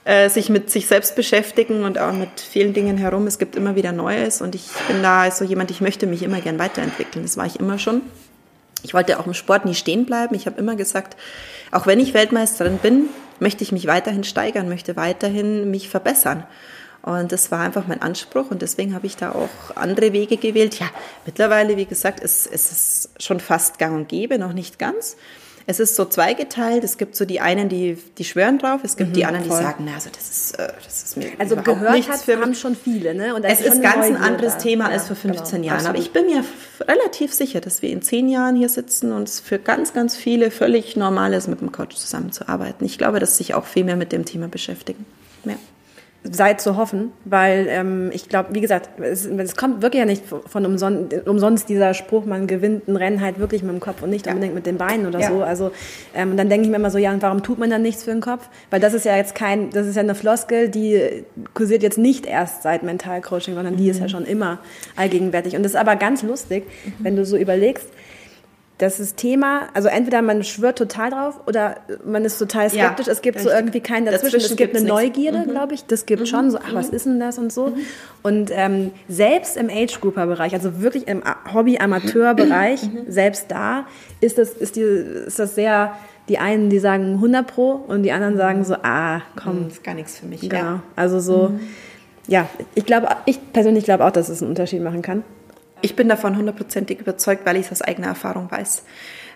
äh, 0.05 0.29
sich 0.29 0.49
mit 0.49 0.69
sich 0.69 0.87
selbst 0.87 1.15
beschäftigen 1.15 1.83
und 1.83 1.97
auch 1.97 2.13
mit 2.13 2.39
vielen 2.39 2.73
Dingen 2.73 2.97
herum. 2.97 3.27
Es 3.27 3.39
gibt 3.39 3.55
immer 3.55 3.75
wieder 3.75 3.91
Neues 3.91 4.41
und 4.41 4.55
ich 4.55 4.67
bin 4.87 5.01
da 5.03 5.29
so 5.31 5.43
jemand, 5.43 5.71
ich 5.71 5.81
möchte 5.81 6.07
mich 6.07 6.23
immer 6.23 6.41
gern 6.41 6.59
weiterentwickeln. 6.59 7.25
Das 7.25 7.37
war 7.37 7.45
ich 7.45 7.59
immer 7.59 7.79
schon. 7.79 8.01
Ich 8.83 8.93
wollte 8.93 9.19
auch 9.19 9.25
im 9.25 9.33
Sport 9.33 9.65
nie 9.65 9.73
stehen 9.73 10.05
bleiben. 10.05 10.35
Ich 10.35 10.45
habe 10.45 10.59
immer 10.59 10.75
gesagt, 10.75 11.17
auch 11.71 11.87
wenn 11.87 11.99
ich 11.99 12.13
Weltmeisterin 12.13 12.77
bin, 12.77 13.09
möchte 13.39 13.63
ich 13.63 13.71
mich 13.71 13.87
weiterhin 13.87 14.23
steigern, 14.23 14.69
möchte 14.69 14.95
weiterhin 14.95 15.71
mich 15.71 15.89
verbessern. 15.89 16.45
Und 17.01 17.31
das 17.31 17.51
war 17.51 17.59
einfach 17.59 17.87
mein 17.87 18.01
Anspruch 18.01 18.49
und 18.49 18.61
deswegen 18.61 18.95
habe 18.95 19.05
ich 19.05 19.15
da 19.15 19.31
auch 19.31 19.75
andere 19.75 20.13
Wege 20.13 20.37
gewählt. 20.37 20.79
Ja, 20.79 20.87
mittlerweile, 21.25 21.77
wie 21.77 21.85
gesagt, 21.85 22.19
ist, 22.19 22.47
ist 22.47 22.71
es 22.71 23.09
schon 23.19 23.39
fast 23.39 23.77
gang 23.77 23.95
und 23.95 24.09
gäbe, 24.09 24.39
noch 24.39 24.53
nicht 24.53 24.79
ganz. 24.79 25.15
Es 25.67 25.79
ist 25.79 25.95
so 25.95 26.05
zweigeteilt. 26.05 26.83
Es 26.83 26.97
gibt 26.97 27.15
so 27.15 27.25
die 27.25 27.39
einen, 27.39 27.69
die, 27.69 27.97
die 28.17 28.23
schwören 28.23 28.59
drauf. 28.59 28.81
Es 28.83 28.97
gibt 28.97 29.11
mhm, 29.11 29.13
die 29.13 29.25
anderen, 29.25 29.45
voll. 29.45 29.57
die 29.57 29.63
sagen, 29.63 29.83
na, 29.87 29.95
also 29.95 30.09
das 30.13 30.29
ist, 30.29 30.59
äh, 30.59 30.71
das 30.83 31.03
ist 31.03 31.17
mir 31.17 31.31
Also 31.39 31.55
gehört 31.55 32.07
hat, 32.07 32.19
für 32.19 32.39
haben 32.39 32.53
schon 32.53 32.75
viele, 32.75 33.15
ne? 33.15 33.33
Und 33.33 33.43
es 33.43 33.61
ist 33.61 33.81
ganz 33.81 34.05
ein 34.05 34.17
anderes. 34.17 34.57
Thema 34.57 34.85
ja, 34.85 34.91
als 34.91 35.07
vor 35.07 35.15
15 35.15 35.61
genau, 35.61 35.73
Jahren. 35.73 35.85
Aber 35.87 35.97
ich 35.97 36.11
bin 36.11 36.25
mir 36.27 36.43
relativ 36.81 37.33
sicher, 37.33 37.61
dass 37.61 37.81
wir 37.81 37.89
in 37.89 38.01
zehn 38.01 38.29
Jahren 38.29 38.55
hier 38.55 38.69
sitzen 38.69 39.11
und 39.11 39.27
es 39.27 39.39
für 39.39 39.59
ganz, 39.59 39.93
ganz 39.93 40.15
viele 40.15 40.51
völlig 40.51 40.95
normal 40.95 41.33
ist, 41.33 41.47
mit 41.47 41.61
dem 41.61 41.71
Coach 41.71 41.95
zusammenzuarbeiten. 41.95 42.85
Ich 42.85 42.97
glaube, 42.97 43.19
dass 43.19 43.37
sich 43.37 43.53
auch 43.53 43.65
viel 43.65 43.83
mehr 43.83 43.95
mit 43.95 44.11
dem 44.11 44.25
Thema 44.25 44.47
beschäftigen. 44.47 45.05
Ja 45.45 45.55
sei 46.31 46.55
zu 46.55 46.75
hoffen, 46.75 47.11
weil 47.23 47.67
ähm, 47.69 48.09
ich 48.13 48.29
glaube, 48.29 48.49
wie 48.53 48.61
gesagt, 48.61 48.89
es, 48.99 49.25
es, 49.25 49.55
kommt 49.55 49.81
wirklich 49.81 49.99
ja 49.99 50.05
nicht 50.05 50.23
von 50.25 50.65
umson 50.65 51.09
umsonst 51.25 51.69
dieser 51.69 51.93
Spruch, 51.93 52.25
man 52.25 52.47
gewinnt 52.47 52.87
ein 52.87 52.95
Rennen 52.95 53.21
halt 53.21 53.39
wirklich 53.39 53.61
mit 53.61 53.71
dem 53.71 53.79
Kopf 53.79 54.01
und 54.01 54.09
nicht 54.09 54.25
ja. 54.25 54.33
unbedingt 54.33 54.55
mit 54.55 54.65
den 54.65 54.77
Beinen 54.77 55.05
oder 55.05 55.19
ja. 55.19 55.29
so. 55.29 55.43
Also 55.43 55.71
ähm, 56.15 56.35
dann 56.37 56.49
denke 56.49 56.65
ich 56.65 56.71
mir 56.71 56.77
immer 56.77 56.91
so, 56.91 56.97
ja, 56.97 57.11
und 57.11 57.21
warum 57.21 57.43
tut 57.43 57.59
man 57.59 57.69
dann 57.69 57.81
nichts 57.81 58.03
für 58.03 58.11
den 58.11 58.21
Kopf? 58.21 58.49
Weil 58.69 58.79
das 58.79 58.93
ist 58.93 59.05
ja 59.05 59.15
jetzt 59.15 59.35
kein, 59.35 59.69
das 59.69 59.85
ist 59.85 59.95
ja 59.95 60.01
eine 60.01 60.15
Floskel, 60.15 60.69
die 60.69 61.25
kursiert 61.53 61.83
jetzt 61.83 61.97
nicht 61.97 62.25
erst 62.25 62.63
seit 62.63 62.83
Mentalcoaching, 62.83 63.53
sondern 63.53 63.77
die 63.77 63.89
ist 63.89 63.99
ja 63.99 64.05
mhm. 64.05 64.09
schon 64.09 64.25
immer 64.25 64.59
allgegenwärtig. 64.95 65.55
Und 65.55 65.63
das 65.63 65.73
ist 65.73 65.79
aber 65.79 65.95
ganz 65.95 66.23
lustig, 66.23 66.65
mhm. 66.85 66.93
wenn 66.99 67.15
du 67.15 67.25
so 67.25 67.37
überlegst, 67.37 67.89
das 68.77 68.99
ist 68.99 69.15
Thema, 69.15 69.69
also 69.73 69.87
entweder 69.87 70.21
man 70.21 70.43
schwört 70.43 70.77
total 70.77 71.09
drauf 71.09 71.39
oder 71.47 71.77
man 72.03 72.25
ist 72.25 72.37
total 72.37 72.69
skeptisch. 72.69 73.07
Ja, 73.07 73.13
es 73.13 73.21
gibt 73.21 73.39
so 73.39 73.49
irgendwie 73.49 73.79
keinen 73.79 74.05
dazwischen. 74.05 74.33
dazwischen 74.33 74.51
es 74.51 74.57
gibt 74.57 74.75
eine 74.75 74.85
Neugierde, 74.85 75.39
mhm. 75.39 75.51
glaube 75.51 75.73
ich. 75.73 75.85
Das 75.85 76.05
gibt 76.05 76.21
mhm. 76.21 76.25
schon 76.25 76.51
so, 76.51 76.57
ach, 76.57 76.73
was 76.73 76.89
mhm. 76.89 76.95
ist 76.95 77.05
denn 77.05 77.19
das 77.21 77.37
und 77.37 77.53
so. 77.53 77.67
Mhm. 77.67 77.75
Und 78.21 78.51
ähm, 78.53 78.91
selbst 79.07 79.55
im 79.55 79.69
Age-Grouper-Bereich, 79.69 80.53
also 80.53 80.81
wirklich 80.81 81.07
im 81.07 81.23
Hobby-Amateur-Bereich, 81.53 82.83
mhm. 82.83 83.05
selbst 83.07 83.49
da 83.49 83.85
ist 84.19 84.37
das, 84.37 84.49
ist, 84.49 84.75
die, 84.75 84.81
ist 84.81 85.39
das 85.39 85.55
sehr, 85.55 85.95
die 86.27 86.37
einen, 86.37 86.69
die 86.69 86.79
sagen 86.79 87.13
100 87.13 87.47
Pro 87.47 87.71
und 87.71 88.03
die 88.03 88.11
anderen 88.11 88.35
sagen 88.35 88.65
so, 88.65 88.75
ah, 88.83 89.21
komm. 89.41 89.65
Das 89.65 89.77
ist 89.77 89.83
gar 89.85 89.95
nichts 89.95 90.19
für 90.19 90.25
mich. 90.25 90.41
Genau. 90.41 90.55
Ja. 90.55 90.83
Also 90.97 91.21
so, 91.21 91.57
ja, 92.27 92.49
ich 92.73 92.85
glaube, 92.85 93.07
ich 93.25 93.39
persönlich 93.53 93.85
glaube 93.85 94.03
auch, 94.03 94.11
dass 94.11 94.27
es 94.27 94.41
einen 94.41 94.49
Unterschied 94.49 94.81
machen 94.81 95.01
kann. 95.01 95.23
Ich 95.85 95.95
bin 95.95 96.09
davon 96.09 96.35
hundertprozentig 96.35 96.99
überzeugt, 96.99 97.45
weil 97.45 97.57
ich 97.57 97.67
es 97.67 97.71
aus 97.71 97.81
eigener 97.83 98.07
Erfahrung 98.07 98.49
weiß. 98.49 98.81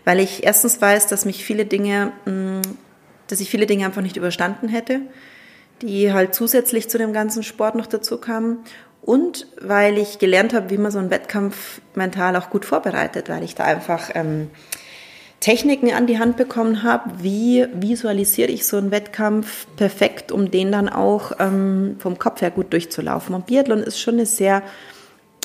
Weil 0.03 0.19
ich 0.19 0.43
erstens 0.43 0.81
weiß, 0.81 1.05
dass 1.05 1.23
mich 1.23 1.45
viele 1.45 1.65
Dinge, 1.65 2.11
mm, 2.25 2.61
dass 3.27 3.39
ich 3.39 3.51
viele 3.51 3.67
Dinge 3.67 3.85
einfach 3.85 4.01
nicht 4.01 4.17
überstanden 4.17 4.67
hätte, 4.67 5.01
die 5.83 6.11
halt 6.11 6.33
zusätzlich 6.33 6.89
zu 6.89 6.97
dem 6.97 7.13
ganzen 7.13 7.43
Sport 7.43 7.75
noch 7.75 7.85
dazu 7.85 8.17
kamen. 8.17 8.63
Und 9.03 9.45
weil 9.61 9.99
ich 9.99 10.17
gelernt 10.17 10.55
habe, 10.55 10.71
wie 10.71 10.79
man 10.79 10.91
so 10.91 10.97
einen 10.97 11.11
Wettkampf 11.11 11.81
mental 11.93 12.35
auch 12.35 12.49
gut 12.49 12.65
vorbereitet, 12.65 13.29
weil 13.29 13.43
ich 13.43 13.53
da 13.53 13.65
einfach 13.65 14.09
ähm, 14.15 14.49
Techniken 15.41 15.93
an 15.93 16.07
die 16.07 16.17
Hand 16.17 16.35
bekommen 16.35 16.81
habe, 16.81 17.11
wie 17.21 17.67
visualisiere 17.75 18.49
ich 18.49 18.65
so 18.65 18.77
einen 18.77 18.89
Wettkampf 18.89 19.67
perfekt, 19.75 20.31
um 20.31 20.49
den 20.49 20.71
dann 20.71 20.89
auch 20.89 21.33
ähm, 21.37 21.97
vom 21.99 22.17
Kopf 22.17 22.41
her 22.41 22.49
gut 22.49 22.73
durchzulaufen. 22.73 23.35
Und 23.35 23.45
Biathlon 23.45 23.83
ist 23.83 23.99
schon 24.01 24.15
eine 24.15 24.25
sehr 24.25 24.63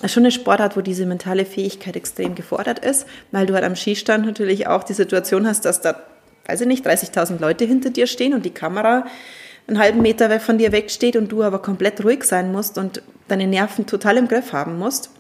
schon 0.07 0.23
eine 0.23 0.31
Sportart, 0.31 0.77
wo 0.77 0.81
diese 0.81 1.07
mentale 1.07 1.45
Fähigkeit 1.45 1.97
extrem 1.97 2.35
gefordert 2.35 2.79
ist, 2.79 3.07
weil 3.31 3.47
du 3.47 3.55
halt 3.55 3.65
am 3.65 3.77
Skistand 3.77 4.27
natürlich 4.27 4.67
auch 4.67 4.85
die 4.85 4.93
Situation 4.93 5.47
hast, 5.47 5.65
dass 5.65 5.81
da, 5.81 6.01
weiß 6.47 6.63
ich 6.63 6.67
nicht, 6.67 6.87
30.000 6.87 7.41
Leute 7.41 7.65
hinter 7.65 7.91
dir 7.91 8.07
stehen 8.07 8.35
und 8.35 8.45
die 8.45 8.51
Kamera 8.51 9.07
einen 9.67 9.79
halben 9.79 10.03
Meter 10.03 10.41
von 10.41 10.59
dir 10.59 10.73
wegsteht 10.73 11.17
und 11.17 11.33
du 11.33 11.43
aber 11.43 11.61
komplett 11.61 12.05
ruhig 12.05 12.25
sein 12.25 12.53
musst 12.53 12.77
und 12.77 13.03
deine 13.29 13.47
Nerven 13.47 13.87
total 13.87 14.19
im 14.19 14.29
Griff 14.29 14.53
haben 14.53 14.79
musst. 14.79 15.11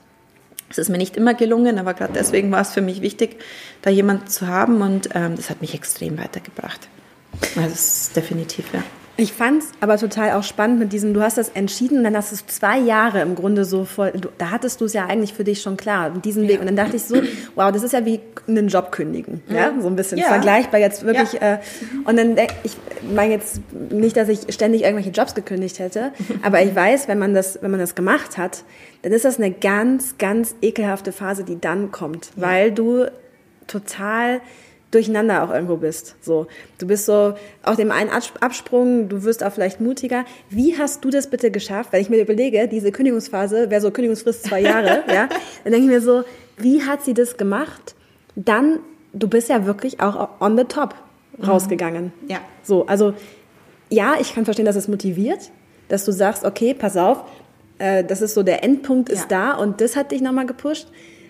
Das 0.69 0.79
ist 0.79 0.89
mir 0.89 0.99
nicht 0.99 1.17
immer 1.17 1.35
gelungen, 1.35 1.79
aber 1.79 1.95
gerade 1.95 2.13
deswegen 2.15 2.51
war 2.51 2.61
es 2.61 2.73
für 2.73 2.83
mich 2.83 3.01
wichtig, 3.01 3.37
da 3.83 3.91
jemanden 3.91 4.27
zu 4.27 4.49
haben 4.49 4.83
und 4.83 5.11
ähm, 5.15 5.37
das 5.37 5.51
hat 5.51 5.61
mich 5.61 5.75
extrem 5.75 6.19
weitergebracht. 6.19 6.89
Also 7.57 7.71
das 7.71 8.01
ist 8.07 8.17
definitiv, 8.17 8.67
ja. 8.73 8.83
Ich 9.17 9.33
fand 9.33 9.63
es 9.63 9.71
aber 9.81 9.97
total 9.97 10.33
auch 10.33 10.43
spannend 10.43 10.81
mit 10.81 10.93
diesem, 10.93 11.15
du 11.15 11.23
hast 11.23 11.39
das 11.39 11.51
entschieden, 11.51 12.03
dann 12.03 12.17
hast 12.17 12.33
du 12.33 12.37
zwei 12.47 12.79
Jahre 12.79 13.21
im 13.23 13.37
Grunde 13.37 13.65
so 13.65 13.85
voll, 13.85 14.11
du, 14.13 14.29
da 14.39 14.51
hattest 14.51 14.81
du 14.81 14.87
es 14.87 14.93
ja 14.93 15.07
eigentlich 15.07 15.35
für 15.35 15.45
dich 15.45 15.63
schon 15.63 15.77
klar, 15.77 16.11
diesen 16.11 16.49
Weg. 16.49 16.59
Und 16.59 16.67
dann 16.67 16.75
dachte 16.75 16.97
ich 16.97 17.05
so, 17.05 17.23
wow, 17.55 17.71
das 17.71 17.85
ist 17.85 17.93
ja 17.93 18.05
wie 18.05 18.21
einen 18.49 18.67
Job 18.67 18.91
kündigen, 18.91 19.41
ja, 19.49 19.73
so 19.81 19.87
ein 19.87 19.95
bisschen 19.95 20.19
ja. 20.19 20.27
vergleichbar 20.27 20.81
jetzt 20.81 21.05
wirklich. 21.05 21.35
Ja. 21.35 21.55
Äh, 21.55 21.59
und 22.05 22.17
dann, 22.17 22.37
ich 22.65 22.77
meine 23.15 23.35
jetzt 23.35 23.61
nicht, 23.91 24.17
dass 24.17 24.29
ich 24.29 24.53
ständig 24.53 24.83
irgendwelche 24.83 25.11
Jobs 25.11 25.35
gekündigt 25.35 25.79
hätte, 25.79 26.13
aber 26.43 26.63
ich 26.63 26.75
weiß, 26.75 27.07
wenn 27.07 27.19
man 27.19 27.35
das, 27.35 27.63
wenn 27.63 27.71
man 27.71 27.81
das 27.81 27.95
gemacht 27.95 28.37
hat, 28.37 28.65
dann 29.03 29.13
ist 29.13 29.25
das 29.25 29.39
eine 29.39 29.53
ganz, 29.53 30.19
ganz 30.19 30.57
ekelhafte 30.61 31.13
Phase, 31.13 31.45
die 31.45 31.61
dann 31.61 31.93
kommt, 31.93 32.31
weil 32.35 32.73
du 32.73 33.07
total 33.69 34.41
durcheinander 34.95 35.43
auch 35.43 35.51
irgendwo 35.53 35.77
bist. 35.77 36.17
So, 36.21 36.47
du 36.79 36.87
bist 36.87 37.07
so 37.07 37.35
auf 37.63 37.77
dem 37.77 37.91
einen 37.91 38.11
Absprung, 38.11 39.09
du 39.09 39.25
wirst 39.25 39.43
auch 39.43 39.53
vielleicht 39.53 39.81
mutiger. 39.81 40.25
Wie 40.51 40.79
hast 40.79 41.05
du 41.05 41.11
das 41.11 41.29
bitte 41.29 41.51
geschafft? 41.51 41.93
Wenn 41.93 42.01
ich 42.01 42.11
mir 42.11 42.21
überlege, 42.21 42.69
diese 42.69 42.93
Kündigungsphase 42.93 43.71
wäre 43.71 43.81
so 43.81 43.91
Kündigungsfrist 43.91 44.45
zwei 44.45 44.61
Jahre, 44.61 45.05
ja, 45.13 45.29
dann 45.65 45.73
denke 45.73 45.87
ich 45.87 45.93
mir 45.93 46.01
so, 46.01 46.25
wie 46.57 46.83
hat 46.83 47.05
sie 47.05 47.15
das 47.15 47.37
gemacht? 47.37 47.95
Dann, 48.37 48.79
du 49.13 49.29
bist 49.29 49.49
ja 49.49 49.67
wirklich 49.67 50.01
auch 50.01 50.41
on 50.41 50.57
the 50.57 50.65
top 50.65 50.95
mhm. 51.37 51.45
rausgegangen. 51.45 52.13
Ja. 52.29 52.39
So, 52.63 52.87
also 52.87 53.15
ja, 53.91 54.15
ich 54.21 54.35
kann 54.35 54.45
verstehen, 54.45 54.67
dass 54.67 54.77
es 54.77 54.89
motiviert, 54.89 55.51
dass 55.89 56.05
du 56.05 56.13
sagst, 56.13 56.45
okay, 56.45 56.75
pass 56.75 56.97
auf, 56.97 57.25
äh, 57.79 58.05
das 58.05 58.23
ist 58.23 58.35
so 58.35 58.43
der 58.43 58.65
Endpunkt 58.65 59.09
ist 59.09 59.31
ja. 59.31 59.53
da 59.53 59.55
und 59.55 59.81
das 59.81 59.97
hat 59.97 60.13
dich 60.13 60.21
nochmal 60.21 60.47
gepusht. 60.47 60.89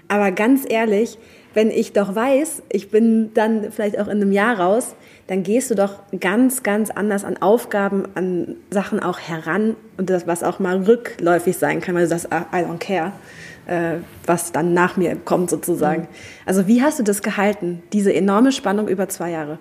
Aber 0.09 0.31
ganz 0.33 0.65
ehrlich, 0.69 1.19
wenn 1.55 1.71
ich 1.71 1.93
doch 1.93 2.15
weiß, 2.15 2.63
ich 2.69 2.91
bin 2.91 3.33
dann 3.35 3.71
vielleicht 3.71 3.99
auch 3.99 4.09
in 4.09 4.21
einem 4.21 4.33
Jahr 4.33 4.59
raus, 4.59 4.95
dann 5.27 5.43
gehst 5.43 5.71
du 5.71 5.75
doch 5.75 6.01
ganz, 6.21 6.63
ganz 6.63 6.91
anders 6.91 7.25
an 7.25 7.41
Aufgaben, 7.41 8.05
an 8.15 8.57
Sachen 8.71 9.01
auch 9.01 9.19
heran 9.19 9.77
und 9.97 10.11
das, 10.11 10.27
was 10.27 10.43
auch 10.43 10.59
mal 10.59 10.83
rückläufig 10.83 11.57
sein 11.57 11.81
kann, 11.81 11.95
weil 11.95 12.03
du 12.03 12.09
sagst, 12.09 12.27
I 12.27 12.57
don't 12.57 12.79
care, 12.79 13.13
äh, 13.67 14.01
was 14.27 14.53
dann 14.53 14.75
nach 14.75 14.97
mir 14.97 15.17
kommt 15.17 15.49
sozusagen. 15.49 16.03
Mhm. 16.03 16.09
Also 16.45 16.67
wie 16.67 16.83
hast 16.83 16.99
du 16.99 17.03
das 17.05 17.23
gehalten, 17.23 17.83
diese 17.93 18.13
enorme 18.13 18.53
Spannung 18.53 18.89
über 18.89 19.09
zwei 19.09 19.31
Jahre? 19.31 19.59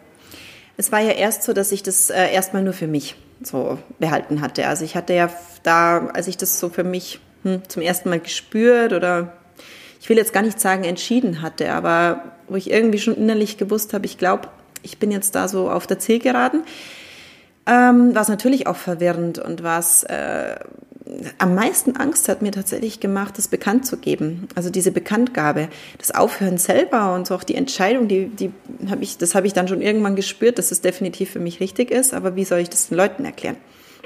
Es 0.75 0.91
war 0.91 0.99
ja 0.99 1.11
erst 1.11 1.43
so, 1.43 1.53
dass 1.53 1.71
ich 1.71 1.83
das 1.83 2.09
äh, 2.09 2.33
erstmal 2.33 2.63
nur 2.63 2.73
für 2.73 2.87
mich 2.87 3.15
so 3.43 3.77
behalten 3.99 4.41
hatte. 4.41 4.67
Also 4.67 4.83
ich 4.83 4.95
hatte 4.95 5.13
ja 5.13 5.29
da, 5.61 6.07
als 6.13 6.27
ich 6.27 6.37
das 6.37 6.59
so 6.59 6.69
für 6.69 6.83
mich 6.83 7.19
hm, 7.43 7.61
zum 7.67 7.81
ersten 7.81 8.09
Mal 8.09 8.19
gespürt 8.19 8.93
oder 8.93 9.33
ich 10.03 10.09
will 10.09 10.17
jetzt 10.17 10.33
gar 10.33 10.43
nicht 10.43 10.59
sagen 10.59 10.83
entschieden 10.83 11.41
hatte, 11.41 11.71
aber 11.71 12.33
wo 12.49 12.57
ich 12.57 12.69
irgendwie 12.69 12.99
schon 12.99 13.15
innerlich 13.15 13.57
gewusst 13.57 13.93
habe, 13.93 14.05
ich 14.05 14.17
glaube, 14.17 14.49
ich 14.81 14.97
bin 14.97 15.11
jetzt 15.11 15.33
da 15.33 15.47
so 15.47 15.71
auf 15.71 15.87
der 15.87 15.97
Zielgeraden, 15.97 16.63
ähm, 17.65 18.13
war 18.13 18.23
es 18.23 18.27
natürlich 18.27 18.67
auch 18.67 18.75
verwirrend 18.75 19.39
und 19.39 19.63
was 19.63 20.03
äh, 20.03 20.57
am 21.37 21.55
meisten 21.55 21.95
Angst 21.95 22.27
hat 22.27 22.41
mir 22.41 22.51
tatsächlich 22.51 22.99
gemacht, 22.99 23.37
das 23.37 23.47
bekannt 23.47 23.85
zu 23.85 23.95
geben. 23.95 24.49
Also 24.55 24.69
diese 24.69 24.91
Bekanntgabe, 24.91 25.69
das 25.99 26.13
Aufhören 26.13 26.57
selber 26.57 27.13
und 27.13 27.25
so 27.25 27.35
auch 27.35 27.45
die 27.45 27.55
Entscheidung, 27.55 28.09
die, 28.09 28.25
die 28.27 28.51
habe 28.89 29.03
ich, 29.03 29.17
das 29.17 29.35
habe 29.35 29.47
ich 29.47 29.53
dann 29.53 29.69
schon 29.69 29.81
irgendwann 29.81 30.17
gespürt, 30.17 30.57
dass 30.57 30.71
es 30.73 30.81
definitiv 30.81 31.31
für 31.31 31.39
mich 31.39 31.61
richtig 31.61 31.91
ist. 31.91 32.13
Aber 32.13 32.35
wie 32.35 32.43
soll 32.43 32.59
ich 32.59 32.69
das 32.69 32.89
den 32.89 32.97
Leuten 32.97 33.23
erklären? 33.23 33.55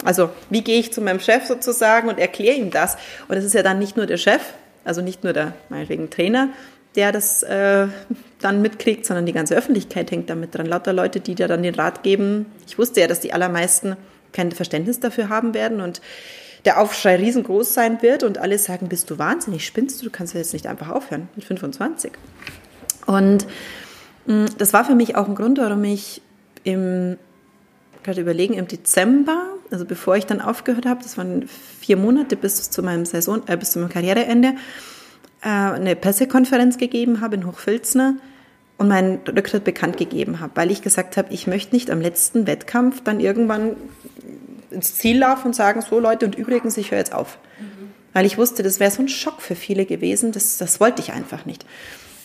Also 0.06 0.30
wie 0.52 0.62
gehe 0.62 0.80
ich 0.80 0.94
zu 0.94 1.02
meinem 1.02 1.20
Chef 1.20 1.48
sozusagen 1.48 2.08
und 2.08 2.20
erkläre 2.20 2.56
ihm 2.56 2.70
das? 2.70 2.98
Und 3.30 3.38
es 3.38 3.46
ist 3.46 3.56
ja 3.56 3.64
dann 3.64 3.80
nicht 3.80 3.98
nur 3.98 4.06
der 4.06 4.18
Chef, 4.18 4.42
also 4.88 5.02
nicht 5.02 5.24
nur 5.24 5.34
der, 5.34 5.54
meinetwegen 5.70 6.10
Trainer, 6.10 6.50
der 6.96 7.12
das 7.12 7.44
äh, 7.44 7.88
dann 8.42 8.62
mitkriegt, 8.62 9.06
sondern 9.06 9.26
die 9.26 9.34
ganze 9.34 9.56
Öffentlichkeit 9.56 10.10
hängt 10.10 10.30
damit 10.30 10.56
dran. 10.56 10.66
Lauter 10.66 10.94
Leute, 10.94 11.20
die 11.20 11.36
dir 11.36 11.48
dann 11.48 11.62
den 11.62 11.76
Rat 11.76 12.02
geben. 12.04 12.48
Ich 12.66 12.80
wusste 12.80 13.02
ja, 13.02 13.08
dass 13.08 13.20
die 13.20 13.34
allermeisten 13.34 13.98
kein 14.34 14.52
Verständnis 14.52 15.00
dafür 15.00 15.30
haben 15.30 15.54
werden 15.54 15.82
und 15.82 16.02
der 16.66 16.82
Aufschrei 16.82 17.16
riesengroß 17.16 17.74
sein 17.74 18.02
wird 18.02 18.24
und 18.24 18.40
alle 18.40 18.58
sagen, 18.58 18.90
bist 18.90 19.10
du 19.10 19.18
wahnsinnig, 19.18 19.66
spinnst 19.66 20.02
du, 20.02 20.06
du 20.06 20.12
kannst 20.12 20.34
ja 20.34 20.40
jetzt 20.40 20.54
nicht 20.54 20.68
einfach 20.68 20.90
aufhören 20.90 21.30
mit 21.36 21.46
25. 21.46 22.12
Und 23.06 23.46
mm, 24.26 24.46
das 24.58 24.74
war 24.74 24.84
für 24.84 24.96
mich 24.96 25.16
auch 25.16 25.28
ein 25.28 25.36
Grund, 25.36 25.60
warum 25.60 25.84
ich 25.84 26.22
im, 26.64 27.18
gerade 28.04 28.22
überlegen, 28.22 28.56
im 28.56 28.68
Dezember 28.68 29.57
also 29.72 29.86
bevor 29.86 30.16
ich 30.16 30.26
dann 30.26 30.42
aufgehört 30.42 30.86
habe, 30.86 31.02
das 31.04 31.18
waren 31.18 31.48
vier 31.80 31.98
Monate 31.98 32.36
bis 32.36 32.70
zu 32.70 32.82
meinem 32.84 33.06
Saison, 33.06 33.42
äh, 33.48 33.58
bis 33.58 33.72
zu 33.72 33.80
meinem 33.80 33.90
Karriereende, 33.90 34.54
äh, 35.42 35.48
eine 35.48 35.96
Pressekonferenz 35.96 36.78
gegeben 36.78 37.22
habe 37.22 37.36
in 37.36 37.46
Hochfilzner 37.46 38.16
und 38.78 38.88
meinen 38.88 39.20
Rücktritt 39.28 39.64
bekannt 39.64 39.98
gegeben 39.98 40.40
habe, 40.40 40.52
weil 40.56 40.72
ich 40.72 40.82
gesagt 40.82 41.18
habe, 41.18 41.34
ich 41.34 41.48
möchte 41.48 41.76
nicht 41.76 41.90
am 41.90 42.02
letzten 42.02 42.48
Wettkampf 42.48 43.02
dann 43.04 43.20
irgendwann 43.20 43.76
ins 44.72 44.96
Ziel 44.96 45.20
laufen 45.20 45.48
und 45.48 45.56
sagen, 45.56 45.82
so 45.82 46.00
Leute, 46.00 46.26
und 46.26 46.36
übrigens, 46.36 46.78
ich 46.78 46.92
höre 46.92 47.00
jetzt 47.00 47.14
auf. 47.14 47.40
Mhm. 47.60 47.90
Weil 48.14 48.26
ich 48.26 48.38
wusste, 48.38 48.64
das 48.64 48.80
wäre 48.80 48.92
so 48.92 49.02
ein 49.02 49.10
Schock 49.10 49.42
für 49.42 49.56
viele 49.56 49.86
gewesen, 49.86 50.32
das, 50.32 50.58
das 50.58 50.80
wollte 50.80 51.02
ich 51.02 51.14
einfach 51.14 51.46
nicht. 51.46 51.66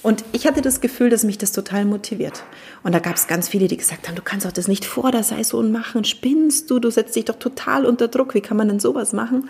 Und 0.03 0.25
ich 0.33 0.47
hatte 0.47 0.63
das 0.63 0.81
Gefühl, 0.81 1.11
dass 1.11 1.23
mich 1.23 1.39
das 1.39 1.53
total 1.53 1.85
motiviert. 1.85 2.43
Und 2.83 2.93
da 2.93 2.99
gab 2.99 3.15
es 3.15 3.29
ganz 3.29 3.49
viele, 3.49 3.69
die 3.69 3.77
gesagt 3.77 4.09
haben, 4.09 4.17
du 4.17 4.23
kannst 4.23 4.45
doch 4.45 4.53
das 4.53 4.67
nicht 4.67 4.85
vor 4.85 5.13
der 5.13 5.23
Saison 5.23 5.71
machen, 5.71 6.05
spinnst 6.05 6.71
du, 6.71 6.81
du 6.81 6.91
setzt 6.91 7.15
dich 7.15 7.27
doch 7.27 7.37
total 7.37 7.87
unter 7.87 8.09
Druck, 8.09 8.35
wie 8.35 8.41
kann 8.41 8.57
man 8.57 8.69
denn 8.69 8.81
sowas 8.81 9.13
machen? 9.13 9.49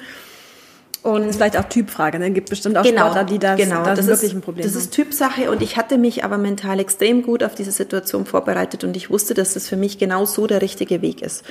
Und 1.03 1.23
das 1.23 1.31
ist 1.31 1.37
vielleicht 1.37 1.57
auch 1.57 1.65
Typfrage, 1.65 2.19
ne? 2.21 2.31
gibt 2.31 2.49
bestimmt 2.49 2.77
auch 2.79 2.85
genau, 2.85 3.07
Sportler, 3.07 3.25
die 3.25 3.39
das, 3.41 3.57
genau, 3.57 3.83
das, 3.83 3.99
das 3.99 4.07
wirklich 4.07 4.35
ein 4.35 4.41
Problem 4.41 4.65
Das 4.65 4.75
haben. 4.75 4.83
ist 4.83 4.93
Typsache 4.93 5.51
und 5.51 5.61
ich 5.61 5.77
hatte 5.77 5.99
mich 5.99 6.23
aber 6.23 6.39
mental 6.39 6.79
extrem 6.79 7.23
gut 7.25 7.43
auf 7.43 7.57
diese 7.57 7.73
Situation 7.73 8.25
vorbereitet 8.25 8.85
und 8.85 8.97
ich 8.97 9.11
wusste, 9.11 9.35
dass 9.35 9.55
das 9.55 9.69
für 9.69 9.77
mich 9.77 9.99
genau 9.99 10.27
so 10.27 10.47
der 10.47 10.63
richtige 10.63 11.03
Weg 11.03 11.23
ist. 11.23 11.45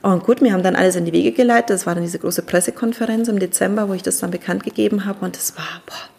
Und 0.00 0.24
gut, 0.24 0.40
wir 0.40 0.52
haben 0.52 0.62
dann 0.62 0.76
alles 0.76 0.96
in 0.96 1.04
die 1.04 1.12
Wege 1.12 1.32
geleitet. 1.32 1.70
Das 1.70 1.84
war 1.84 1.94
dann 1.94 2.04
diese 2.04 2.20
große 2.20 2.42
Pressekonferenz 2.42 3.28
im 3.28 3.40
Dezember, 3.40 3.88
wo 3.88 3.94
ich 3.94 4.02
das 4.02 4.18
dann 4.18 4.30
bekannt 4.30 4.62
gegeben 4.62 5.04
habe 5.04 5.24
und 5.24 5.36
das 5.36 5.56
war, 5.56 5.82
boah, 5.84 6.17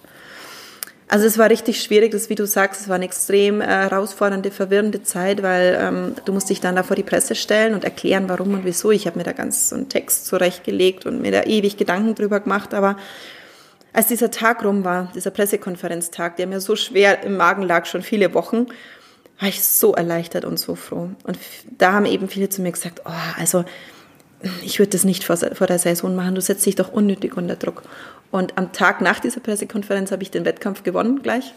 also 1.09 1.25
es 1.25 1.39
war 1.39 1.49
richtig 1.49 1.81
schwierig, 1.81 2.11
das 2.11 2.29
wie 2.29 2.35
du 2.35 2.45
sagst, 2.45 2.81
es 2.81 2.87
war 2.87 2.95
eine 2.95 3.05
extrem 3.05 3.61
äh, 3.61 3.65
herausfordernde, 3.65 4.51
verwirrende 4.51 5.01
Zeit, 5.01 5.41
weil 5.41 5.75
ähm, 5.81 6.15
du 6.23 6.31
musst 6.33 6.51
dich 6.51 6.61
dann 6.61 6.75
da 6.75 6.83
vor 6.83 6.95
die 6.95 7.03
Presse 7.03 7.33
stellen 7.33 7.73
und 7.73 7.83
erklären, 7.83 8.29
warum 8.29 8.53
und 8.53 8.63
wieso. 8.63 8.91
Ich 8.91 9.07
habe 9.07 9.17
mir 9.17 9.23
da 9.23 9.31
ganz 9.31 9.69
so 9.69 9.75
einen 9.75 9.89
Text 9.89 10.27
zurechtgelegt 10.27 11.07
und 11.07 11.19
mir 11.19 11.31
da 11.31 11.43
ewig 11.43 11.77
Gedanken 11.77 12.13
drüber 12.13 12.39
gemacht, 12.39 12.75
aber 12.75 12.95
als 13.91 14.05
dieser 14.05 14.29
Tag 14.29 14.63
rum 14.63 14.85
war, 14.85 15.11
dieser 15.15 15.31
Pressekonferenztag, 15.31 16.37
der 16.37 16.45
mir 16.45 16.61
so 16.61 16.75
schwer 16.75 17.23
im 17.23 17.37
Magen 17.37 17.63
lag, 17.63 17.87
schon 17.87 18.03
viele 18.03 18.35
Wochen, 18.35 18.67
war 19.39 19.49
ich 19.49 19.63
so 19.63 19.95
erleichtert 19.95 20.45
und 20.45 20.59
so 20.59 20.75
froh. 20.75 21.09
Und 21.23 21.39
da 21.75 21.93
haben 21.93 22.05
eben 22.05 22.29
viele 22.29 22.49
zu 22.49 22.61
mir 22.61 22.71
gesagt, 22.71 23.01
oh, 23.05 23.39
also 23.39 23.65
ich 24.63 24.77
würde 24.77 24.91
das 24.91 25.05
nicht 25.05 25.23
vor, 25.23 25.37
vor 25.37 25.65
der 25.67 25.79
Saison 25.79 26.15
machen, 26.15 26.35
du 26.35 26.41
setzt 26.41 26.67
dich 26.67 26.75
doch 26.75 26.93
unnötig 26.93 27.35
unter 27.35 27.55
Druck. 27.55 27.81
Und 28.31 28.57
am 28.57 28.71
Tag 28.71 29.01
nach 29.01 29.19
dieser 29.19 29.39
Pressekonferenz 29.39 30.11
habe 30.11 30.23
ich 30.23 30.31
den 30.31 30.45
Wettkampf 30.45 30.83
gewonnen 30.83 31.21
gleich. 31.23 31.53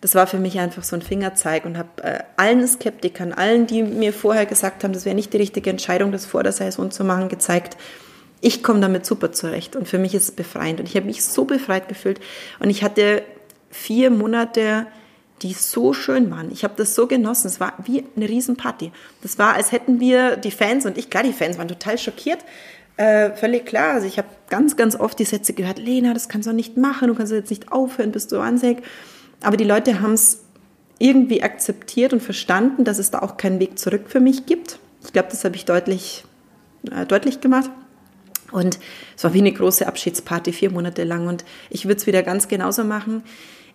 das 0.00 0.14
war 0.14 0.26
für 0.26 0.38
mich 0.38 0.58
einfach 0.58 0.84
so 0.84 0.94
ein 0.94 1.02
Fingerzeig 1.02 1.64
und 1.64 1.76
habe 1.76 2.02
äh, 2.02 2.20
allen 2.36 2.66
Skeptikern, 2.66 3.32
allen, 3.32 3.66
die 3.66 3.82
mir 3.82 4.12
vorher 4.12 4.46
gesagt 4.46 4.84
haben, 4.84 4.92
das 4.92 5.04
wäre 5.04 5.16
nicht 5.16 5.32
die 5.32 5.38
richtige 5.38 5.70
Entscheidung, 5.70 6.12
das 6.12 6.24
vor 6.24 6.42
der 6.42 6.52
Saison 6.52 6.90
zu 6.90 7.04
machen, 7.04 7.28
gezeigt, 7.28 7.76
ich 8.40 8.62
komme 8.62 8.80
damit 8.80 9.04
super 9.04 9.32
zurecht 9.32 9.74
und 9.74 9.88
für 9.88 9.98
mich 9.98 10.14
ist 10.14 10.22
es 10.24 10.30
befreiend 10.30 10.78
und 10.78 10.88
ich 10.88 10.94
habe 10.94 11.06
mich 11.06 11.24
so 11.24 11.44
befreit 11.44 11.88
gefühlt 11.88 12.20
und 12.60 12.70
ich 12.70 12.84
hatte 12.84 13.22
vier 13.70 14.10
Monate, 14.10 14.86
die 15.42 15.52
so 15.52 15.92
schön 15.92 16.30
waren. 16.30 16.50
Ich 16.52 16.64
habe 16.64 16.74
das 16.76 16.94
so 16.94 17.06
genossen. 17.06 17.46
Es 17.46 17.60
war 17.60 17.74
wie 17.84 18.04
eine 18.16 18.28
Riesenparty. 18.28 18.92
Das 19.22 19.38
war, 19.38 19.54
als 19.54 19.72
hätten 19.72 20.00
wir 20.00 20.36
die 20.36 20.50
Fans 20.50 20.84
und 20.84 20.98
ich, 20.98 21.10
klar, 21.10 21.22
die 21.22 21.32
Fans 21.32 21.58
waren 21.58 21.68
total 21.68 21.98
schockiert. 21.98 22.40
Äh, 22.98 23.30
völlig 23.36 23.64
klar. 23.64 23.94
Also 23.94 24.08
ich 24.08 24.18
habe 24.18 24.26
ganz, 24.50 24.76
ganz 24.76 24.96
oft 24.98 25.18
die 25.20 25.24
Sätze 25.24 25.52
gehört, 25.52 25.78
Lena, 25.78 26.14
das 26.14 26.28
kannst 26.28 26.48
du 26.48 26.52
nicht 26.52 26.76
machen, 26.76 27.06
du 27.06 27.14
kannst 27.14 27.32
jetzt 27.32 27.48
nicht 27.48 27.70
aufhören, 27.70 28.10
bist 28.10 28.32
du 28.32 28.38
wahnsinnig. 28.38 28.78
Aber 29.40 29.56
die 29.56 29.64
Leute 29.64 30.00
haben 30.00 30.14
es 30.14 30.42
irgendwie 30.98 31.44
akzeptiert 31.44 32.12
und 32.12 32.20
verstanden, 32.20 32.82
dass 32.82 32.98
es 32.98 33.12
da 33.12 33.20
auch 33.20 33.36
keinen 33.36 33.60
Weg 33.60 33.78
zurück 33.78 34.06
für 34.08 34.18
mich 34.18 34.46
gibt. 34.46 34.80
Ich 35.04 35.12
glaube, 35.12 35.28
das 35.30 35.44
habe 35.44 35.54
ich 35.54 35.64
deutlich, 35.64 36.24
äh, 36.90 37.06
deutlich 37.06 37.40
gemacht. 37.40 37.70
Und 38.50 38.80
es 39.16 39.22
war 39.22 39.32
wie 39.32 39.38
eine 39.38 39.52
große 39.52 39.86
Abschiedsparty, 39.86 40.52
vier 40.52 40.72
Monate 40.72 41.04
lang. 41.04 41.28
Und 41.28 41.44
ich 41.70 41.84
würde 41.84 42.00
es 42.00 42.06
wieder 42.08 42.24
ganz 42.24 42.48
genauso 42.48 42.82
machen. 42.82 43.22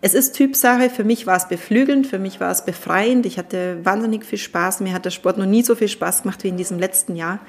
Es 0.02 0.14
ist 0.14 0.36
Typsache. 0.36 0.90
Für 0.90 1.06
mich 1.06 1.26
war 1.28 1.38
es 1.38 1.48
beflügelnd, 1.48 2.08
für 2.08 2.20
mich 2.20 2.42
war 2.42 2.52
es 2.52 2.66
befreiend. 2.66 3.26
Ich 3.26 3.38
hatte 3.38 3.78
wahnsinnig 3.86 4.26
viel 4.26 4.40
Spaß. 4.40 4.82
Mir 4.82 4.92
hat 4.92 5.06
der 5.06 5.12
Sport 5.12 5.38
noch 5.38 5.46
nie 5.46 5.64
so 5.64 5.76
viel 5.76 5.88
Spaß 5.88 6.24
gemacht 6.24 6.44
wie 6.44 6.50
in 6.50 6.58
diesem 6.58 6.78
letzten 6.78 7.16
Jahr. 7.16 7.40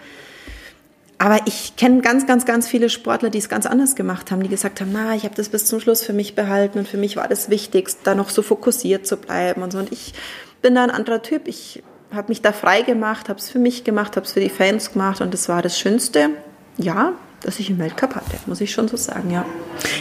Aber 1.19 1.41
ich 1.47 1.77
kenne 1.77 2.01
ganz, 2.01 2.27
ganz, 2.27 2.45
ganz 2.45 2.67
viele 2.67 2.91
Sportler, 2.91 3.31
die 3.31 3.39
es 3.39 3.49
ganz 3.49 3.67
anders 3.67 3.95
gemacht 3.95 4.31
haben, 4.31 4.43
die 4.43 4.49
gesagt 4.49 4.81
haben, 4.81 4.91
na, 4.93 5.15
ich 5.15 5.25
habe 5.25 5.35
das 5.35 5.49
bis 5.49 5.67
zum 5.67 5.81
Schluss 5.81 6.03
für 6.03 6.13
mich 6.13 6.35
behalten 6.35 6.79
und 6.79 6.89
für 6.89 6.97
mich 6.97 7.17
war 7.17 7.29
das 7.29 7.51
Wichtigste, 7.51 8.01
da 8.05 8.15
noch 8.15 8.31
so 8.31 8.43
fokussiert 8.43 9.07
zu 9.07 9.17
bleiben 9.17 9.63
und 9.63 9.73
so. 9.73 9.79
Und 9.79 9.93
ich 9.93 10.13
bin 10.61 10.75
da 10.75 10.83
ein 10.83 10.91
anderer 10.91 11.23
Typ. 11.23 11.47
Ich 11.47 11.83
habe 12.13 12.29
mich 12.29 12.43
da 12.43 12.53
frei 12.53 12.83
gemacht, 12.83 13.29
habe 13.29 13.39
es 13.39 13.51
für 13.51 13.59
mich 13.59 13.85
gemacht, 13.85 14.17
habe 14.17 14.27
es 14.27 14.33
für 14.33 14.41
die 14.41 14.51
Fans 14.51 14.93
gemacht 14.93 15.21
und 15.21 15.33
das 15.33 15.49
war 15.49 15.63
das 15.63 15.79
Schönste. 15.79 16.31
Ja, 16.77 17.13
dass 17.45 17.59
ich 17.59 17.69
im 17.71 17.79
Weltcup 17.79 18.17
hatte, 18.17 18.37
muss 18.47 18.61
ich 18.61 18.73
schon 18.73 18.89
so 18.89 18.97
sagen, 18.97 19.31
ja. 19.31 19.45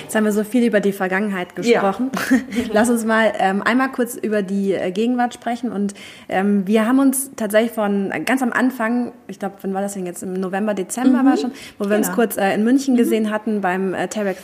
Jetzt 0.01 0.15
haben 0.15 0.23
wir 0.23 0.31
so 0.31 0.43
viel 0.43 0.65
über 0.65 0.79
die 0.79 0.93
Vergangenheit 0.93 1.55
gesprochen. 1.55 2.09
Ja. 2.29 2.37
Lass 2.73 2.89
uns 2.89 3.05
mal 3.05 3.33
ähm, 3.37 3.61
einmal 3.61 3.91
kurz 3.91 4.15
über 4.15 4.41
die 4.41 4.73
äh, 4.73 4.91
Gegenwart 4.91 5.33
sprechen. 5.33 5.71
Und 5.71 5.93
ähm, 6.29 6.65
wir 6.67 6.87
haben 6.87 6.99
uns 6.99 7.31
tatsächlich 7.35 7.71
von 7.71 8.13
ganz 8.25 8.41
am 8.41 8.53
Anfang, 8.53 9.11
ich 9.27 9.39
glaube, 9.39 9.55
wann 9.61 9.73
war 9.73 9.81
das 9.81 9.93
denn 9.93 10.05
jetzt? 10.05 10.23
Im 10.23 10.33
November, 10.33 10.73
Dezember 10.73 11.23
mhm. 11.23 11.27
war 11.27 11.37
schon, 11.37 11.51
wo 11.77 11.85
wir 11.85 11.97
genau. 11.97 12.07
uns 12.07 12.11
kurz 12.15 12.37
äh, 12.37 12.53
in 12.53 12.63
München 12.63 12.93
mhm. 12.93 12.97
gesehen 12.97 13.29
hatten 13.29 13.61
beim 13.61 13.93
äh, 13.93 14.07
Terex, 14.07 14.41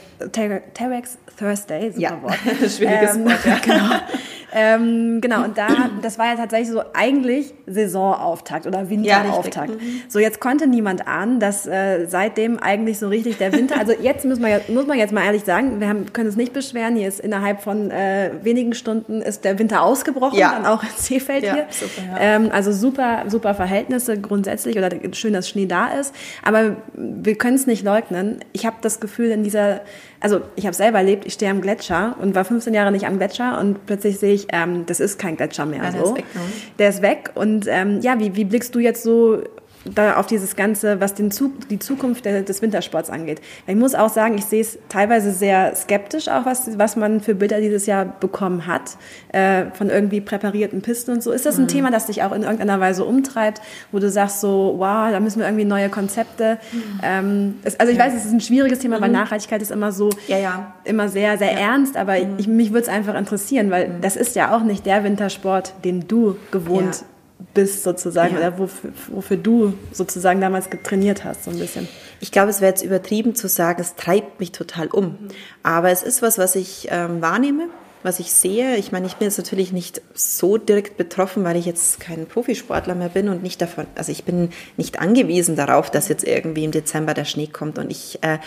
Terex 0.73 1.17
Thursday. 1.38 1.91
Super 1.91 2.01
ja. 2.01 2.21
Wort. 2.21 2.38
Schwieriges 2.69 3.15
ähm, 3.15 3.25
Wort, 3.25 3.45
ja. 3.45 3.57
genau. 3.63 3.95
Ähm, 4.51 5.21
genau, 5.21 5.43
und 5.43 5.57
da, 5.57 5.67
das 6.01 6.17
war 6.17 6.27
ja 6.27 6.35
tatsächlich 6.35 6.69
so 6.69 6.81
eigentlich 6.93 7.53
Saisonauftakt 7.67 8.65
oder 8.65 8.89
Winterauftakt. 8.89 9.69
Ja, 9.69 9.75
mhm. 9.75 10.01
So, 10.07 10.19
jetzt 10.19 10.39
konnte 10.39 10.67
niemand 10.67 11.07
ahnen, 11.07 11.39
dass 11.39 11.67
äh, 11.67 12.05
seitdem 12.07 12.57
eigentlich 12.57 12.99
so 12.99 13.09
richtig 13.09 13.38
der 13.38 13.53
Winter, 13.53 13.77
also 13.79 13.93
jetzt 13.93 14.25
muss 14.25 14.39
man, 14.39 14.59
muss 14.69 14.88
man 14.88 14.97
jetzt 14.97 15.13
mal 15.13 15.23
ehrlich 15.23 15.43
sagen, 15.43 15.79
wir 15.79 15.88
haben, 15.88 16.12
können 16.13 16.29
es 16.29 16.35
nicht 16.35 16.53
beschweren, 16.53 16.95
hier 16.95 17.07
ist 17.07 17.19
innerhalb 17.19 17.62
von 17.62 17.91
äh, 17.91 18.31
wenigen 18.41 18.73
Stunden 18.73 19.21
ist 19.21 19.45
der 19.45 19.59
Winter 19.59 19.83
ausgebrochen, 19.83 20.39
ja. 20.39 20.53
dann 20.53 20.65
auch 20.65 20.81
in 20.83 20.89
Seefeld 20.95 21.43
ja, 21.43 21.53
hier. 21.53 21.65
Super, 21.69 22.01
ja. 22.07 22.17
Ähm, 22.19 22.49
also 22.51 22.71
super, 22.71 23.25
super 23.27 23.53
Verhältnisse 23.53 24.19
grundsätzlich 24.19 24.77
oder 24.77 24.89
schön, 25.13 25.33
dass 25.33 25.47
Schnee 25.47 25.67
da 25.67 25.88
ist, 25.89 26.15
aber 26.43 26.77
wir 26.95 27.35
können 27.35 27.55
es 27.55 27.67
nicht 27.67 27.83
leugnen. 27.83 28.39
Ich 28.53 28.65
habe 28.65 28.77
das 28.81 28.99
Gefühl, 28.99 29.29
in 29.29 29.43
dieser 29.43 29.81
also 30.19 30.41
ich 30.55 30.65
habe 30.65 30.75
selber 30.75 30.97
erlebt, 30.97 31.25
ich 31.25 31.34
stehe 31.34 31.49
am 31.51 31.62
Gletscher 31.62 32.15
und 32.21 32.36
war 32.36 32.45
15 32.45 32.73
Jahre 32.73 32.91
nicht 32.91 33.05
am 33.05 33.17
Gletscher 33.17 33.60
und 33.60 33.86
plötzlich 33.86 34.19
sehe 34.19 34.34
ich, 34.34 34.47
ähm, 34.51 34.86
das 34.86 34.99
ist 34.99 35.17
kein 35.17 35.38
Gletscher 35.38 35.65
mehr. 35.65 35.84
Ja, 35.84 35.91
so. 35.91 35.97
Der 35.97 36.03
ist 36.03 36.15
weg. 36.15 36.25
Ne? 36.36 36.41
Der 36.79 36.89
ist 36.89 37.01
weg 37.01 37.32
und 37.36 37.67
ähm, 37.67 38.01
ja, 38.01 38.19
wie, 38.19 38.36
wie 38.36 38.45
blickst 38.45 38.75
du 38.75 38.79
jetzt 38.79 39.03
so 39.03 39.41
da 39.95 40.17
auf 40.17 40.25
dieses 40.25 40.56
Ganze, 40.56 40.99
was 40.99 41.13
den 41.13 41.32
Zug, 41.32 41.67
die 41.69 41.80
Zukunft 41.80 42.25
des 42.25 42.62
Wintersports 42.62 43.10
angeht. 43.10 43.41
Ich 43.67 43.75
muss 43.75 43.95
auch 43.95 44.10
sagen, 44.10 44.38
ich 44.38 44.45
sehe 44.45 44.62
es 44.62 44.78
teilweise 44.89 45.32
sehr 45.32 45.75
skeptisch 45.75 46.28
auch, 46.28 46.45
was, 46.45 46.78
was 46.78 46.95
man 46.95 47.21
für 47.21 47.36
Bilder 47.36 47.60
dieses 47.60 47.86
Jahr 47.86 48.06
bekommen 48.06 48.67
hat, 48.67 48.97
äh, 49.32 49.65
von 49.73 49.89
irgendwie 49.89 50.21
präparierten 50.21 50.82
Pisten 50.82 51.12
und 51.12 51.23
so. 51.23 51.32
Ist 51.32 51.45
das 51.45 51.58
ein 51.58 51.63
mhm. 51.63 51.69
Thema, 51.69 51.91
das 51.91 52.08
dich 52.08 52.23
auch 52.23 52.32
in 52.32 52.43
irgendeiner 52.43 52.80
Weise 52.80 53.06
umtreibt, 53.06 53.62
wo 53.91 53.99
du 53.99 54.10
sagst 54.10 54.41
so, 54.41 54.75
wow, 54.78 55.12
da 55.12 55.19
müssen 55.19 55.39
wir 55.39 55.47
irgendwie 55.47 55.65
neue 55.65 55.89
Konzepte. 55.89 56.58
Mhm. 56.71 56.99
Ähm, 57.04 57.56
es, 57.63 57.80
also 57.80 57.91
ich 57.91 57.97
ja. 57.97 58.06
weiß, 58.06 58.13
es 58.13 58.25
ist 58.25 58.32
ein 58.32 58.41
schwieriges 58.41 58.80
Thema, 58.80 58.97
mhm. 58.97 59.02
weil 59.04 59.12
Nachhaltigkeit 59.12 59.62
ist 59.62 59.71
immer 59.71 59.91
so, 59.91 60.10
ja, 60.28 60.38
ja. 60.38 60.73
immer 60.84 61.10
sehr, 61.10 61.38
sehr 61.38 61.58
ernst, 61.58 61.97
aber 61.97 62.19
mhm. 62.19 62.36
ich, 62.38 62.47
mich 62.47 62.71
würde 62.71 62.84
es 62.84 62.89
einfach 62.89 63.15
interessieren, 63.15 63.71
weil 63.71 63.89
mhm. 63.89 64.02
das 64.02 64.15
ist 64.15 64.36
ja 64.36 64.56
auch 64.56 64.63
nicht 64.63 64.86
der 64.86 65.04
Wintersport, 65.04 65.73
den 65.84 66.08
du 66.08 66.38
gewohnt 66.52 67.04
bist 67.54 67.84
sozusagen 67.84 68.36
ja. 68.36 68.39
oder 68.39 68.60
wofür, 68.60 68.91
wofür, 69.08 69.38
du 69.38 69.73
sozusagen 69.91 70.41
damals 70.41 70.69
getrainiert 70.69 71.23
hast, 71.23 71.45
so 71.45 71.52
ein 71.52 71.60
bisschen. 71.60 71.88
Ich 72.19 72.32
glaube, 72.32 72.49
es 72.49 72.62
wäre 72.62 72.71
jetzt 72.71 72.84
übertrieben 72.84 73.34
zu 73.36 73.47
sagen, 73.47 73.82
es 73.82 73.95
treibt 73.95 74.39
mich 74.39 74.52
total 74.52 74.88
um. 74.88 75.17
Aber 75.63 75.89
es 75.89 76.04
ist 76.04 76.21
was, 76.21 76.38
was 76.38 76.56
ich 76.56 76.89
ähm, 76.91 77.21
wahrnehme, 77.21 77.69
was 78.04 78.19
ich 78.19 78.32
sehe. 78.32 78.75
Ich 78.75 78.91
meine, 78.91 79.08
ich 79.08 79.15
bin 79.15 79.28
jetzt 79.28 79.38
natürlich 79.38 79.71
nicht 79.71 80.02
so 80.13 80.58
direkt 80.58 80.97
betroffen, 80.97 81.43
weil 81.43 81.56
ich 81.56 81.65
jetzt 81.65 81.99
kein 81.99 82.28
Profisportler 82.28 82.95
mehr 82.95 83.10
bin 83.10 83.30
und 83.30 83.41
nicht 83.41 83.62
davon, 83.62 83.88
also 83.95 84.12
ich 84.12 84.25
bin 84.25 84.49
nicht 84.78 84.99
angewiesen 84.99 85.56
darauf, 85.56 85.89
dass 85.89 86.08
jetzt 86.08 86.25
irgendwie 86.25 86.65
im 86.65 86.71
Dezember 86.71 87.13
der 87.13 87.25
Schnee 87.25 87.47
kommt 87.47 87.78
und 87.78 87.89
ich 87.89 88.19
äh, 88.21 88.39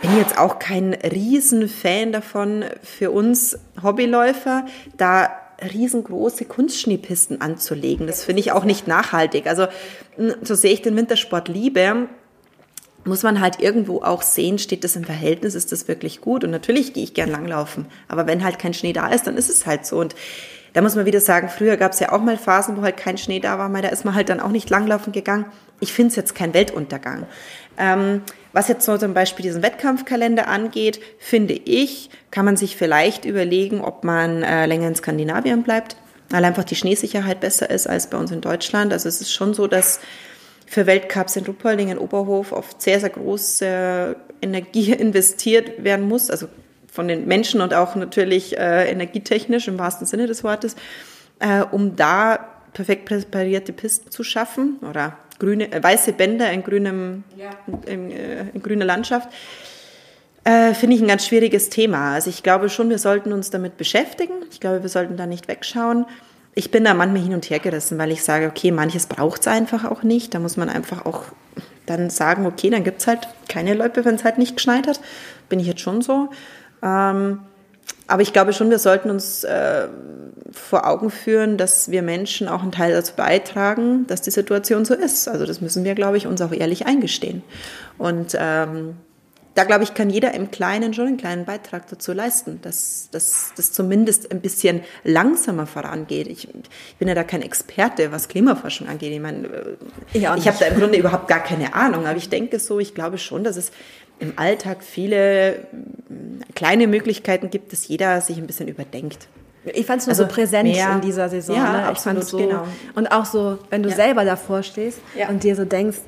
bin 0.00 0.16
jetzt 0.18 0.38
auch 0.38 0.58
kein 0.58 0.94
Riesenfan 0.94 2.12
davon 2.12 2.64
für 2.82 3.10
uns 3.10 3.58
Hobbyläufer, 3.82 4.66
da 4.96 5.30
riesengroße 5.62 6.44
Kunstschneepisten 6.44 7.40
anzulegen. 7.40 8.06
Das 8.06 8.24
finde 8.24 8.40
ich 8.40 8.52
auch 8.52 8.64
nicht 8.64 8.86
nachhaltig. 8.86 9.46
Also 9.46 9.66
so 10.42 10.54
sehe 10.54 10.72
ich 10.72 10.82
den 10.82 10.96
Wintersport 10.96 11.48
liebe, 11.48 12.08
muss 13.04 13.22
man 13.22 13.40
halt 13.40 13.60
irgendwo 13.60 14.02
auch 14.02 14.22
sehen, 14.22 14.58
steht 14.58 14.84
das 14.84 14.96
im 14.96 15.04
Verhältnis, 15.04 15.54
ist 15.54 15.72
das 15.72 15.88
wirklich 15.88 16.20
gut? 16.20 16.44
Und 16.44 16.50
natürlich 16.50 16.92
gehe 16.92 17.04
ich 17.04 17.14
gern 17.14 17.30
langlaufen, 17.30 17.86
aber 18.08 18.26
wenn 18.26 18.44
halt 18.44 18.58
kein 18.58 18.74
Schnee 18.74 18.92
da 18.92 19.08
ist, 19.08 19.26
dann 19.26 19.36
ist 19.36 19.48
es 19.48 19.64
halt 19.64 19.86
so. 19.86 19.98
Und 19.98 20.14
da 20.72 20.82
muss 20.82 20.96
man 20.96 21.06
wieder 21.06 21.20
sagen, 21.20 21.48
früher 21.48 21.76
gab 21.76 21.92
es 21.92 22.00
ja 22.00 22.12
auch 22.12 22.20
mal 22.20 22.36
Phasen, 22.36 22.76
wo 22.76 22.82
halt 22.82 22.96
kein 22.96 23.16
Schnee 23.16 23.40
da 23.40 23.58
war, 23.58 23.70
da 23.80 23.88
ist 23.88 24.04
man 24.04 24.14
halt 24.14 24.28
dann 24.28 24.40
auch 24.40 24.50
nicht 24.50 24.68
langlaufen 24.68 25.12
gegangen. 25.12 25.46
Ich 25.80 25.92
finde 25.92 26.10
es 26.10 26.16
jetzt 26.16 26.34
kein 26.34 26.52
Weltuntergang. 26.52 27.26
Ähm, 27.78 28.22
was 28.56 28.68
jetzt 28.68 28.86
so 28.86 28.96
zum 28.96 29.12
Beispiel 29.12 29.42
diesen 29.42 29.62
Wettkampfkalender 29.62 30.48
angeht, 30.48 30.98
finde 31.18 31.52
ich, 31.52 32.08
kann 32.30 32.46
man 32.46 32.56
sich 32.56 32.74
vielleicht 32.74 33.26
überlegen, 33.26 33.82
ob 33.82 34.02
man 34.02 34.42
äh, 34.42 34.64
länger 34.64 34.88
in 34.88 34.94
Skandinavien 34.94 35.62
bleibt, 35.62 35.96
weil 36.30 36.42
einfach 36.42 36.64
die 36.64 36.74
Schneesicherheit 36.74 37.40
besser 37.40 37.68
ist 37.68 37.86
als 37.86 38.08
bei 38.08 38.16
uns 38.16 38.30
in 38.30 38.40
Deutschland. 38.40 38.94
Also 38.94 39.10
es 39.10 39.20
ist 39.20 39.30
schon 39.30 39.52
so, 39.52 39.66
dass 39.66 40.00
für 40.64 40.86
Weltcups 40.86 41.36
in 41.36 41.44
Ruppolding, 41.44 41.90
in 41.90 41.98
Oberhof 41.98 42.52
oft 42.52 42.80
sehr, 42.80 42.98
sehr 42.98 43.10
große 43.10 44.16
Energie 44.40 44.90
investiert 44.98 45.84
werden 45.84 46.08
muss, 46.08 46.30
also 46.30 46.48
von 46.90 47.08
den 47.08 47.26
Menschen 47.26 47.60
und 47.60 47.74
auch 47.74 47.94
natürlich 47.94 48.56
äh, 48.56 48.90
energietechnisch 48.90 49.68
im 49.68 49.78
wahrsten 49.78 50.06
Sinne 50.06 50.26
des 50.28 50.44
Wortes, 50.44 50.76
äh, 51.40 51.60
um 51.60 51.94
da 51.94 52.38
perfekt 52.72 53.04
präparierte 53.04 53.74
Pisten 53.74 54.10
zu 54.10 54.24
schaffen 54.24 54.78
oder 54.80 55.18
grüne, 55.38 55.72
äh, 55.72 55.82
weiße 55.82 56.12
Bänder 56.12 56.50
in, 56.52 56.62
grünem, 56.62 57.24
ja. 57.36 57.50
in, 57.86 58.10
äh, 58.10 58.46
in 58.52 58.62
grüner 58.62 58.84
Landschaft, 58.84 59.28
äh, 60.44 60.74
finde 60.74 60.96
ich 60.96 61.02
ein 61.02 61.08
ganz 61.08 61.26
schwieriges 61.26 61.70
Thema. 61.70 62.14
Also 62.14 62.30
ich 62.30 62.42
glaube 62.42 62.68
schon, 62.68 62.88
wir 62.88 62.98
sollten 62.98 63.32
uns 63.32 63.50
damit 63.50 63.76
beschäftigen. 63.76 64.34
Ich 64.50 64.60
glaube, 64.60 64.82
wir 64.82 64.88
sollten 64.88 65.16
da 65.16 65.26
nicht 65.26 65.48
wegschauen. 65.48 66.06
Ich 66.54 66.70
bin 66.70 66.84
da 66.84 66.94
manchmal 66.94 67.22
hin 67.22 67.34
und 67.34 67.50
her 67.50 67.58
gerissen, 67.58 67.98
weil 67.98 68.12
ich 68.12 68.22
sage, 68.22 68.46
okay, 68.46 68.70
manches 68.70 69.06
braucht 69.06 69.42
es 69.42 69.48
einfach 69.48 69.84
auch 69.84 70.02
nicht. 70.02 70.34
Da 70.34 70.38
muss 70.38 70.56
man 70.56 70.68
einfach 70.68 71.04
auch 71.04 71.24
dann 71.84 72.10
sagen, 72.10 72.46
okay, 72.46 72.70
dann 72.70 72.84
gibt 72.84 73.00
es 73.00 73.06
halt 73.06 73.28
keine 73.48 73.74
Loipe, 73.74 74.04
wenn 74.04 74.14
es 74.14 74.24
halt 74.24 74.38
nicht 74.38 74.56
geschneit 74.56 74.86
hat. 74.86 75.00
Bin 75.48 75.60
ich 75.60 75.66
jetzt 75.66 75.80
schon 75.80 76.00
so. 76.00 76.30
Ähm, 76.82 77.40
aber 78.06 78.22
ich 78.22 78.32
glaube 78.32 78.52
schon, 78.52 78.70
wir 78.70 78.78
sollten 78.78 79.10
uns 79.10 79.44
äh, 79.44 79.88
vor 80.52 80.86
Augen 80.86 81.10
führen, 81.10 81.56
dass 81.56 81.90
wir 81.90 82.02
Menschen 82.02 82.48
auch 82.48 82.62
einen 82.62 82.72
Teil 82.72 82.92
dazu 82.92 83.14
beitragen, 83.16 84.06
dass 84.06 84.22
die 84.22 84.30
Situation 84.30 84.84
so 84.84 84.94
ist. 84.94 85.28
Also 85.28 85.46
das 85.46 85.60
müssen 85.60 85.84
wir, 85.84 85.94
glaube 85.94 86.16
ich, 86.16 86.26
uns 86.26 86.40
auch 86.40 86.52
ehrlich 86.52 86.86
eingestehen. 86.86 87.42
Und 87.98 88.36
ähm, 88.38 88.96
da, 89.56 89.64
glaube 89.64 89.84
ich, 89.84 89.94
kann 89.94 90.10
jeder 90.10 90.34
im 90.34 90.50
Kleinen 90.50 90.92
schon 90.92 91.06
einen 91.06 91.16
kleinen 91.16 91.46
Beitrag 91.46 91.88
dazu 91.88 92.12
leisten, 92.12 92.60
dass 92.60 93.08
das 93.10 93.72
zumindest 93.72 94.30
ein 94.30 94.42
bisschen 94.42 94.82
langsamer 95.02 95.66
vorangeht. 95.66 96.26
Ich, 96.26 96.46
ich, 96.48 96.98
bin 96.98 97.08
ja 97.08 97.14
da 97.14 97.24
kein 97.24 97.40
Experte, 97.40 98.12
was 98.12 98.28
Klimaforschung 98.28 98.86
angeht. 98.86 99.12
Ich 99.12 99.20
meine, 99.20 99.48
äh, 99.48 99.76
ich, 100.12 100.22
ich 100.22 100.26
habe 100.26 100.56
da 100.60 100.66
im 100.66 100.78
Grunde 100.78 100.98
überhaupt 100.98 101.28
gar 101.28 101.42
keine 101.42 101.74
Ahnung, 101.74 102.06
aber 102.06 102.18
ich 102.18 102.28
denke 102.28 102.58
so, 102.58 102.78
ich 102.78 102.94
glaube 102.94 103.16
schon, 103.16 103.44
dass 103.44 103.56
es 103.56 103.72
im 104.18 104.34
Alltag 104.36 104.82
viele 104.82 105.66
kleine 106.54 106.86
Möglichkeiten 106.86 107.50
gibt, 107.50 107.72
dass 107.72 107.88
jeder 107.88 108.20
sich 108.20 108.36
ein 108.36 108.46
bisschen 108.46 108.68
überdenkt. 108.68 109.28
Ich 109.74 109.86
fand 109.86 110.00
es 110.00 110.06
nur 110.06 110.12
also 110.12 110.24
so 110.24 110.28
präsent 110.28 110.68
mehr, 110.68 110.92
in 110.92 111.00
dieser 111.00 111.28
Saison. 111.28 111.56
Ja, 111.56 111.72
ne? 111.72 111.86
absolut, 111.86 112.24
so, 112.24 112.38
genau. 112.38 112.66
Und 112.94 113.08
auch 113.08 113.24
so, 113.24 113.58
wenn 113.70 113.82
du 113.82 113.88
ja. 113.88 113.96
selber 113.96 114.24
davor 114.24 114.62
stehst 114.62 115.00
ja. 115.16 115.28
und 115.28 115.42
dir 115.42 115.56
so 115.56 115.64
denkst, 115.64 115.98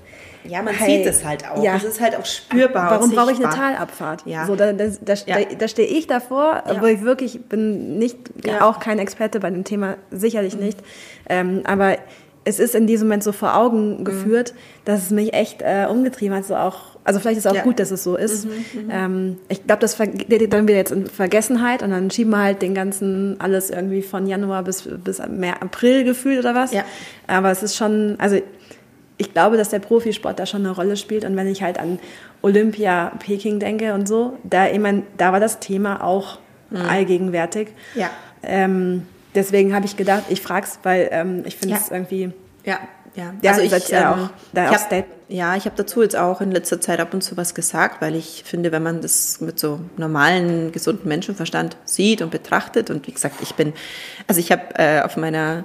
ja, 0.44 0.62
man 0.62 0.75
hey, 0.75 0.99
sieht 0.99 1.07
es 1.07 1.25
halt 1.25 1.49
auch. 1.49 1.62
Ja. 1.62 1.77
Es 1.77 1.85
ist 1.85 2.01
halt 2.01 2.16
auch 2.16 2.25
spürbar. 2.25 2.90
Warum 2.90 3.11
brauche 3.11 3.33
ich 3.33 3.38
eine 3.38 3.53
Talabfahrt? 3.53 4.23
Ja. 4.25 4.47
So, 4.47 4.57
da, 4.57 4.73
da, 4.73 4.87
da, 5.01 5.14
ja. 5.27 5.37
da 5.59 5.68
stehe 5.68 5.88
ich 5.88 6.07
davor, 6.07 6.62
ja. 6.66 6.81
wo 6.81 6.87
ich 6.87 7.03
wirklich 7.03 7.40
bin 7.49 7.99
nicht, 7.99 8.16
auch 8.61 8.79
kein 8.79 8.99
Experte 8.99 9.40
bei 9.40 9.51
dem 9.51 9.64
Thema, 9.64 9.97
sicherlich 10.11 10.57
mhm. 10.57 10.64
nicht. 10.64 10.79
Ähm, 11.29 11.62
aber 11.64 11.99
es 12.44 12.61
ist 12.61 12.75
in 12.75 12.87
diesem 12.87 13.09
Moment 13.09 13.25
so 13.25 13.33
vor 13.33 13.57
Augen 13.57 13.99
mhm. 13.99 14.05
geführt, 14.05 14.55
mhm. 14.55 14.85
dass 14.87 15.03
es 15.03 15.11
mich 15.11 15.35
echt 15.35 15.62
äh, 15.62 15.87
umgetrieben 15.90 16.37
hat, 16.37 16.44
so 16.44 16.57
auch 16.57 16.97
also 17.09 17.21
vielleicht 17.21 17.38
ist 17.38 17.47
es 17.47 17.51
auch 17.51 17.57
ja. 17.57 17.62
gut, 17.62 17.81
dass 17.81 17.90
es 17.90 18.05
so 18.05 18.16
ist. 18.16 18.44
Mhm, 18.44 18.51
mhm. 18.51 18.90
ähm, 18.90 19.37
ich 19.49 19.66
glaube, 19.66 19.81
das 19.81 19.97
geht 19.97 20.53
dann 20.53 20.68
wieder 20.68 20.77
jetzt 20.77 20.92
in 20.92 21.07
Vergessenheit 21.07 21.83
und 21.83 21.90
dann 21.90 22.11
schieben 22.11 22.33
wir 22.33 22.42
halt 22.42 22.61
den 22.61 22.75
ganzen 22.75 23.40
alles 23.40 23.71
irgendwie 23.71 24.03
von 24.03 24.27
Januar 24.27 24.62
bis, 24.62 24.83
bis 24.83 25.18
mehr 25.27 25.62
April 25.62 26.05
gefühlt 26.05 26.38
oder 26.38 26.55
was. 26.55 26.71
Ja. 26.75 26.85
Aber 27.27 27.51
es 27.51 27.62
ist 27.62 27.77
schon, 27.77 28.16
also 28.18 28.38
ich 29.16 29.33
glaube, 29.33 29.57
dass 29.57 29.71
der 29.71 29.79
Profisport 29.79 30.38
da 30.38 30.44
schon 30.44 30.66
eine 30.66 30.75
Rolle 30.75 30.99
spielt. 30.99 31.25
Und 31.25 31.35
wenn 31.35 31.47
ich 31.47 31.62
halt 31.62 31.79
an 31.81 31.99
Olympia, 32.42 33.12
Peking 33.21 33.59
denke 33.59 33.94
und 33.94 34.07
so, 34.07 34.37
da, 34.44 34.68
ich 34.68 34.79
mein, 34.79 35.05
da 35.16 35.33
war 35.33 35.40
das 35.40 35.61
Thema 35.61 36.05
auch 36.05 36.38
mhm. 36.68 36.77
allgegenwärtig. 36.77 37.68
Ja. 37.94 38.11
Ähm, 38.42 39.07
deswegen 39.35 39.75
habe 39.75 39.87
ich 39.87 39.97
gedacht, 39.97 40.25
ich 40.29 40.42
frage 40.42 40.66
es, 40.66 40.79
weil 40.83 41.09
ähm, 41.11 41.42
ich 41.47 41.57
finde 41.57 41.77
es 41.77 41.88
ja. 41.88 41.97
irgendwie. 41.97 42.33
Ja, 42.66 42.81
ja. 43.14 43.33
ja 43.40 43.53
also 43.53 43.62
ich, 43.62 43.88
ja 43.88 44.12
auch, 44.12 44.31
da 44.53 44.71
ich 44.71 44.77
hab, 44.77 45.17
ja, 45.28 45.56
ich 45.56 45.66
habe 45.66 45.76
dazu 45.76 46.02
jetzt 46.02 46.16
auch 46.16 46.40
in 46.40 46.50
letzter 46.50 46.80
Zeit 46.80 47.00
ab 47.00 47.12
und 47.12 47.22
zu 47.22 47.36
was 47.36 47.54
gesagt, 47.54 48.00
weil 48.00 48.14
ich 48.14 48.42
finde, 48.46 48.72
wenn 48.72 48.82
man 48.82 49.02
das 49.02 49.40
mit 49.40 49.58
so 49.58 49.80
normalen, 49.96 50.72
gesunden 50.72 51.06
Menschenverstand 51.06 51.76
sieht 51.84 52.22
und 52.22 52.30
betrachtet 52.30 52.90
und 52.90 53.06
wie 53.06 53.12
gesagt, 53.12 53.36
ich 53.42 53.54
bin, 53.54 53.74
also 54.26 54.40
ich 54.40 54.50
habe 54.50 54.74
äh, 54.76 55.02
auf 55.02 55.16
meiner 55.16 55.64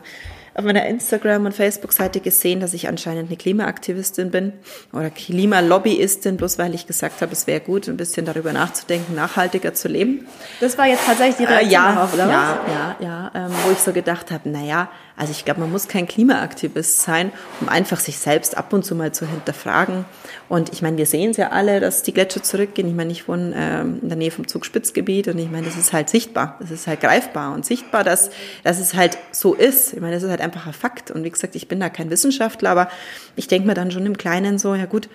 auf 0.55 0.65
meiner 0.65 0.85
Instagram- 0.85 1.45
und 1.45 1.53
Facebook-Seite 1.53 2.19
gesehen, 2.19 2.59
dass 2.59 2.75
ich 2.75 2.87
anscheinend 2.87 3.27
eine 3.29 3.37
Klimaaktivistin 3.37 4.29
bin 4.29 4.53
oder 4.91 5.09
Klimalobbyistin, 5.09 6.37
bloß 6.37 6.59
weil 6.59 6.75
ich 6.75 6.85
gesagt 6.85 7.21
habe, 7.21 7.31
es 7.31 7.47
wäre 7.47 7.59
gut, 7.59 7.87
ein 7.87 7.97
bisschen 7.97 8.25
darüber 8.25 8.53
nachzudenken, 8.53 9.15
nachhaltiger 9.15 9.73
zu 9.73 9.87
leben. 9.87 10.27
Das 10.59 10.77
war 10.77 10.85
jetzt 10.85 11.05
tatsächlich 11.05 11.37
die 11.37 11.45
Reaktion 11.45 11.69
äh, 11.69 11.73
ja, 11.73 11.93
darauf, 11.93 12.13
oder 12.13 12.27
ja, 12.27 12.59
was? 12.65 12.71
Ja, 12.71 12.95
ja, 12.99 13.31
ja, 13.33 13.45
ähm, 13.47 13.51
wo 13.65 13.71
ich 13.71 13.79
so 13.79 13.93
gedacht 13.93 14.29
habe, 14.29 14.47
naja, 14.47 14.89
also 15.15 15.31
ich 15.31 15.45
glaube, 15.45 15.59
man 15.59 15.71
muss 15.71 15.87
kein 15.87 16.07
Klimaaktivist 16.07 17.01
sein, 17.01 17.31
um 17.61 17.69
einfach 17.69 17.99
sich 17.99 18.17
selbst 18.17 18.57
ab 18.57 18.73
und 18.73 18.83
zu 18.83 18.95
mal 18.95 19.11
zu 19.11 19.27
hinterfragen. 19.27 20.05
Und 20.49 20.73
ich 20.73 20.81
meine, 20.81 20.97
wir 20.97 21.05
sehen 21.05 21.31
es 21.31 21.37
ja 21.37 21.49
alle, 21.49 21.79
dass 21.79 22.01
die 22.01 22.13
Gletscher 22.13 22.41
zurückgehen. 22.41 22.87
Ich 22.87 22.95
meine, 22.95 23.11
ich 23.11 23.27
wohne 23.27 23.53
ähm, 23.55 23.99
in 24.01 24.09
der 24.09 24.17
Nähe 24.17 24.31
vom 24.31 24.47
Zugspitzgebiet 24.47 25.27
und 25.27 25.37
ich 25.37 25.51
meine, 25.51 25.67
das 25.67 25.77
ist 25.77 25.93
halt 25.93 26.09
sichtbar, 26.09 26.57
das 26.59 26.71
ist 26.71 26.87
halt 26.87 27.01
greifbar 27.01 27.53
und 27.53 27.63
sichtbar, 27.63 28.03
dass, 28.03 28.31
dass 28.63 28.79
es 28.79 28.95
halt 28.95 29.17
so 29.31 29.53
ist. 29.53 29.93
Ich 29.93 30.01
meine, 30.01 30.15
das 30.15 30.23
ist 30.23 30.29
halt 30.29 30.41
einfach 30.41 30.65
ein 30.65 30.73
Fakt. 30.73 31.11
Und 31.11 31.23
wie 31.23 31.29
gesagt, 31.29 31.55
ich 31.55 31.67
bin 31.67 31.79
da 31.79 31.89
kein 31.89 32.09
Wissenschaftler, 32.09 32.71
aber 32.71 32.89
ich 33.35 33.47
denke 33.47 33.67
mir 33.67 33.75
dann 33.75 33.91
schon 33.91 34.05
im 34.07 34.17
Kleinen 34.17 34.57
so, 34.57 34.73
ja 34.73 34.85
gut, 34.85 35.09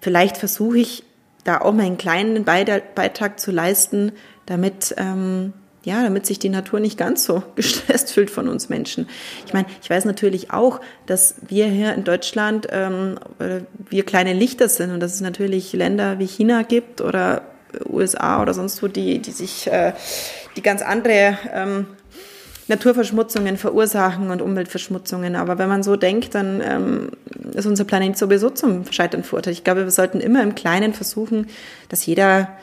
vielleicht 0.00 0.36
versuche 0.36 0.78
ich 0.78 1.02
da 1.42 1.60
auch 1.60 1.72
meinen 1.72 1.98
kleinen 1.98 2.44
Beitrag 2.44 3.38
zu 3.40 3.50
leisten, 3.50 4.12
damit 4.46 4.94
ähm, 4.96 5.52
ja, 5.84 6.02
damit 6.02 6.26
sich 6.26 6.38
die 6.38 6.48
Natur 6.48 6.80
nicht 6.80 6.98
ganz 6.98 7.24
so 7.24 7.42
gestresst 7.54 8.12
fühlt 8.12 8.30
von 8.30 8.48
uns 8.48 8.68
Menschen. 8.68 9.08
Ich 9.46 9.52
meine, 9.52 9.66
ich 9.82 9.90
weiß 9.90 10.04
natürlich 10.04 10.50
auch, 10.50 10.80
dass 11.06 11.36
wir 11.46 11.66
hier 11.66 11.94
in 11.94 12.04
Deutschland 12.04 12.66
ähm, 12.70 13.18
wir 13.90 14.04
kleine 14.04 14.32
Lichter 14.32 14.68
sind 14.68 14.90
und 14.90 15.00
dass 15.00 15.14
es 15.14 15.20
natürlich 15.20 15.72
Länder 15.72 16.18
wie 16.18 16.26
China 16.26 16.62
gibt 16.62 17.00
oder 17.00 17.42
USA 17.88 18.40
oder 18.40 18.54
sonst 18.54 18.82
wo, 18.82 18.88
die, 18.88 19.18
die 19.18 19.30
sich 19.30 19.66
äh, 19.66 19.92
die 20.56 20.62
ganz 20.62 20.82
andere 20.82 21.38
ähm, 21.52 21.86
Naturverschmutzungen 22.68 23.56
verursachen 23.56 24.30
und 24.30 24.40
Umweltverschmutzungen. 24.40 25.36
Aber 25.36 25.58
wenn 25.58 25.68
man 25.68 25.82
so 25.82 25.96
denkt, 25.96 26.34
dann 26.34 26.62
ähm, 26.62 27.08
ist 27.52 27.66
unser 27.66 27.84
Planet 27.84 28.16
sowieso 28.16 28.50
zum 28.50 28.90
Scheitern 28.90 29.22
verurteilt. 29.22 29.56
Ich 29.56 29.64
glaube, 29.64 29.84
wir 29.84 29.90
sollten 29.90 30.20
immer 30.20 30.42
im 30.42 30.54
Kleinen 30.54 30.94
versuchen, 30.94 31.48
dass 31.88 32.06
jeder 32.06 32.56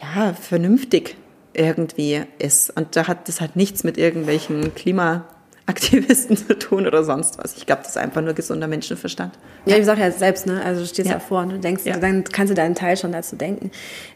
ja 0.00 0.32
vernünftig 0.34 1.16
irgendwie 1.54 2.22
ist. 2.38 2.70
Und 2.76 2.96
da 2.96 3.08
hat 3.08 3.28
das 3.28 3.40
halt 3.40 3.56
nichts 3.56 3.84
mit 3.84 3.98
irgendwelchen 3.98 4.74
Klimaaktivisten 4.74 6.36
zu 6.46 6.58
tun 6.58 6.86
oder 6.86 7.04
sonst 7.04 7.38
was. 7.38 7.56
Ich 7.56 7.66
glaube, 7.66 7.82
das 7.82 7.92
ist 7.92 7.98
einfach 7.98 8.22
nur 8.22 8.34
gesunder 8.34 8.68
Menschenverstand. 8.68 9.38
Ja, 9.66 9.76
ich 9.76 9.84
sage 9.84 10.00
ja 10.00 10.10
selbst, 10.10 10.46
ne? 10.46 10.62
Also 10.64 10.82
du 10.82 10.86
stehst 10.86 11.08
ja, 11.08 11.14
ja 11.14 11.20
vor 11.20 11.42
und 11.42 11.50
du 11.50 11.58
denkst, 11.58 11.84
ja. 11.84 11.96
dann 11.96 12.24
kannst 12.24 12.50
du 12.50 12.54
deinen 12.54 12.74
Teil 12.74 12.96
schon 12.96 13.12
dazu 13.12 13.36
denken. 13.36 13.70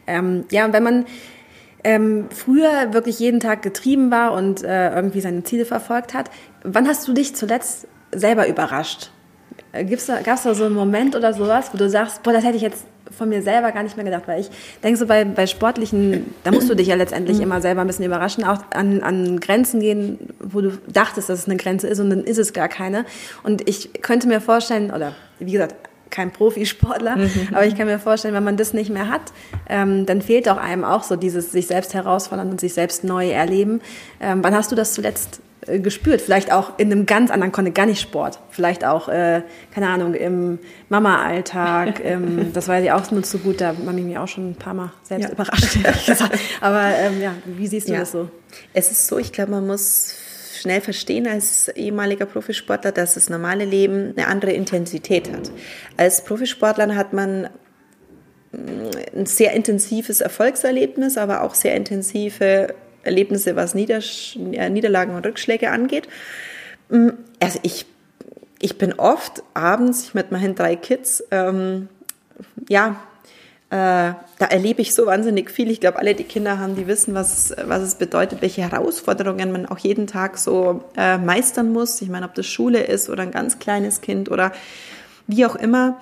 Ähm, 0.07 0.45
ja, 0.51 0.65
und 0.65 0.73
wenn 0.73 0.83
man 0.83 1.05
ähm, 1.83 2.27
früher 2.29 2.93
wirklich 2.93 3.19
jeden 3.19 3.39
Tag 3.39 3.61
getrieben 3.61 4.09
war 4.09 4.33
und 4.33 4.63
äh, 4.63 4.93
irgendwie 4.93 5.21
seine 5.21 5.43
Ziele 5.43 5.65
verfolgt 5.65 6.13
hat, 6.13 6.29
wann 6.63 6.87
hast 6.87 7.07
du 7.07 7.13
dich 7.13 7.35
zuletzt 7.35 7.87
selber 8.13 8.47
überrascht? 8.47 9.11
Äh, 9.73 9.85
Gab 9.85 10.37
es 10.37 10.43
da 10.43 10.55
so 10.55 10.65
einen 10.65 10.75
Moment 10.75 11.15
oder 11.15 11.33
sowas, 11.33 11.71
wo 11.73 11.77
du 11.77 11.89
sagst, 11.89 12.23
boah, 12.23 12.31
das 12.31 12.43
hätte 12.43 12.55
ich 12.55 12.61
jetzt 12.61 12.85
von 13.17 13.29
mir 13.29 13.41
selber 13.41 13.71
gar 13.71 13.83
nicht 13.83 13.95
mehr 13.95 14.05
gedacht, 14.05 14.23
weil 14.27 14.41
ich 14.41 14.49
denke 14.83 14.97
so 14.97 15.05
bei, 15.05 15.23
bei 15.25 15.47
sportlichen, 15.47 16.33
da 16.43 16.51
musst 16.51 16.69
du 16.69 16.75
dich 16.75 16.87
ja 16.87 16.95
letztendlich 16.95 17.37
mhm. 17.37 17.43
immer 17.43 17.61
selber 17.61 17.81
ein 17.81 17.87
bisschen 17.87 18.05
überraschen, 18.05 18.43
auch 18.43 18.59
an, 18.71 19.01
an 19.01 19.39
Grenzen 19.39 19.79
gehen, 19.79 20.19
wo 20.39 20.61
du 20.61 20.71
dachtest, 20.87 21.29
dass 21.29 21.39
es 21.39 21.45
eine 21.45 21.57
Grenze 21.57 21.87
ist 21.87 21.99
und 21.99 22.09
dann 22.09 22.23
ist 22.23 22.37
es 22.37 22.53
gar 22.53 22.67
keine. 22.67 23.05
Und 23.43 23.67
ich 23.67 24.01
könnte 24.01 24.27
mir 24.27 24.41
vorstellen, 24.41 24.91
oder 24.91 25.15
wie 25.39 25.51
gesagt, 25.51 25.75
kein 26.09 26.31
Profisportler, 26.31 27.15
mhm. 27.17 27.49
aber 27.53 27.65
ich 27.65 27.75
kann 27.75 27.87
mir 27.87 27.99
vorstellen, 27.99 28.35
wenn 28.35 28.43
man 28.43 28.55
das 28.55 28.73
nicht 28.73 28.91
mehr 28.91 29.09
hat, 29.09 29.33
ähm, 29.67 30.05
dann 30.05 30.21
fehlt 30.21 30.47
auch 30.47 30.57
einem 30.57 30.83
auch 30.83 31.03
so 31.03 31.15
dieses 31.15 31.51
sich 31.51 31.67
selbst 31.67 31.93
herausfordern 31.93 32.49
und 32.51 32.59
sich 32.59 32.73
selbst 32.73 33.03
neu 33.03 33.31
erleben. 33.31 33.81
Ähm, 34.21 34.43
wann 34.43 34.55
hast 34.55 34.71
du 34.71 34.75
das 34.75 34.93
zuletzt 34.93 35.41
äh, 35.67 35.79
gespürt. 35.79 36.21
Vielleicht 36.21 36.51
auch 36.51 36.77
in 36.77 36.91
einem 36.91 37.05
ganz 37.05 37.31
anderen 37.31 37.51
Kontext, 37.51 37.75
gar 37.75 37.85
nicht 37.85 38.01
Sport. 38.01 38.39
Vielleicht 38.49 38.85
auch, 38.85 39.09
äh, 39.09 39.41
keine 39.73 39.87
Ahnung, 39.87 40.13
im 40.13 40.59
Mama-Alltag. 40.89 42.01
Ähm, 42.13 42.51
das 42.53 42.67
weiß 42.67 42.83
ich 42.83 42.91
auch 42.91 43.09
nur 43.11 43.23
zu 43.23 43.37
gut. 43.39 43.61
Da 43.61 43.67
haben 43.69 44.07
mich 44.07 44.17
auch 44.17 44.27
schon 44.27 44.51
ein 44.51 44.55
paar 44.55 44.73
Mal 44.73 44.91
selbst 45.03 45.29
ja. 45.29 45.31
überrascht. 45.31 45.77
Aber 46.61 46.83
ähm, 46.83 47.21
ja, 47.21 47.33
wie 47.45 47.67
siehst 47.67 47.87
du 47.87 47.93
ja. 47.93 47.99
das 47.99 48.11
so? 48.11 48.29
Es 48.73 48.91
ist 48.91 49.07
so, 49.07 49.17
ich 49.17 49.31
glaube, 49.31 49.51
man 49.51 49.65
muss 49.65 50.13
schnell 50.59 50.81
verstehen 50.81 51.27
als 51.27 51.69
ehemaliger 51.69 52.25
Profisportler, 52.25 52.91
dass 52.91 53.13
das 53.13 53.29
normale 53.29 53.63
Leben 53.63 54.13
eine 54.17 54.27
andere 54.27 54.51
Intensität 54.51 55.31
hat. 55.31 55.51
Als 55.97 56.23
Profisportler 56.23 56.95
hat 56.95 57.13
man 57.13 57.49
mm, 58.51 59.17
ein 59.17 59.25
sehr 59.25 59.53
intensives 59.53 60.19
Erfolgserlebnis, 60.19 61.17
aber 61.17 61.43
auch 61.43 61.55
sehr 61.55 61.75
intensive 61.75 62.73
Erlebnisse, 63.03 63.55
was 63.55 63.75
Niedersch 63.75 64.35
Niederlagen 64.35 65.15
und 65.15 65.25
Rückschläge 65.25 65.69
angeht. 65.71 66.07
Mm, 66.89 67.09
also 67.39 67.59
ich, 67.63 67.85
ich 68.59 68.77
bin 68.77 68.93
oft 68.93 69.43
abends 69.53 70.13
mit 70.13 70.31
meinen 70.31 70.55
drei 70.55 70.75
Kids, 70.75 71.23
ähm, 71.31 71.89
ja, 72.69 72.97
äh, 73.73 74.13
da 74.37 74.45
erlebe 74.51 74.83
ich 74.83 74.93
so 74.93 75.07
wahnsinnig 75.07 75.49
viel. 75.49 75.71
Ich 75.71 75.79
glaube, 75.79 75.97
alle, 75.97 76.13
die 76.13 76.25
Kinder 76.25 76.59
haben, 76.59 76.75
die 76.75 76.85
wissen, 76.85 77.15
was, 77.15 77.55
was 77.65 77.81
es 77.81 77.95
bedeutet, 77.95 78.43
welche 78.43 78.61
Herausforderungen 78.61 79.51
man 79.51 79.65
auch 79.65 79.79
jeden 79.79 80.05
Tag 80.05 80.37
so 80.37 80.83
äh, 80.95 81.17
meistern 81.17 81.71
muss. 81.71 81.99
Ich 82.03 82.09
meine, 82.09 82.27
ob 82.27 82.35
das 82.35 82.45
Schule 82.45 82.83
ist 82.83 83.09
oder 83.09 83.23
ein 83.23 83.31
ganz 83.31 83.57
kleines 83.57 84.01
Kind 84.01 84.29
oder 84.29 84.51
wie 85.25 85.43
auch 85.47 85.55
immer. 85.55 85.99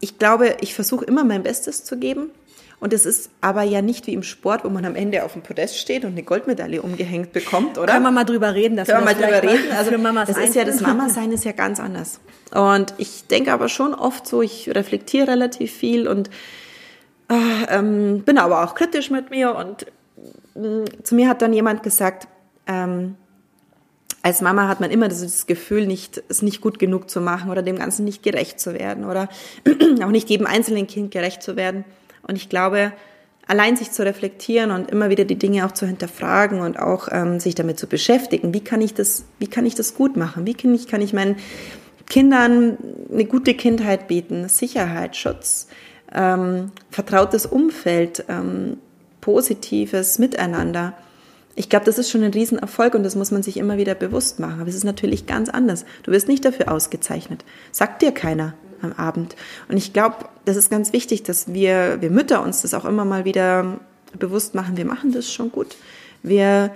Ich 0.00 0.18
glaube, 0.18 0.56
ich 0.62 0.74
versuche 0.74 1.04
immer 1.04 1.24
mein 1.24 1.42
Bestes 1.42 1.84
zu 1.84 1.98
geben. 1.98 2.30
Und 2.84 2.92
es 2.92 3.06
ist 3.06 3.30
aber 3.40 3.62
ja 3.62 3.80
nicht 3.80 4.06
wie 4.06 4.12
im 4.12 4.22
Sport, 4.22 4.62
wo 4.62 4.68
man 4.68 4.84
am 4.84 4.94
Ende 4.94 5.24
auf 5.24 5.32
dem 5.32 5.40
Podest 5.40 5.78
steht 5.78 6.04
und 6.04 6.10
eine 6.10 6.22
Goldmedaille 6.22 6.82
umgehängt 6.82 7.32
bekommt, 7.32 7.78
oder? 7.78 7.90
Können 7.90 8.04
wir 8.04 8.10
mal 8.10 8.24
drüber 8.24 8.54
reden? 8.54 8.76
Dass 8.76 8.88
Können 8.88 9.00
wir 9.00 9.04
mal 9.06 9.14
drüber 9.14 9.42
reden? 9.42 9.72
Also 9.72 9.90
das 9.90 10.36
ist 10.36 10.54
ja 10.54 10.66
das 10.66 10.82
Mama-Sein 10.82 11.32
ist 11.32 11.46
ja 11.46 11.52
ganz 11.52 11.80
anders. 11.80 12.20
Und 12.52 12.92
ich 12.98 13.26
denke 13.26 13.54
aber 13.54 13.70
schon 13.70 13.94
oft 13.94 14.26
so, 14.26 14.42
ich 14.42 14.68
reflektiere 14.68 15.28
relativ 15.28 15.72
viel 15.72 16.06
und 16.06 16.28
äh, 17.30 17.74
ähm, 17.74 18.20
bin 18.22 18.36
aber 18.36 18.62
auch 18.62 18.74
kritisch 18.74 19.10
mit 19.10 19.30
mir. 19.30 19.56
Und 19.56 19.86
äh, 20.54 20.84
zu 21.02 21.14
mir 21.14 21.30
hat 21.30 21.40
dann 21.40 21.54
jemand 21.54 21.82
gesagt, 21.82 22.28
ähm, 22.66 23.16
als 24.20 24.42
Mama 24.42 24.68
hat 24.68 24.80
man 24.80 24.90
immer 24.90 25.08
das 25.08 25.46
Gefühl, 25.46 25.86
nicht, 25.86 26.22
es 26.28 26.42
nicht 26.42 26.60
gut 26.60 26.78
genug 26.78 27.08
zu 27.08 27.22
machen 27.22 27.50
oder 27.50 27.62
dem 27.62 27.78
Ganzen 27.78 28.04
nicht 28.04 28.22
gerecht 28.22 28.60
zu 28.60 28.74
werden 28.74 29.06
oder 29.06 29.30
auch 30.04 30.10
nicht 30.10 30.28
jedem 30.28 30.46
einzelnen 30.46 30.86
Kind 30.86 31.12
gerecht 31.12 31.42
zu 31.42 31.56
werden. 31.56 31.86
Und 32.26 32.36
ich 32.36 32.48
glaube, 32.48 32.92
allein 33.46 33.76
sich 33.76 33.92
zu 33.92 34.04
reflektieren 34.04 34.70
und 34.70 34.90
immer 34.90 35.10
wieder 35.10 35.24
die 35.24 35.38
Dinge 35.38 35.66
auch 35.66 35.72
zu 35.72 35.86
hinterfragen 35.86 36.60
und 36.60 36.78
auch 36.78 37.08
ähm, 37.10 37.40
sich 37.40 37.54
damit 37.54 37.78
zu 37.78 37.86
beschäftigen, 37.86 38.54
wie 38.54 38.64
kann 38.64 38.80
ich 38.80 38.94
das, 38.94 39.24
wie 39.38 39.46
kann 39.46 39.66
ich 39.66 39.74
das 39.74 39.94
gut 39.94 40.16
machen? 40.16 40.46
Wie 40.46 40.54
kann 40.54 40.74
ich, 40.74 40.88
kann 40.88 41.02
ich 41.02 41.12
meinen 41.12 41.36
Kindern 42.06 42.78
eine 43.12 43.24
gute 43.24 43.54
Kindheit 43.54 44.08
bieten, 44.08 44.48
Sicherheit, 44.48 45.16
Schutz, 45.16 45.68
ähm, 46.12 46.70
vertrautes 46.90 47.46
Umfeld, 47.46 48.24
ähm, 48.28 48.78
positives 49.20 50.18
Miteinander. 50.18 50.94
Ich 51.56 51.68
glaube, 51.68 51.86
das 51.86 51.98
ist 51.98 52.10
schon 52.10 52.22
ein 52.22 52.32
Riesenerfolg 52.32 52.94
und 52.94 53.04
das 53.04 53.16
muss 53.16 53.30
man 53.30 53.42
sich 53.42 53.56
immer 53.56 53.78
wieder 53.78 53.94
bewusst 53.94 54.38
machen. 54.40 54.60
Aber 54.60 54.68
es 54.68 54.74
ist 54.74 54.84
natürlich 54.84 55.26
ganz 55.26 55.48
anders. 55.48 55.84
Du 56.02 56.10
wirst 56.10 56.28
nicht 56.28 56.44
dafür 56.44 56.70
ausgezeichnet. 56.70 57.44
Sagt 57.70 58.02
dir 58.02 58.12
keiner 58.12 58.54
am 58.84 58.92
Abend. 58.92 59.34
Und 59.68 59.76
ich 59.76 59.92
glaube, 59.92 60.16
das 60.44 60.56
ist 60.56 60.70
ganz 60.70 60.92
wichtig, 60.92 61.22
dass 61.22 61.52
wir, 61.52 61.98
wir 62.00 62.10
Mütter 62.10 62.42
uns 62.42 62.62
das 62.62 62.74
auch 62.74 62.84
immer 62.84 63.04
mal 63.04 63.24
wieder 63.24 63.78
bewusst 64.18 64.54
machen. 64.54 64.76
Wir 64.76 64.84
machen 64.84 65.12
das 65.12 65.32
schon 65.32 65.50
gut. 65.50 65.76
Wir 66.22 66.70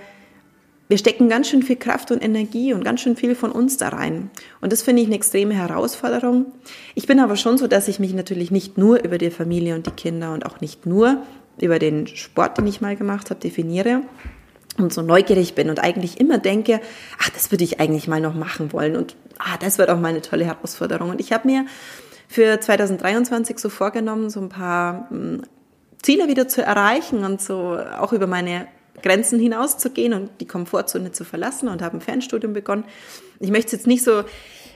wir 0.89 0.97
stecken 0.97 1.29
ganz 1.29 1.47
schön 1.47 1.61
viel 1.61 1.75
Kraft 1.75 2.09
und 2.09 2.23
Energie 2.23 2.73
und 2.73 2.83
ganz 2.83 3.01
schön 3.01 3.15
viel 3.15 3.35
von 3.35 3.51
uns 3.51 3.77
da 3.77 3.89
rein. 3.89 4.31
Und 4.59 4.73
das 4.73 4.81
finde 4.81 5.03
ich 5.03 5.07
eine 5.07 5.17
extreme 5.17 5.53
Herausforderung. 5.53 6.47
Ich 6.95 7.05
bin 7.05 7.19
aber 7.19 7.35
schon 7.35 7.59
so, 7.59 7.67
dass 7.67 7.87
ich 7.87 7.99
mich 7.99 8.15
natürlich 8.15 8.49
nicht 8.49 8.79
nur 8.79 9.03
über 9.03 9.19
die 9.19 9.29
Familie 9.29 9.75
und 9.75 9.85
die 9.85 9.91
Kinder 9.91 10.33
und 10.33 10.47
auch 10.47 10.61
nicht 10.61 10.87
nur 10.87 11.21
über 11.61 11.77
den 11.77 12.07
Sport, 12.07 12.57
den 12.57 12.65
ich 12.65 12.81
mal 12.81 12.95
gemacht 12.95 13.29
habe, 13.29 13.39
definiere 13.39 14.01
und 14.77 14.93
so 14.93 15.01
neugierig 15.01 15.55
bin 15.55 15.69
und 15.69 15.79
eigentlich 15.79 16.19
immer 16.19 16.37
denke, 16.37 16.79
ach, 17.19 17.29
das 17.29 17.51
würde 17.51 17.63
ich 17.63 17.79
eigentlich 17.79 18.07
mal 18.07 18.21
noch 18.21 18.35
machen 18.35 18.71
wollen 18.71 18.95
und 18.95 19.15
ah, 19.39 19.57
das 19.59 19.77
wird 19.77 19.89
auch 19.89 19.99
mal 19.99 20.09
eine 20.09 20.21
tolle 20.21 20.45
Herausforderung. 20.45 21.09
Und 21.09 21.19
ich 21.19 21.31
habe 21.33 21.47
mir 21.47 21.65
für 22.27 22.59
2023 22.59 23.59
so 23.59 23.69
vorgenommen, 23.69 24.29
so 24.29 24.39
ein 24.39 24.49
paar 24.49 25.09
hm, 25.09 25.41
Ziele 26.01 26.27
wieder 26.27 26.47
zu 26.47 26.61
erreichen 26.61 27.25
und 27.25 27.41
so 27.41 27.77
auch 27.99 28.13
über 28.13 28.27
meine 28.27 28.67
Grenzen 29.01 29.39
hinauszugehen 29.39 30.13
und 30.13 30.29
die 30.39 30.47
Komfortzone 30.47 31.11
zu 31.11 31.23
verlassen 31.23 31.69
und 31.69 31.81
habe 31.81 31.97
ein 31.97 32.01
Fernstudium 32.01 32.53
begonnen. 32.53 32.83
Ich 33.39 33.51
möchte 33.51 33.75
jetzt 33.75 33.87
nicht 33.87 34.03
so 34.03 34.23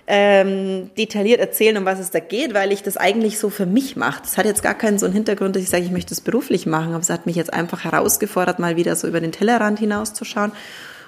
ähm, 0.07 0.89
detailliert 0.97 1.39
erzählen, 1.39 1.77
um 1.77 1.85
was 1.85 1.99
es 1.99 2.11
da 2.11 2.19
geht, 2.19 2.53
weil 2.53 2.71
ich 2.71 2.83
das 2.83 2.97
eigentlich 2.97 3.39
so 3.39 3.49
für 3.49 3.65
mich 3.65 3.95
mache. 3.95 4.21
Das 4.21 4.37
hat 4.37 4.45
jetzt 4.45 4.61
gar 4.61 4.73
keinen 4.73 4.99
so 4.99 5.05
einen 5.05 5.13
Hintergrund, 5.13 5.55
dass 5.55 5.63
ich 5.63 5.69
sage, 5.69 5.83
ich 5.83 5.91
möchte 5.91 6.09
das 6.09 6.21
beruflich 6.21 6.65
machen, 6.65 6.89
aber 6.89 7.01
es 7.01 7.09
hat 7.09 7.25
mich 7.25 7.35
jetzt 7.35 7.53
einfach 7.53 7.83
herausgefordert, 7.83 8.59
mal 8.59 8.75
wieder 8.75 8.95
so 8.95 9.07
über 9.07 9.21
den 9.21 9.31
Tellerrand 9.31 9.79
hinauszuschauen. 9.79 10.51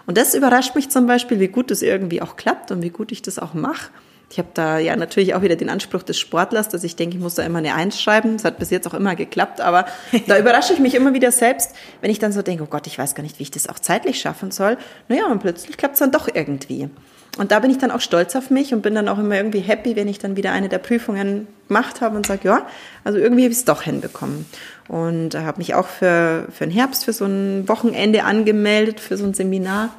Und 0.05 0.17
das 0.17 0.33
überrascht 0.33 0.75
mich 0.75 0.89
zum 0.89 1.07
Beispiel, 1.07 1.39
wie 1.39 1.47
gut 1.47 1.71
das 1.71 1.81
irgendwie 1.81 2.21
auch 2.21 2.35
klappt 2.35 2.71
und 2.71 2.81
wie 2.81 2.89
gut 2.89 3.11
ich 3.11 3.21
das 3.21 3.39
auch 3.39 3.53
mache. 3.53 3.89
Ich 4.31 4.39
habe 4.39 4.49
da 4.53 4.79
ja 4.79 4.95
natürlich 4.95 5.35
auch 5.35 5.41
wieder 5.41 5.55
den 5.55 5.69
Anspruch 5.69 6.03
des 6.03 6.19
Sportlers, 6.19 6.67
dass 6.69 6.83
ich 6.83 6.95
denke, 6.95 7.15
ich 7.17 7.21
muss 7.21 7.35
da 7.35 7.43
immer 7.43 7.59
eine 7.59 7.75
Eins 7.75 8.01
schreiben. 8.01 8.33
Das 8.37 8.43
hat 8.43 8.59
bis 8.59 8.69
jetzt 8.69 8.87
auch 8.87 8.93
immer 8.93 9.15
geklappt, 9.15 9.61
aber 9.61 9.85
da 10.27 10.39
überrasche 10.39 10.73
ich 10.73 10.79
mich 10.79 10.95
immer 10.95 11.13
wieder 11.13 11.31
selbst, 11.31 11.75
wenn 12.01 12.11
ich 12.11 12.19
dann 12.19 12.31
so 12.31 12.41
denke, 12.41 12.63
oh 12.63 12.67
Gott, 12.67 12.87
ich 12.87 12.97
weiß 12.97 13.13
gar 13.15 13.23
nicht, 13.23 13.39
wie 13.39 13.43
ich 13.43 13.51
das 13.51 13.69
auch 13.69 13.79
zeitlich 13.79 14.19
schaffen 14.19 14.51
soll. 14.51 14.77
Naja, 15.09 15.27
und 15.27 15.39
plötzlich 15.39 15.77
klappt 15.77 15.95
es 15.95 15.99
dann 15.99 16.11
doch 16.11 16.27
irgendwie. 16.33 16.89
Und 17.37 17.51
da 17.51 17.59
bin 17.59 17.69
ich 17.69 17.77
dann 17.77 17.91
auch 17.91 17.99
stolz 17.99 18.35
auf 18.35 18.49
mich 18.49 18.73
und 18.73 18.81
bin 18.81 18.95
dann 18.95 19.09
auch 19.09 19.19
immer 19.19 19.35
irgendwie 19.35 19.59
happy, 19.59 19.95
wenn 19.95 20.07
ich 20.07 20.19
dann 20.19 20.37
wieder 20.37 20.51
eine 20.51 20.69
der 20.69 20.77
Prüfungen 20.77 21.47
gemacht 21.67 21.99
habe 21.99 22.15
und 22.15 22.25
sage, 22.25 22.47
ja, 22.47 22.65
also 23.03 23.19
irgendwie 23.19 23.43
habe 23.43 23.51
ich 23.51 23.57
es 23.57 23.65
doch 23.65 23.81
hinbekommen. 23.81 24.45
Und 24.87 25.35
habe 25.35 25.57
mich 25.57 25.73
auch 25.73 25.87
für, 25.87 26.47
für 26.51 26.65
den 26.65 26.71
Herbst, 26.71 27.03
für 27.05 27.13
so 27.13 27.25
ein 27.25 27.67
Wochenende 27.67 28.23
angemeldet, 28.23 28.99
für 28.99 29.17
so 29.17 29.25
ein 29.25 29.33
Seminar, 29.33 29.89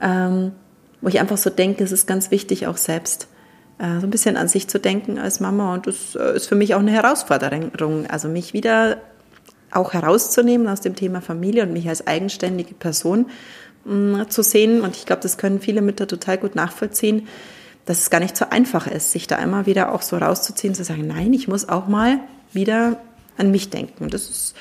ähm, 0.00 0.52
wo 1.00 1.08
ich 1.08 1.18
einfach 1.18 1.38
so 1.38 1.50
denke, 1.50 1.82
es 1.82 1.90
ist 1.90 2.06
ganz 2.06 2.30
wichtig, 2.30 2.66
auch 2.68 2.76
selbst 2.76 3.26
äh, 3.78 3.98
so 4.00 4.06
ein 4.06 4.10
bisschen 4.10 4.36
an 4.36 4.46
sich 4.46 4.68
zu 4.68 4.78
denken 4.78 5.18
als 5.18 5.40
Mama. 5.40 5.74
Und 5.74 5.88
das 5.88 6.14
äh, 6.14 6.36
ist 6.36 6.46
für 6.46 6.54
mich 6.54 6.74
auch 6.74 6.80
eine 6.80 6.92
Herausforderung, 6.92 8.06
also 8.08 8.28
mich 8.28 8.52
wieder 8.52 8.98
auch 9.72 9.94
herauszunehmen 9.94 10.68
aus 10.68 10.80
dem 10.80 10.94
Thema 10.94 11.20
Familie 11.20 11.64
und 11.64 11.72
mich 11.72 11.88
als 11.88 12.06
eigenständige 12.06 12.74
Person 12.74 13.26
mm, 13.84 14.22
zu 14.28 14.42
sehen. 14.42 14.80
Und 14.80 14.96
ich 14.96 15.06
glaube, 15.06 15.22
das 15.22 15.38
können 15.38 15.60
viele 15.60 15.82
Mütter 15.82 16.06
total 16.06 16.38
gut 16.38 16.54
nachvollziehen, 16.54 17.28
dass 17.86 18.00
es 18.00 18.10
gar 18.10 18.20
nicht 18.20 18.36
so 18.36 18.46
einfach 18.48 18.86
ist, 18.86 19.12
sich 19.12 19.26
da 19.26 19.36
immer 19.36 19.66
wieder 19.66 19.92
auch 19.92 20.02
so 20.02 20.16
rauszuziehen, 20.16 20.74
zu 20.74 20.84
sagen, 20.84 21.06
nein, 21.06 21.32
ich 21.32 21.48
muss 21.48 21.68
auch 21.68 21.88
mal 21.88 22.20
wieder 22.52 22.98
an 23.36 23.50
mich 23.50 23.70
denken. 23.70 24.08
Das 24.08 24.28
ist, 24.28 24.54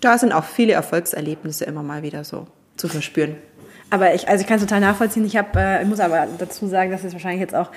da 0.00 0.18
sind 0.18 0.32
auch 0.32 0.44
viele 0.44 0.74
Erfolgserlebnisse 0.74 1.64
immer 1.64 1.82
mal 1.82 2.02
wieder 2.02 2.24
so 2.24 2.46
zu 2.76 2.88
verspüren. 2.88 3.36
Aber 3.90 4.14
ich, 4.14 4.28
also 4.28 4.42
ich 4.42 4.46
kann 4.46 4.58
es 4.58 4.64
total 4.64 4.80
nachvollziehen. 4.80 5.24
Ich 5.24 5.36
habe, 5.36 5.58
äh, 5.58 5.82
ich 5.82 5.88
muss 5.88 5.98
aber 5.98 6.28
dazu 6.38 6.66
sagen, 6.66 6.90
dass 6.90 7.04
es 7.04 7.14
wahrscheinlich 7.14 7.40
jetzt 7.40 7.54
auch 7.54 7.70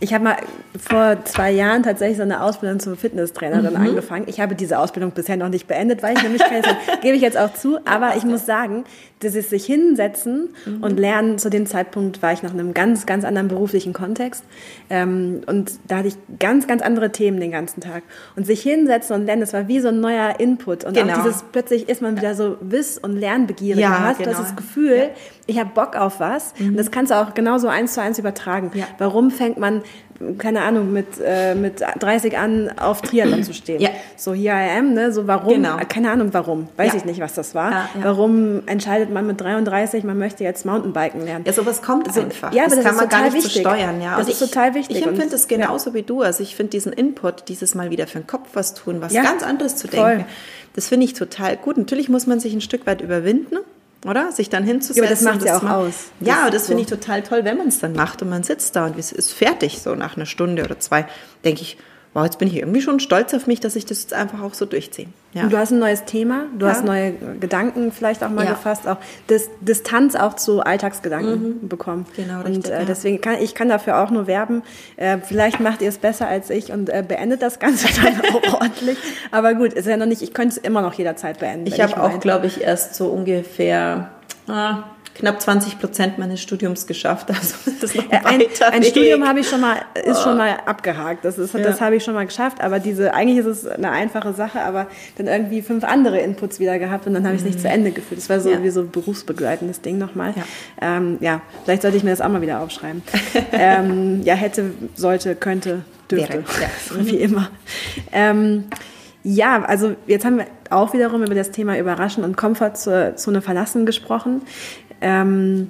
ich 0.00 0.12
habe 0.12 0.24
mal 0.24 0.36
vor 0.76 1.24
zwei 1.24 1.50
Jahren 1.50 1.82
tatsächlich 1.82 2.16
so 2.16 2.24
eine 2.24 2.42
Ausbildung 2.42 2.80
zum 2.80 2.96
Fitnesstrainerin 2.96 3.74
mhm. 3.74 3.88
angefangen. 3.88 4.24
Ich 4.28 4.40
habe 4.40 4.54
diese 4.54 4.78
Ausbildung 4.78 5.12
bisher 5.12 5.36
noch 5.36 5.48
nicht 5.48 5.66
beendet, 5.66 6.02
weil 6.02 6.16
ich 6.16 6.22
nämlich 6.22 6.42
keine 6.42 6.62
gebe 7.02 7.16
ich 7.16 7.22
jetzt 7.22 7.38
auch 7.38 7.54
zu. 7.54 7.78
Aber 7.86 8.16
ich 8.16 8.24
muss 8.24 8.44
sagen, 8.44 8.84
ist 9.24 9.50
sich 9.50 9.64
hinsetzen 9.64 10.50
mhm. 10.66 10.82
und 10.82 10.98
lernen. 10.98 11.38
Zu 11.38 11.50
dem 11.50 11.66
Zeitpunkt 11.66 12.22
war 12.22 12.32
ich 12.32 12.42
noch 12.42 12.52
in 12.52 12.60
einem 12.60 12.74
ganz, 12.74 13.06
ganz 13.06 13.24
anderen 13.24 13.48
beruflichen 13.48 13.92
Kontext. 13.92 14.44
Ähm, 14.90 15.40
und 15.46 15.72
da 15.88 15.98
hatte 15.98 16.08
ich 16.08 16.16
ganz, 16.38 16.66
ganz 16.66 16.82
andere 16.82 17.12
Themen 17.12 17.40
den 17.40 17.50
ganzen 17.50 17.80
Tag. 17.80 18.02
Und 18.36 18.46
sich 18.46 18.60
hinsetzen 18.62 19.16
und 19.16 19.26
lernen, 19.26 19.40
das 19.40 19.52
war 19.52 19.68
wie 19.68 19.80
so 19.80 19.88
ein 19.88 20.00
neuer 20.00 20.38
Input. 20.38 20.84
Und 20.84 20.94
genau. 20.94 21.14
auch 21.14 21.24
dieses, 21.24 21.44
plötzlich 21.52 21.88
ist 21.88 22.02
man 22.02 22.16
wieder 22.16 22.34
so 22.34 22.56
wiss- 22.60 22.98
und 22.98 23.16
lernbegierig. 23.16 23.80
Ja, 23.80 23.90
du 23.90 24.04
hast 24.04 24.18
genau. 24.18 24.30
das 24.38 24.56
Gefühl, 24.56 24.96
ja. 24.96 25.08
ich 25.46 25.58
habe 25.58 25.70
Bock 25.74 25.96
auf 25.96 26.20
was. 26.20 26.52
Mhm. 26.58 26.70
Und 26.70 26.76
das 26.76 26.90
kannst 26.90 27.10
du 27.10 27.16
auch 27.16 27.34
genauso 27.34 27.68
eins 27.68 27.94
zu 27.94 28.02
eins 28.02 28.18
übertragen. 28.18 28.70
Ja. 28.74 28.86
Warum 28.98 29.30
fängt 29.30 29.58
man 29.58 29.82
keine 30.38 30.62
Ahnung, 30.62 30.92
mit, 30.92 31.06
äh, 31.24 31.54
mit 31.54 31.80
30 31.80 32.38
an 32.38 32.70
auf 32.78 33.02
Triathlon 33.02 33.42
zu 33.42 33.52
stehen. 33.52 33.80
Ja. 33.80 33.90
So, 34.16 34.32
here 34.32 34.54
I 34.54 34.78
am, 34.78 34.94
ne? 34.94 35.12
So, 35.12 35.26
warum? 35.26 35.54
Genau. 35.54 35.76
Keine 35.88 36.10
Ahnung, 36.10 36.28
warum. 36.32 36.68
Weiß 36.76 36.92
ja. 36.92 36.98
ich 36.98 37.04
nicht, 37.04 37.20
was 37.20 37.34
das 37.34 37.54
war. 37.54 37.70
Ja. 37.72 37.88
Warum 38.02 38.66
entscheidet 38.66 39.10
man 39.10 39.26
mit 39.26 39.40
33, 39.40 40.04
man 40.04 40.18
möchte 40.18 40.44
jetzt 40.44 40.64
Mountainbiken 40.64 41.24
lernen? 41.24 41.44
Ja, 41.46 41.52
sowas 41.52 41.82
kommt 41.82 42.12
so, 42.12 42.20
einfach. 42.20 42.52
Ja, 42.52 42.64
aber 42.64 42.76
das, 42.76 42.84
das 42.84 42.86
kann 42.86 42.96
man 42.96 43.08
gar 43.08 43.22
nicht 43.24 43.34
wichtig. 43.34 43.60
steuern. 43.60 44.00
Ja. 44.00 44.16
Das 44.16 44.28
ist 44.28 44.40
ich, 44.40 44.48
total 44.48 44.74
wichtig. 44.74 44.98
Ich 44.98 45.06
empfinde 45.06 45.34
es 45.34 45.48
genauso 45.48 45.94
wie 45.94 46.02
du. 46.02 46.22
Also, 46.22 46.42
ich 46.42 46.56
finde 46.56 46.70
diesen 46.70 46.92
Input, 46.92 47.48
dieses 47.48 47.74
Mal 47.74 47.90
wieder 47.90 48.06
für 48.06 48.18
den 48.18 48.26
Kopf 48.26 48.50
was 48.54 48.74
tun, 48.74 49.00
was 49.00 49.12
ganz 49.12 49.42
anderes 49.42 49.76
zu 49.76 49.88
denken, 49.88 50.20
Voll. 50.20 50.24
das 50.74 50.88
finde 50.88 51.06
ich 51.06 51.14
total 51.14 51.56
gut. 51.56 51.76
Natürlich 51.76 52.08
muss 52.08 52.26
man 52.26 52.40
sich 52.40 52.54
ein 52.54 52.60
Stück 52.60 52.86
weit 52.86 53.00
überwinden 53.00 53.56
oder? 54.04 54.32
Sich 54.32 54.50
dann 54.50 54.64
hinzusetzen. 54.64 55.02
Ja, 55.02 55.08
aber 55.08 55.14
das 55.14 55.22
macht 55.22 55.44
ja 55.44 55.56
auch 55.58 55.84
aus. 55.84 55.94
Ja, 56.20 56.50
das 56.50 56.62
so. 56.62 56.68
finde 56.68 56.82
ich 56.82 56.88
total 56.88 57.22
toll, 57.22 57.44
wenn 57.44 57.56
man 57.56 57.68
es 57.68 57.80
dann 57.80 57.94
macht 57.94 58.22
und 58.22 58.28
man 58.28 58.42
sitzt 58.42 58.76
da 58.76 58.86
und 58.86 58.98
es 58.98 59.12
ist 59.12 59.32
fertig, 59.32 59.80
so 59.80 59.94
nach 59.94 60.16
einer 60.16 60.26
Stunde 60.26 60.64
oder 60.64 60.78
zwei, 60.78 61.06
denke 61.44 61.62
ich, 61.62 61.76
wow, 62.14 62.24
jetzt 62.24 62.38
bin 62.38 62.46
ich 62.48 62.56
irgendwie 62.56 62.80
schon 62.80 63.00
stolz 63.00 63.34
auf 63.34 63.46
mich, 63.48 63.60
dass 63.60 63.74
ich 63.74 63.84
das 63.84 64.02
jetzt 64.02 64.14
einfach 64.14 64.40
auch 64.40 64.54
so 64.54 64.64
durchziehe. 64.64 65.08
Ja. 65.32 65.42
Und 65.42 65.52
du 65.52 65.58
hast 65.58 65.72
ein 65.72 65.80
neues 65.80 66.04
Thema, 66.04 66.44
du 66.56 66.64
ja. 66.64 66.72
hast 66.72 66.84
neue 66.84 67.12
Gedanken 67.40 67.90
vielleicht 67.90 68.22
auch 68.22 68.30
mal 68.30 68.44
ja. 68.44 68.52
gefasst, 68.52 68.86
auch 68.86 68.98
Dis 69.28 69.50
Distanz 69.60 70.14
auch 70.14 70.34
zu 70.34 70.60
Alltagsgedanken 70.60 71.60
mhm. 71.62 71.68
bekommen. 71.68 72.06
Genau, 72.14 72.42
richtig. 72.42 72.56
Und 72.56 72.70
äh, 72.70 72.84
deswegen 72.86 73.20
kann 73.20 73.42
ich 73.42 73.56
kann 73.56 73.68
dafür 73.68 73.98
auch 73.98 74.10
nur 74.10 74.28
werben. 74.28 74.62
Äh, 74.96 75.18
vielleicht 75.18 75.58
macht 75.58 75.82
ihr 75.82 75.88
es 75.88 75.98
besser 75.98 76.28
als 76.28 76.50
ich 76.50 76.70
und 76.70 76.88
äh, 76.88 77.04
beendet 77.06 77.42
das 77.42 77.58
Ganze 77.58 77.88
dann 78.02 78.20
auch 78.32 78.60
ordentlich. 78.60 78.96
Aber 79.32 79.54
gut, 79.54 79.72
ist 79.72 79.88
ja 79.88 79.96
noch 79.96 80.06
nicht, 80.06 80.22
ich 80.22 80.32
könnte 80.32 80.56
es 80.56 80.58
immer 80.58 80.82
noch 80.82 80.94
jederzeit 80.94 81.40
beenden. 81.40 81.66
Ich 81.66 81.80
habe 81.80 82.00
auch, 82.00 82.20
glaube 82.20 82.46
ich, 82.46 82.60
erst 82.60 82.94
so 82.94 83.08
ungefähr 83.08 84.10
ah, 84.46 84.84
knapp 85.14 85.40
20 85.40 85.78
Prozent 85.78 86.18
meines 86.18 86.40
Studiums 86.42 86.86
geschafft. 86.86 87.30
Also 87.30 87.54
das 87.80 87.94
ist 87.94 87.96
noch 87.96 88.10
ein, 88.24 88.42
ein 88.72 88.82
Studium 88.82 89.26
habe 89.26 89.40
ich 89.40 89.48
schon 89.48 89.60
mal, 89.60 89.76
ist 90.04 90.22
schon 90.22 90.36
mal 90.36 90.56
abgehakt. 90.66 91.24
Das, 91.24 91.38
ist, 91.38 91.54
ja. 91.54 91.60
das 91.60 91.80
habe 91.80 91.96
ich 91.96 92.04
schon 92.04 92.14
mal 92.14 92.26
geschafft. 92.26 92.60
Aber 92.60 92.78
diese, 92.80 93.14
eigentlich 93.14 93.38
ist 93.38 93.46
es 93.46 93.66
eine 93.66 93.90
einfache 93.90 94.32
Sache, 94.32 94.60
aber 94.60 94.88
dann 95.16 95.26
irgendwie 95.26 95.62
fünf 95.62 95.84
andere 95.84 96.18
Inputs 96.18 96.58
wieder 96.58 96.78
gehabt 96.78 97.06
und 97.06 97.14
dann 97.14 97.24
habe 97.24 97.34
ich 97.34 97.42
es 97.42 97.46
nicht 97.46 97.58
mhm. 97.58 97.62
zu 97.62 97.68
Ende 97.68 97.90
geführt. 97.92 98.20
Das 98.20 98.28
war 98.28 98.40
so 98.40 98.50
ja. 98.50 98.62
wie 98.62 98.70
so 98.70 98.80
ein 98.80 98.90
berufsbegleitendes 98.90 99.80
Ding 99.80 99.98
nochmal. 99.98 100.34
Ja. 100.36 100.96
Ähm, 100.96 101.18
ja, 101.20 101.40
vielleicht 101.64 101.82
sollte 101.82 101.96
ich 101.96 102.04
mir 102.04 102.10
das 102.10 102.20
auch 102.20 102.28
mal 102.28 102.42
wieder 102.42 102.60
aufschreiben. 102.60 103.02
ähm, 103.52 104.22
ja, 104.24 104.34
hätte, 104.34 104.72
sollte, 104.94 105.36
könnte, 105.36 105.82
dürfte. 106.10 106.38
Ja. 106.38 106.96
Wie 107.06 107.16
immer. 107.16 107.50
Ähm, 108.12 108.64
ja, 109.26 109.62
also 109.64 109.96
jetzt 110.06 110.26
haben 110.26 110.36
wir 110.36 110.46
auch 110.68 110.92
wiederum 110.92 111.22
über 111.22 111.34
das 111.34 111.50
Thema 111.50 111.78
Überraschen 111.78 112.24
und 112.24 112.36
Komfortzone 112.36 113.40
verlassen 113.40 113.86
gesprochen. 113.86 114.42
Ähm, 115.04 115.68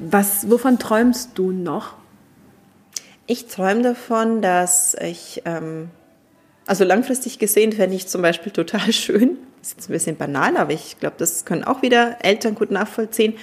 was, 0.00 0.50
wovon 0.50 0.80
träumst 0.80 1.38
du 1.38 1.52
noch? 1.52 1.94
Ich 3.28 3.46
träume 3.46 3.82
davon, 3.82 4.42
dass 4.42 4.96
ich, 5.00 5.42
ähm, 5.44 5.90
also 6.66 6.82
langfristig 6.82 7.38
gesehen, 7.38 7.72
fände 7.72 7.94
ich 7.94 8.08
zum 8.08 8.20
Beispiel 8.20 8.50
total 8.50 8.92
schön. 8.92 9.38
Das 9.60 9.68
ist 9.68 9.76
jetzt 9.76 9.88
ein 9.88 9.92
bisschen 9.92 10.16
banal, 10.16 10.56
aber 10.56 10.72
ich 10.72 10.98
glaube, 10.98 11.14
das 11.18 11.44
können 11.44 11.62
auch 11.62 11.82
wieder 11.82 12.16
Eltern 12.24 12.56
gut 12.56 12.72
nachvollziehen. 12.72 13.34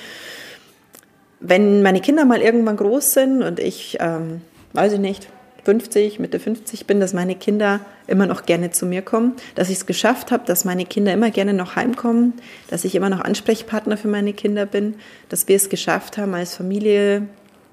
Wenn 1.39 1.82
meine 1.82 2.02
Kinder 2.02 2.26
mal 2.26 2.41
irgendwann 2.41 2.76
groß 2.76 3.14
sind 3.14 3.41
und 3.41 3.62
ich, 3.62 3.95
ähm, 4.02 4.41
weiß 4.74 4.91
ich 4.91 5.00
nicht, 5.00 5.30
50, 5.70 6.17
Mitte 6.17 6.39
50 6.39 6.88
bin, 6.88 6.99
dass 6.99 7.13
meine 7.13 7.36
Kinder 7.36 7.80
immer 8.07 8.26
noch 8.26 8.47
gerne 8.47 8.72
zu 8.72 8.88
mir 8.88 9.03
kommen, 9.03 9.34
dass 9.53 9.70
ich 9.70 9.78
es 9.78 9.86
geschafft 9.86 10.32
habe, 10.32 10.43
dass 10.47 10.65
meine 10.65 10.84
Kinder 10.84 11.13
immer 11.13 11.30
gerne 11.30 11.53
noch 11.53 11.76
heimkommen, 11.76 12.34
dass 12.72 12.86
ich 12.86 12.95
immer 12.95 13.11
noch 13.11 13.20
Ansprechpartner 13.22 13.95
für 13.95 14.07
meine 14.07 14.34
Kinder 14.34 14.65
bin, 14.65 14.95
dass 15.30 15.47
wir 15.47 15.55
es 15.55 15.70
geschafft 15.70 16.17
haben, 16.17 16.34
als 16.34 16.55
Familie 16.55 17.28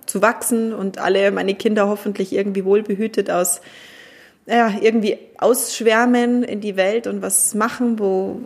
zu 0.05 0.20
wachsen 0.20 0.74
und 0.74 0.99
alle 0.99 1.30
meine 1.30 1.55
Kinder 1.55 1.88
hoffentlich 1.88 2.34
irgendwie 2.34 2.66
wohlbehütet 2.66 3.30
aus 3.30 3.62
ja, 4.47 4.74
irgendwie 4.78 5.16
ausschwärmen 5.38 6.42
in 6.42 6.61
die 6.61 6.76
Welt 6.76 7.07
und 7.07 7.22
was 7.22 7.55
machen, 7.55 7.99
wo, 7.99 8.42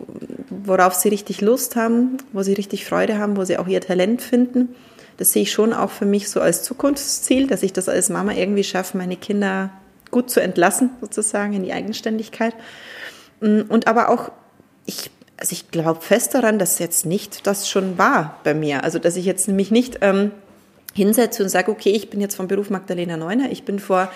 worauf 0.49 0.95
sie 0.95 1.09
richtig 1.09 1.41
Lust 1.41 1.75
haben, 1.75 2.19
wo 2.33 2.43
sie 2.43 2.53
richtig 2.53 2.85
Freude 2.85 3.19
haben, 3.19 3.37
wo 3.37 3.45
sie 3.45 3.59
auch 3.59 3.67
ihr 3.67 3.81
Talent 3.81 4.23
finden 4.23 4.77
das 5.21 5.33
sehe 5.33 5.43
ich 5.43 5.53
schon 5.53 5.75
auch 5.75 5.91
für 5.91 6.07
mich 6.07 6.31
so 6.31 6.41
als 6.41 6.63
Zukunftsziel, 6.63 7.47
dass 7.47 7.63
ich 7.63 7.75
das 7.75 7.91
als 7.91 8.09
Mama 8.09 8.33
irgendwie 8.33 8.65
schaffe, 8.65 8.97
meine 8.97 9.17
Kinder 9.17 9.69
gut 10.11 10.31
zu 10.31 10.41
entlassen, 10.41 10.89
sozusagen 11.03 11.53
in 11.53 11.63
die 11.63 11.75
Eigenständigkeit. 11.75 12.55
Mm, 13.41 13.61
und 13.69 13.87
aber 13.87 14.09
auch, 14.09 14.33
ich, 14.87 15.11
also 15.37 15.53
ich 15.53 15.71
glaube 15.71 16.01
fest 16.01 16.33
daran, 16.33 16.59
dass 16.59 16.79
jetzt 16.79 17.05
nicht 17.05 17.47
das 17.47 17.69
schon 17.69 17.99
war 17.99 18.41
bei 18.45 18.55
mir. 18.55 18.83
Also, 18.83 18.99
dass 18.99 19.17
ich 19.17 19.27
jetzt 19.27 19.47
nämlich 19.47 19.71
nicht 19.71 19.99
ähm, 20.01 20.31
hinsetze 20.95 21.43
und 21.43 21.51
sage, 21.51 21.71
okay, 21.71 21.91
ich 21.91 22.09
bin 22.09 22.23
jetzt 22.23 22.37
vom 22.37 22.49
Beruf 22.49 22.71
Magdalena 22.71 23.19
Neuner, 23.19 23.51
ich 23.51 23.65
bin 23.65 23.79
vor 23.79 24.11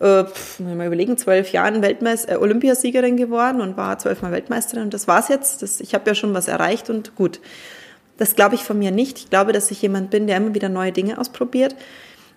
äh, 0.00 0.24
mal 0.58 0.86
überlegen, 0.86 1.18
zwölf 1.18 1.52
Jahren 1.52 1.82
Weltmeister, 1.82 2.32
äh, 2.32 2.36
Olympiasiegerin 2.36 3.18
geworden 3.18 3.60
und 3.60 3.76
war 3.76 3.98
zwölfmal 3.98 4.32
Weltmeisterin 4.32 4.84
und 4.84 4.94
das 4.94 5.06
war's 5.06 5.28
jetzt. 5.28 5.60
Das, 5.60 5.80
ich 5.80 5.92
habe 5.92 6.08
ja 6.08 6.14
schon 6.14 6.32
was 6.32 6.48
erreicht 6.48 6.88
und 6.88 7.14
gut 7.14 7.40
Das 8.18 8.34
glaube 8.34 8.54
ich 8.54 8.62
von 8.62 8.78
mir 8.78 8.90
nicht. 8.90 9.18
Ich 9.18 9.30
glaube, 9.30 9.52
dass 9.52 9.70
ich 9.70 9.82
jemand 9.82 10.10
bin, 10.10 10.26
der 10.26 10.36
immer 10.36 10.54
wieder 10.54 10.68
neue 10.68 10.92
Dinge 10.92 11.18
ausprobiert. 11.18 11.74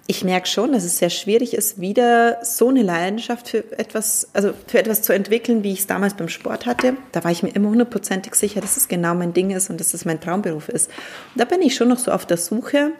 Ich 0.08 0.24
merke 0.24 0.48
schon, 0.48 0.72
dass 0.72 0.84
es 0.86 0.98
sehr 0.98 1.12
schwierig 1.12 1.54
ist, 1.54 1.80
wieder 1.80 2.40
so 2.44 2.70
eine 2.70 2.82
Leidenschaft 2.82 3.50
für 3.50 3.78
etwas, 3.78 4.30
also 4.34 4.54
für 4.66 4.80
etwas 4.80 5.04
zu 5.04 5.14
entwickeln, 5.14 5.64
wie 5.64 5.72
ich 5.72 5.82
es 5.82 5.88
damals 5.88 6.16
beim 6.16 6.30
Sport 6.30 6.66
hatte. 6.66 6.98
Da 7.12 7.24
war 7.24 7.30
ich 7.30 7.44
mir 7.44 7.52
immer 7.52 7.70
hundertprozentig 7.70 8.34
sicher, 8.34 8.60
dass 8.60 8.76
es 8.76 8.88
genau 8.88 9.14
mein 9.14 9.34
Ding 9.34 9.52
ist 9.52 9.70
und 9.70 9.80
dass 9.80 9.94
es 9.94 10.06
mein 10.06 10.20
Traumberuf 10.20 10.68
ist. 10.68 10.90
Da 11.36 11.46
bin 11.46 11.62
ich 11.62 11.76
schon 11.76 11.90
noch 11.90 12.00
so 12.00 12.12
auf 12.12 12.26
der 12.26 12.38
Suche. 12.38 12.92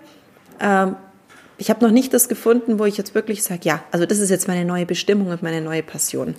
Ähm, 0.60 0.98
ich 1.58 1.72
habe 1.72 1.84
noch 1.84 1.92
nicht 1.92 2.14
das 2.14 2.30
gefunden, 2.30 2.78
wo 2.78 2.86
ich 2.86 2.98
jetzt 2.98 3.16
wirklich 3.16 3.44
sage, 3.44 3.62
ja, 3.64 3.84
also 3.92 4.06
das 4.06 4.20
ist 4.20 4.30
jetzt 4.30 4.48
meine 4.48 4.64
neue 4.64 4.86
Bestimmung 4.86 5.28
und 5.28 5.42
meine 5.42 5.62
neue 5.62 5.82
Passion. 5.82 6.36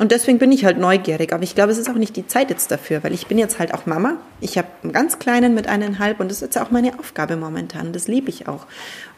Und 0.00 0.12
deswegen 0.12 0.38
bin 0.38 0.50
ich 0.50 0.64
halt 0.64 0.78
neugierig. 0.78 1.34
Aber 1.34 1.42
ich 1.42 1.54
glaube, 1.54 1.72
es 1.72 1.76
ist 1.76 1.90
auch 1.90 1.94
nicht 1.94 2.16
die 2.16 2.26
Zeit 2.26 2.48
jetzt 2.48 2.70
dafür, 2.70 3.04
weil 3.04 3.12
ich 3.12 3.26
bin 3.26 3.36
jetzt 3.36 3.58
halt 3.58 3.74
auch 3.74 3.84
Mama. 3.84 4.16
Ich 4.40 4.56
habe 4.56 4.66
einen 4.82 4.94
ganz 4.94 5.18
kleinen 5.18 5.54
mit 5.54 5.66
eineinhalb 5.66 6.20
und 6.20 6.30
das 6.30 6.40
ist 6.40 6.56
auch 6.56 6.70
meine 6.70 6.98
Aufgabe 6.98 7.36
momentan. 7.36 7.92
Das 7.92 8.08
liebe 8.08 8.30
ich 8.30 8.48
auch. 8.48 8.64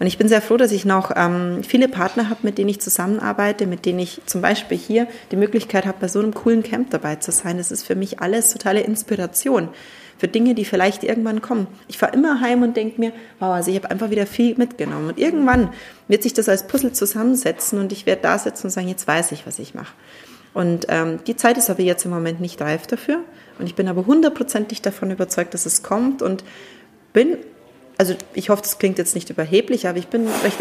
Und 0.00 0.08
ich 0.08 0.18
bin 0.18 0.26
sehr 0.26 0.42
froh, 0.42 0.56
dass 0.56 0.72
ich 0.72 0.84
noch 0.84 1.12
ähm, 1.14 1.62
viele 1.62 1.86
Partner 1.86 2.28
habe, 2.28 2.40
mit 2.42 2.58
denen 2.58 2.68
ich 2.68 2.80
zusammenarbeite, 2.80 3.68
mit 3.68 3.86
denen 3.86 4.00
ich 4.00 4.22
zum 4.26 4.40
Beispiel 4.40 4.76
hier 4.76 5.06
die 5.30 5.36
Möglichkeit 5.36 5.86
habe, 5.86 5.98
bei 6.00 6.08
so 6.08 6.18
einem 6.18 6.34
coolen 6.34 6.64
Camp 6.64 6.90
dabei 6.90 7.14
zu 7.14 7.30
sein. 7.30 7.58
Das 7.58 7.70
ist 7.70 7.86
für 7.86 7.94
mich 7.94 8.18
alles 8.18 8.52
totale 8.52 8.80
Inspiration 8.80 9.68
für 10.18 10.26
Dinge, 10.26 10.56
die 10.56 10.64
vielleicht 10.64 11.04
irgendwann 11.04 11.42
kommen. 11.42 11.68
Ich 11.86 11.98
fahre 11.98 12.14
immer 12.14 12.40
heim 12.40 12.64
und 12.64 12.76
denke 12.76 13.00
mir, 13.00 13.12
wow, 13.38 13.52
also 13.52 13.70
ich 13.70 13.76
habe 13.76 13.88
einfach 13.88 14.10
wieder 14.10 14.26
viel 14.26 14.56
mitgenommen. 14.56 15.10
Und 15.10 15.18
irgendwann 15.20 15.72
wird 16.08 16.24
sich 16.24 16.34
das 16.34 16.48
als 16.48 16.66
Puzzle 16.66 16.92
zusammensetzen 16.92 17.78
und 17.78 17.92
ich 17.92 18.04
werde 18.04 18.22
da 18.22 18.36
sitzen 18.36 18.66
und 18.66 18.70
sagen, 18.70 18.88
jetzt 18.88 19.06
weiß 19.06 19.30
ich, 19.30 19.46
was 19.46 19.60
ich 19.60 19.74
mache. 19.74 19.92
Und 20.54 20.86
ähm, 20.88 21.20
die 21.26 21.36
Zeit 21.36 21.56
ist 21.56 21.70
aber 21.70 21.82
jetzt 21.82 22.04
im 22.04 22.10
Moment 22.10 22.40
nicht 22.40 22.60
reif 22.60 22.86
dafür. 22.86 23.20
Und 23.58 23.66
ich 23.66 23.74
bin 23.74 23.88
aber 23.88 24.06
hundertprozentig 24.06 24.82
davon 24.82 25.10
überzeugt, 25.10 25.54
dass 25.54 25.66
es 25.66 25.82
kommt 25.82 26.22
und 26.22 26.44
bin, 27.12 27.38
also 27.98 28.14
ich 28.34 28.50
hoffe, 28.50 28.62
das 28.62 28.78
klingt 28.78 28.98
jetzt 28.98 29.14
nicht 29.14 29.30
überheblich, 29.30 29.86
aber 29.88 29.98
ich 29.98 30.08
bin 30.08 30.26
recht, 30.44 30.58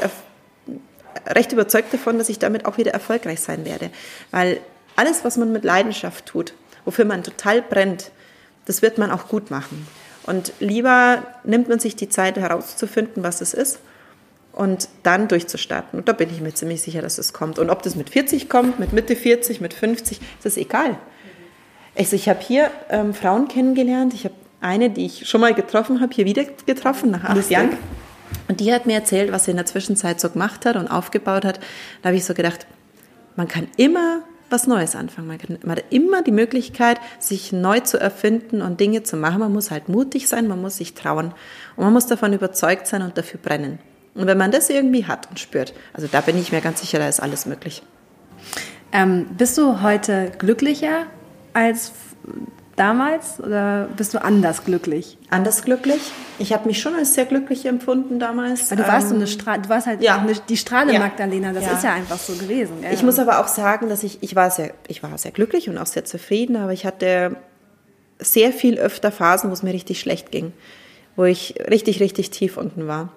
recht 1.28 1.52
überzeugt 1.52 1.94
davon, 1.94 2.18
dass 2.18 2.30
ich 2.30 2.40
damit 2.40 2.66
auch 2.66 2.78
wieder 2.78 2.92
erfolgreich 2.92 3.42
sein 3.42 3.66
werde. 3.66 3.90
Weil 4.32 4.60
alles, 4.96 5.24
was 5.24 5.38
man 5.38 5.52
mit 5.52 5.64
Leidenschaft 5.64 6.26
tut, 6.26 6.54
wofür 6.86 7.06
man 7.06 7.24
total 7.24 7.62
brennt, 7.62 8.12
das 8.66 8.82
wird 8.82 8.98
man 8.98 9.12
auch 9.12 9.28
gut 9.28 9.52
machen. 9.52 9.88
Und 10.24 10.54
lieber 10.60 11.24
nimmt 11.44 11.68
man 11.68 11.80
sich 11.80 11.96
die 11.96 12.10
Zeit 12.10 12.38
herauszufinden, 12.38 13.24
was 13.24 13.42
es 13.42 13.54
ist 13.54 13.80
und 14.54 14.90
dann 15.04 15.28
durchzustarten. 15.28 16.00
Und 16.00 16.08
da 16.08 16.14
bin 16.14 16.30
ich 16.30 16.42
mir 16.42 16.54
ziemlich 16.54 16.82
sicher, 16.82 17.02
dass 17.02 17.18
es 17.18 17.34
kommt. 17.34 17.60
Und 17.60 17.70
ob 17.70 17.84
das 17.84 17.96
mit 17.96 18.10
40 18.10 18.50
kommt, 18.50 18.80
mit 18.80 18.94
Mitte 18.94 19.16
40, 19.16 19.62
mit 19.62 19.74
50, 19.74 20.20
das 20.44 20.54
ist 20.54 20.58
egal. 20.58 20.98
Also 21.98 22.16
ich 22.16 22.30
habe 22.30 22.40
hier 22.42 22.72
ähm, 22.90 23.14
Frauen 23.14 23.48
kennengelernt. 23.48 24.14
Ich 24.14 24.26
habe 24.26 24.36
eine, 24.62 24.90
die 24.90 25.06
ich 25.06 25.28
schon 25.28 25.42
mal 25.42 25.54
getroffen 25.54 26.02
habe, 26.02 26.14
hier 26.14 26.26
wieder 26.26 26.44
getroffen 26.66 27.12
nach 27.12 27.24
acht 27.24 27.50
Jahren. 27.50 27.72
Und 28.48 28.60
die 28.60 28.74
hat 28.74 28.86
mir 28.86 28.94
erzählt, 28.94 29.32
was 29.32 29.46
sie 29.46 29.52
in 29.52 29.58
der 29.58 29.66
Zwischenzeit 29.66 30.20
so 30.20 30.30
gemacht 30.30 30.66
hat 30.66 30.76
und 30.76 30.88
aufgebaut 30.88 31.46
hat. 31.46 31.60
Da 32.02 32.10
habe 32.10 32.18
ich 32.18 32.26
so 32.26 32.34
gedacht, 32.34 32.68
man 33.36 33.48
kann 33.48 33.68
immer 33.78 34.22
was 34.50 34.68
Neues 34.68 34.96
anfangen. 34.96 35.28
Man, 35.28 35.38
kann, 35.38 35.58
man 35.64 35.78
hat 35.78 35.86
immer 35.90 36.22
die 36.22 36.32
Möglichkeit, 36.32 37.00
sich 37.20 37.52
neu 37.52 37.80
zu 37.80 37.98
erfinden 37.98 38.62
und 38.62 38.80
Dinge 38.80 39.04
zu 39.04 39.16
machen. 39.16 39.40
Man 39.40 39.54
muss 39.54 39.72
halt 39.72 39.90
mutig 39.90 40.28
sein, 40.28 40.48
man 40.48 40.62
muss 40.62 40.78
sich 40.78 40.94
trauen 40.94 41.34
und 41.76 41.84
man 41.84 41.94
muss 41.94 42.08
davon 42.08 42.34
überzeugt 42.34 42.88
sein 42.88 43.02
und 43.02 43.18
dafür 43.18 43.40
brennen. 43.42 43.80
Und 44.14 44.28
wenn 44.28 44.38
man 44.38 44.52
das 44.52 44.70
irgendwie 44.70 45.06
hat 45.06 45.30
und 45.30 45.40
spürt, 45.40 45.74
also 45.94 46.08
da 46.12 46.22
bin 46.22 46.38
ich 46.38 46.52
mir 46.52 46.62
ganz 46.62 46.82
sicher, 46.82 47.00
da 47.00 47.08
ist 47.08 47.22
alles 47.22 47.46
möglich. 47.46 47.82
Ähm, 48.92 49.28
bist 49.38 49.58
du 49.58 49.82
heute 49.82 50.32
glücklicher 50.38 51.06
als 51.54 51.94
damals 52.76 53.40
oder 53.40 53.88
bist 53.96 54.14
du 54.14 54.22
anders 54.22 54.66
glücklich? 54.66 55.18
Anders 55.30 55.64
glücklich. 55.64 56.02
Ich 56.40 56.52
habe 56.52 56.68
mich 56.68 56.82
schon 56.82 56.96
als 56.96 57.14
sehr 57.14 57.26
glücklich 57.26 57.66
empfunden 57.66 58.20
damals. 58.20 58.70
Weil 58.70 58.78
du 58.78 58.88
warst 58.88 59.10
so 59.10 59.16
eine 59.16 59.26
ähm, 59.26 59.30
Stra 59.30 59.58
du 59.58 59.70
warst 59.70 59.88
halt 59.88 60.02
ja. 60.02 60.18
eine, 60.18 60.34
die 60.34 60.58
Strahle 60.58 60.94
ja. 60.94 61.00
Magdalena, 61.00 61.54
das 61.54 61.66
ja. 61.66 61.74
ist 61.74 61.84
ja 61.84 61.94
einfach 61.94 62.18
so 62.18 62.34
gewesen. 62.34 62.82
Gell? 62.82 62.94
Ich 62.94 63.04
muss 63.04 63.20
aber 63.20 63.40
auch 63.40 63.48
sagen, 63.48 63.88
dass 63.88 64.04
ich, 64.04 64.22
ich 64.22 64.36
war 64.36 64.52
sehr, 64.52 64.74
ich 64.88 65.04
war 65.04 65.18
sehr 65.18 65.32
glücklich 65.32 65.70
und 65.70 65.78
auch 65.78 65.86
sehr 65.86 66.06
zufrieden, 66.06 66.58
aber 66.58 66.74
ich 66.74 66.86
hatte 66.86 67.38
sehr 68.20 68.52
viel 68.52 68.78
öfter 68.78 69.12
Phasen, 69.12 69.50
wo 69.50 69.54
es 69.54 69.64
mir 69.64 69.74
richtig 69.74 70.00
schlecht 70.00 70.32
ging, 70.32 70.52
wo 71.16 71.24
ich 71.24 71.56
richtig, 71.70 72.00
richtig 72.02 72.32
tief 72.32 72.58
unten 72.58 72.88
war 72.88 73.14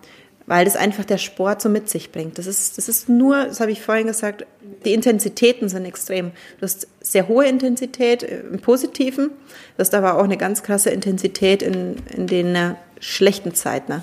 weil 0.46 0.64
das 0.64 0.76
einfach 0.76 1.04
der 1.04 1.18
Sport 1.18 1.62
so 1.62 1.68
mit 1.68 1.88
sich 1.88 2.12
bringt. 2.12 2.38
Das 2.38 2.46
ist, 2.46 2.76
das 2.76 2.88
ist 2.88 3.08
nur, 3.08 3.44
das 3.44 3.60
habe 3.60 3.70
ich 3.70 3.82
vorhin 3.82 4.06
gesagt, 4.06 4.46
die 4.84 4.92
Intensitäten 4.92 5.68
sind 5.68 5.84
extrem. 5.86 6.32
Du 6.58 6.62
hast 6.62 6.86
sehr 7.00 7.28
hohe 7.28 7.46
Intensität 7.46 8.22
im 8.22 8.60
Positiven, 8.60 9.28
du 9.28 9.78
hast 9.78 9.94
aber 9.94 10.18
auch 10.18 10.24
eine 10.24 10.36
ganz 10.36 10.62
krasse 10.62 10.90
Intensität 10.90 11.62
in, 11.62 11.96
in 12.14 12.26
den 12.26 12.54
äh, 12.54 12.74
schlechten 13.00 13.54
Zeiten. 13.54 13.92
Ne? 13.92 14.02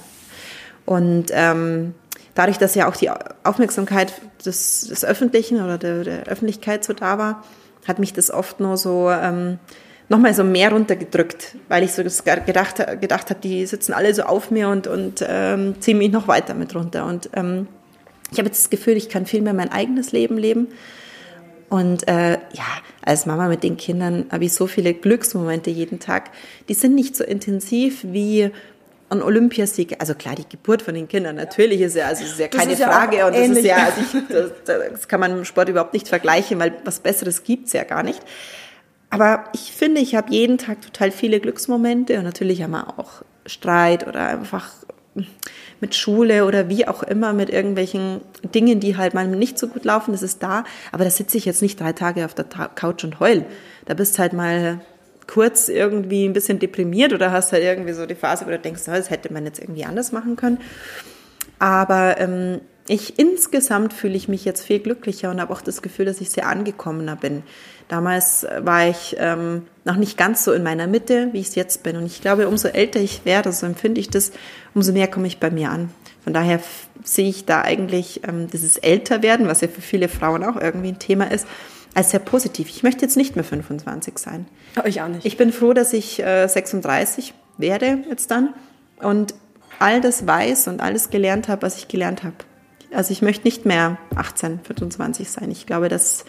Und 0.85 1.27
ähm, 1.31 1.93
dadurch, 2.33 2.57
dass 2.57 2.75
ja 2.75 2.89
auch 2.89 2.95
die 2.95 3.11
Aufmerksamkeit 3.43 4.13
des, 4.43 4.87
des 4.87 5.05
Öffentlichen 5.05 5.63
oder 5.63 5.77
der, 5.77 6.03
der 6.03 6.23
Öffentlichkeit 6.23 6.83
so 6.83 6.93
da 6.93 7.17
war, 7.17 7.43
hat 7.87 7.99
mich 7.99 8.13
das 8.13 8.31
oft 8.31 8.59
nur 8.59 8.77
so 8.77 9.09
ähm, 9.09 9.59
nochmal 10.11 10.33
so 10.33 10.43
mehr 10.43 10.71
runtergedrückt, 10.71 11.55
weil 11.69 11.83
ich 11.83 11.93
so 11.93 12.03
gedacht, 12.03 12.75
gedacht 12.99 13.29
habe, 13.29 13.39
die 13.41 13.65
sitzen 13.65 13.93
alle 13.93 14.13
so 14.13 14.23
auf 14.23 14.51
mir 14.51 14.67
und, 14.67 14.85
und 14.85 15.25
ähm, 15.27 15.75
ziehen 15.79 15.97
mich 15.97 16.11
noch 16.11 16.27
weiter 16.27 16.53
mit 16.53 16.75
runter. 16.75 17.05
Und 17.05 17.29
ähm, 17.33 17.67
ich 18.31 18.37
habe 18.37 18.47
jetzt 18.47 18.63
das 18.63 18.69
Gefühl, 18.69 18.97
ich 18.97 19.09
kann 19.09 19.25
viel 19.25 19.41
mehr 19.41 19.53
mein 19.53 19.71
eigenes 19.71 20.11
Leben 20.11 20.37
leben. 20.37 20.67
Und 21.69 22.07
äh, 22.09 22.31
ja, 22.33 22.67
als 23.01 23.25
Mama 23.25 23.47
mit 23.47 23.63
den 23.63 23.77
Kindern 23.77 24.25
habe 24.29 24.43
ich 24.43 24.53
so 24.53 24.67
viele 24.67 24.93
Glücksmomente 24.93 25.69
jeden 25.69 25.99
Tag. 25.99 26.29
Die 26.67 26.73
sind 26.73 26.93
nicht 26.93 27.15
so 27.15 27.23
intensiv 27.23 28.03
wie 28.03 28.51
ein 29.09 29.21
Olympiasieg. 29.23 29.95
Also 29.99 30.13
klar, 30.13 30.35
die 30.35 30.47
Geburt 30.47 30.81
von 30.81 30.93
den 30.93 31.07
Kindern 31.07 31.37
natürlich 31.37 31.79
ist 31.79 31.95
ja, 31.95 32.07
also 32.07 32.25
ist 32.25 32.37
ja 32.37 32.49
keine 32.49 32.73
ist 32.73 32.83
Frage. 32.83 33.17
Ja 33.17 33.27
und 33.27 33.35
das 33.37 33.47
ist 33.47 33.63
ja, 33.63 33.77
also 33.77 34.01
ich, 34.01 34.27
das, 34.27 34.51
das, 34.65 35.07
kann 35.07 35.21
man 35.21 35.31
im 35.31 35.45
Sport 35.45 35.69
überhaupt 35.69 35.93
nicht 35.93 36.09
vergleichen, 36.09 36.59
weil 36.59 36.73
was 36.83 36.99
Besseres 36.99 37.45
gibt's 37.45 37.71
ja 37.71 37.85
gar 37.85 38.03
nicht. 38.03 38.21
Aber 39.11 39.43
ich 39.53 39.73
finde, 39.73 40.01
ich 40.01 40.15
habe 40.15 40.31
jeden 40.31 40.57
Tag 40.57 40.81
total 40.81 41.11
viele 41.11 41.39
Glücksmomente 41.39 42.17
und 42.17 42.23
natürlich 42.23 42.63
haben 42.63 42.71
wir 42.71 42.97
auch 42.97 43.23
Streit 43.45 44.07
oder 44.07 44.25
einfach 44.27 44.69
mit 45.81 45.95
Schule 45.95 46.45
oder 46.45 46.69
wie 46.69 46.87
auch 46.87 47.03
immer 47.03 47.33
mit 47.33 47.49
irgendwelchen 47.49 48.21
Dingen, 48.55 48.79
die 48.79 48.95
halt 48.95 49.13
mal 49.13 49.27
nicht 49.27 49.59
so 49.59 49.67
gut 49.67 49.83
laufen, 49.83 50.13
das 50.13 50.21
ist 50.21 50.41
da. 50.41 50.63
Aber 50.93 51.03
da 51.03 51.09
sitze 51.09 51.37
ich 51.37 51.45
jetzt 51.45 51.61
nicht 51.61 51.79
drei 51.79 51.91
Tage 51.91 52.23
auf 52.23 52.33
der 52.33 52.45
Couch 52.45 53.03
und 53.03 53.19
heul. 53.19 53.45
Da 53.85 53.93
bist 53.93 54.17
halt 54.17 54.31
mal 54.31 54.79
kurz 55.27 55.67
irgendwie 55.67 56.25
ein 56.25 56.33
bisschen 56.33 56.59
deprimiert 56.59 57.11
oder 57.13 57.31
hast 57.31 57.51
halt 57.51 57.63
irgendwie 57.63 57.93
so 57.93 58.05
die 58.05 58.15
Phase, 58.15 58.45
wo 58.45 58.49
du 58.49 58.59
denkst, 58.59 58.83
das 58.85 59.09
hätte 59.09 59.33
man 59.33 59.45
jetzt 59.45 59.59
irgendwie 59.59 59.83
anders 59.83 60.13
machen 60.13 60.37
können. 60.37 60.59
Aber 61.59 62.17
ähm, 62.17 62.61
ich 62.87 63.19
insgesamt 63.19 63.93
fühle 63.93 64.15
ich 64.15 64.27
mich 64.27 64.45
jetzt 64.45 64.63
viel 64.63 64.79
glücklicher 64.79 65.29
und 65.29 65.39
habe 65.39 65.53
auch 65.53 65.61
das 65.61 65.81
Gefühl, 65.81 66.05
dass 66.05 66.21
ich 66.21 66.29
sehr 66.29 66.47
angekommener 66.47 67.15
bin. 67.15 67.43
Damals 67.87 68.47
war 68.59 68.87
ich 68.87 69.15
ähm, 69.19 69.63
noch 69.83 69.97
nicht 69.97 70.17
ganz 70.17 70.43
so 70.43 70.53
in 70.53 70.63
meiner 70.63 70.87
Mitte, 70.87 71.29
wie 71.33 71.39
ich 71.39 71.49
es 71.49 71.55
jetzt 71.55 71.83
bin. 71.83 71.97
Und 71.97 72.05
ich 72.05 72.21
glaube, 72.21 72.47
umso 72.47 72.69
älter 72.69 72.99
ich 72.99 73.25
werde, 73.25 73.51
so 73.51 73.65
empfinde 73.65 73.99
ich 73.99 74.09
das, 74.09 74.31
umso 74.73 74.93
mehr 74.93 75.07
komme 75.07 75.27
ich 75.27 75.39
bei 75.39 75.51
mir 75.51 75.69
an. 75.69 75.89
Von 76.23 76.33
daher 76.33 76.61
sehe 77.03 77.29
ich 77.29 77.45
da 77.45 77.61
eigentlich 77.61 78.21
ähm, 78.27 78.47
dieses 78.47 78.77
Älterwerden, 78.77 79.47
was 79.47 79.61
ja 79.61 79.67
für 79.67 79.81
viele 79.81 80.07
Frauen 80.07 80.43
auch 80.43 80.55
irgendwie 80.55 80.89
ein 80.89 80.99
Thema 80.99 81.31
ist, 81.31 81.47
als 81.93 82.11
sehr 82.11 82.19
positiv. 82.19 82.69
Ich 82.69 82.83
möchte 82.83 83.01
jetzt 83.01 83.17
nicht 83.17 83.35
mehr 83.35 83.43
25 83.43 84.17
sein. 84.17 84.47
Ich 84.85 85.01
auch 85.01 85.07
nicht. 85.07 85.25
Ich 85.25 85.35
bin 85.37 85.51
froh, 85.51 85.73
dass 85.73 85.93
ich 85.93 86.21
äh, 86.21 86.47
36 86.47 87.33
werde 87.57 88.03
jetzt 88.09 88.31
dann 88.31 88.53
und 88.99 89.33
all 89.79 89.99
das 89.99 90.25
weiß 90.25 90.67
und 90.67 90.81
alles 90.81 91.09
gelernt 91.09 91.47
habe, 91.47 91.63
was 91.63 91.77
ich 91.77 91.87
gelernt 91.87 92.23
habe. 92.23 92.35
Also 92.93 93.11
ich 93.11 93.21
möchte 93.21 93.45
nicht 93.45 93.65
mehr 93.65 93.97
18, 94.15 94.59
25 94.63 95.29
sein. 95.29 95.51
Ich 95.51 95.65
glaube, 95.65 95.89
dass 95.89 96.25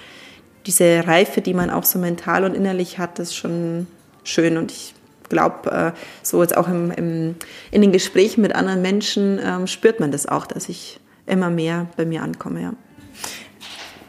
diese 0.67 1.07
Reife, 1.07 1.41
die 1.41 1.55
man 1.55 1.71
auch 1.71 1.85
so 1.85 1.99
mental 1.99 2.45
und 2.45 2.55
innerlich 2.55 2.99
hat, 2.99 3.19
ist 3.19 3.35
schon 3.35 3.87
schön. 4.25 4.57
Und 4.57 4.71
ich 4.71 4.95
glaube, 5.29 5.71
äh, 5.71 5.93
so 6.23 6.41
jetzt 6.43 6.57
auch 6.57 6.69
im, 6.69 6.91
im, 6.93 7.35
in 7.71 7.83
den 7.83 7.93
Gesprächen 7.93 8.43
mit 8.43 8.55
anderen 8.55 8.83
Menschen 8.83 9.41
ähm, 9.43 9.67
spürt 9.67 9.99
man 9.99 10.13
das 10.13 10.27
auch, 10.27 10.47
dass 10.47 10.69
ich 10.69 11.01
immer 11.27 11.51
mehr 11.51 11.89
bei 11.97 12.05
mir 12.05 12.23
ankomme. 12.23 12.63
Ja. 12.63 12.73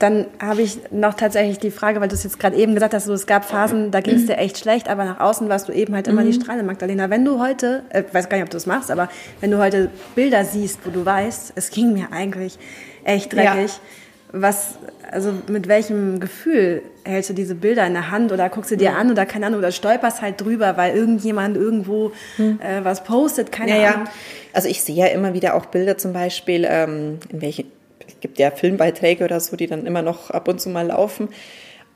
Dann 0.04 0.26
habe 0.38 0.62
ich 0.62 0.80
noch 0.92 1.14
tatsächlich 1.14 1.60
die 1.60 1.72
Frage, 1.72 2.02
weil 2.02 2.10
du 2.10 2.16
es 2.16 2.26
jetzt 2.26 2.38
gerade 2.38 2.58
eben 2.58 2.74
gesagt 2.74 2.94
hast, 2.94 3.06
so, 3.06 3.14
es 3.14 3.26
gab 3.26 3.46
Phasen, 3.46 3.90
da 3.90 4.02
ging 4.02 4.16
es 4.16 4.26
dir 4.26 4.36
echt 4.36 4.58
schlecht, 4.58 4.90
aber 4.90 5.06
nach 5.06 5.22
außen 5.22 5.48
warst 5.48 5.70
du 5.70 5.72
eben 5.72 5.96
halt 5.96 6.10
immer 6.10 6.24
mhm. 6.24 6.26
die 6.26 6.34
Strahle, 6.34 6.62
Magdalena. 6.62 7.10
Wenn 7.10 7.24
du 7.24 7.40
heute, 7.40 7.84
äh, 7.88 8.04
weiß 8.12 8.28
gar 8.28 8.36
nicht, 8.36 8.44
ob 8.44 8.50
du 8.50 8.58
es 8.58 8.66
machst, 8.66 8.92
aber 8.92 9.08
wenn 9.40 9.50
du 9.50 9.60
heute 9.60 9.90
Bilder 10.14 10.44
siehst, 10.44 10.80
wo 10.84 10.90
du 10.90 11.06
weißt, 11.06 11.54
es 11.56 11.70
ging 11.72 11.94
mir 11.94 12.08
eigentlich 12.12 12.60
echt 13.06 13.32
dreckig, 13.32 13.72
ja. 13.72 13.80
was, 14.34 14.78
also 15.10 15.32
mit 15.48 15.70
welchem 15.70 16.20
Gefühl 16.20 16.82
hältst 17.06 17.30
du 17.30 17.34
diese 17.34 17.56
Bilder 17.56 17.88
in 17.88 17.94
der 17.94 18.12
Hand 18.12 18.34
oder 18.34 18.50
guckst 18.50 18.72
du 18.72 18.76
dir 18.76 18.92
mhm. 18.92 18.98
an 18.98 19.12
oder 19.12 19.26
keine 19.26 19.46
Ahnung, 19.46 19.60
oder 19.60 19.72
stolperst 19.72 20.22
halt 20.22 20.42
drüber, 20.42 20.76
weil 20.76 20.98
irgendjemand 20.98 21.56
irgendwo 21.56 22.12
mhm. 22.38 22.60
äh, 22.62 22.84
was 22.84 23.06
postet, 23.06 23.54
keine 23.54 23.82
ja, 23.82 23.92
Ahnung. 23.92 24.06
Ja. 24.08 24.12
Also 24.52 24.68
ich 24.68 24.84
sehe 24.84 24.98
ja 24.98 25.06
immer 25.06 25.34
wieder 25.34 25.56
auch 25.56 25.68
Bilder 25.68 25.98
zum 25.98 26.12
Beispiel, 26.12 26.68
ähm, 26.70 27.20
in 27.30 27.42
welchen, 27.42 27.72
gibt 28.24 28.40
ja 28.40 28.50
Filmbeiträge 28.52 29.26
oder 29.26 29.40
so, 29.40 29.56
die 29.58 29.68
dann 29.68 29.86
immer 29.86 30.02
noch 30.02 30.32
ab 30.32 30.48
und 30.48 30.60
zu 30.60 30.70
mal 30.70 30.88
laufen. 30.88 31.28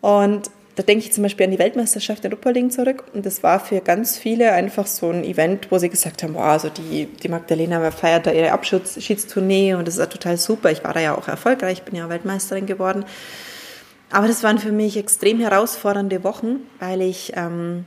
Und 0.01 0.51
da 0.75 0.83
denke 0.83 1.05
ich 1.05 1.13
zum 1.13 1.23
Beispiel 1.23 1.45
an 1.45 1.51
die 1.51 1.57
Weltmeisterschaft 1.57 2.23
in 2.25 2.31
Rupperling 2.31 2.69
zurück. 2.69 3.05
Und 3.13 3.25
das 3.25 3.41
war 3.41 3.59
für 3.59 3.79
ganz 3.79 4.17
viele 4.17 4.51
einfach 4.51 4.85
so 4.85 5.09
ein 5.09 5.23
Event, 5.23 5.71
wo 5.71 5.79
sie 5.79 5.89
gesagt 5.89 6.21
haben, 6.21 6.35
wow, 6.35 6.43
also 6.43 6.69
die, 6.69 7.05
die 7.05 7.29
Magdalena 7.29 7.89
feiert 7.91 8.27
da 8.27 8.31
ihre 8.33 8.51
Abschiedstournee 8.51 9.73
und 9.73 9.87
das 9.87 9.95
ist 9.95 10.01
ja 10.01 10.05
total 10.05 10.37
super. 10.37 10.69
Ich 10.69 10.83
war 10.83 10.93
da 10.93 10.99
ja 10.99 11.17
auch 11.17 11.29
erfolgreich, 11.29 11.83
bin 11.83 11.95
ja 11.95 12.09
Weltmeisterin 12.09 12.65
geworden. 12.65 13.05
Aber 14.11 14.27
das 14.27 14.43
waren 14.43 14.59
für 14.59 14.73
mich 14.73 14.97
extrem 14.97 15.39
herausfordernde 15.39 16.23
Wochen, 16.25 16.57
weil 16.79 17.01
ich 17.01 17.33
ähm, 17.35 17.85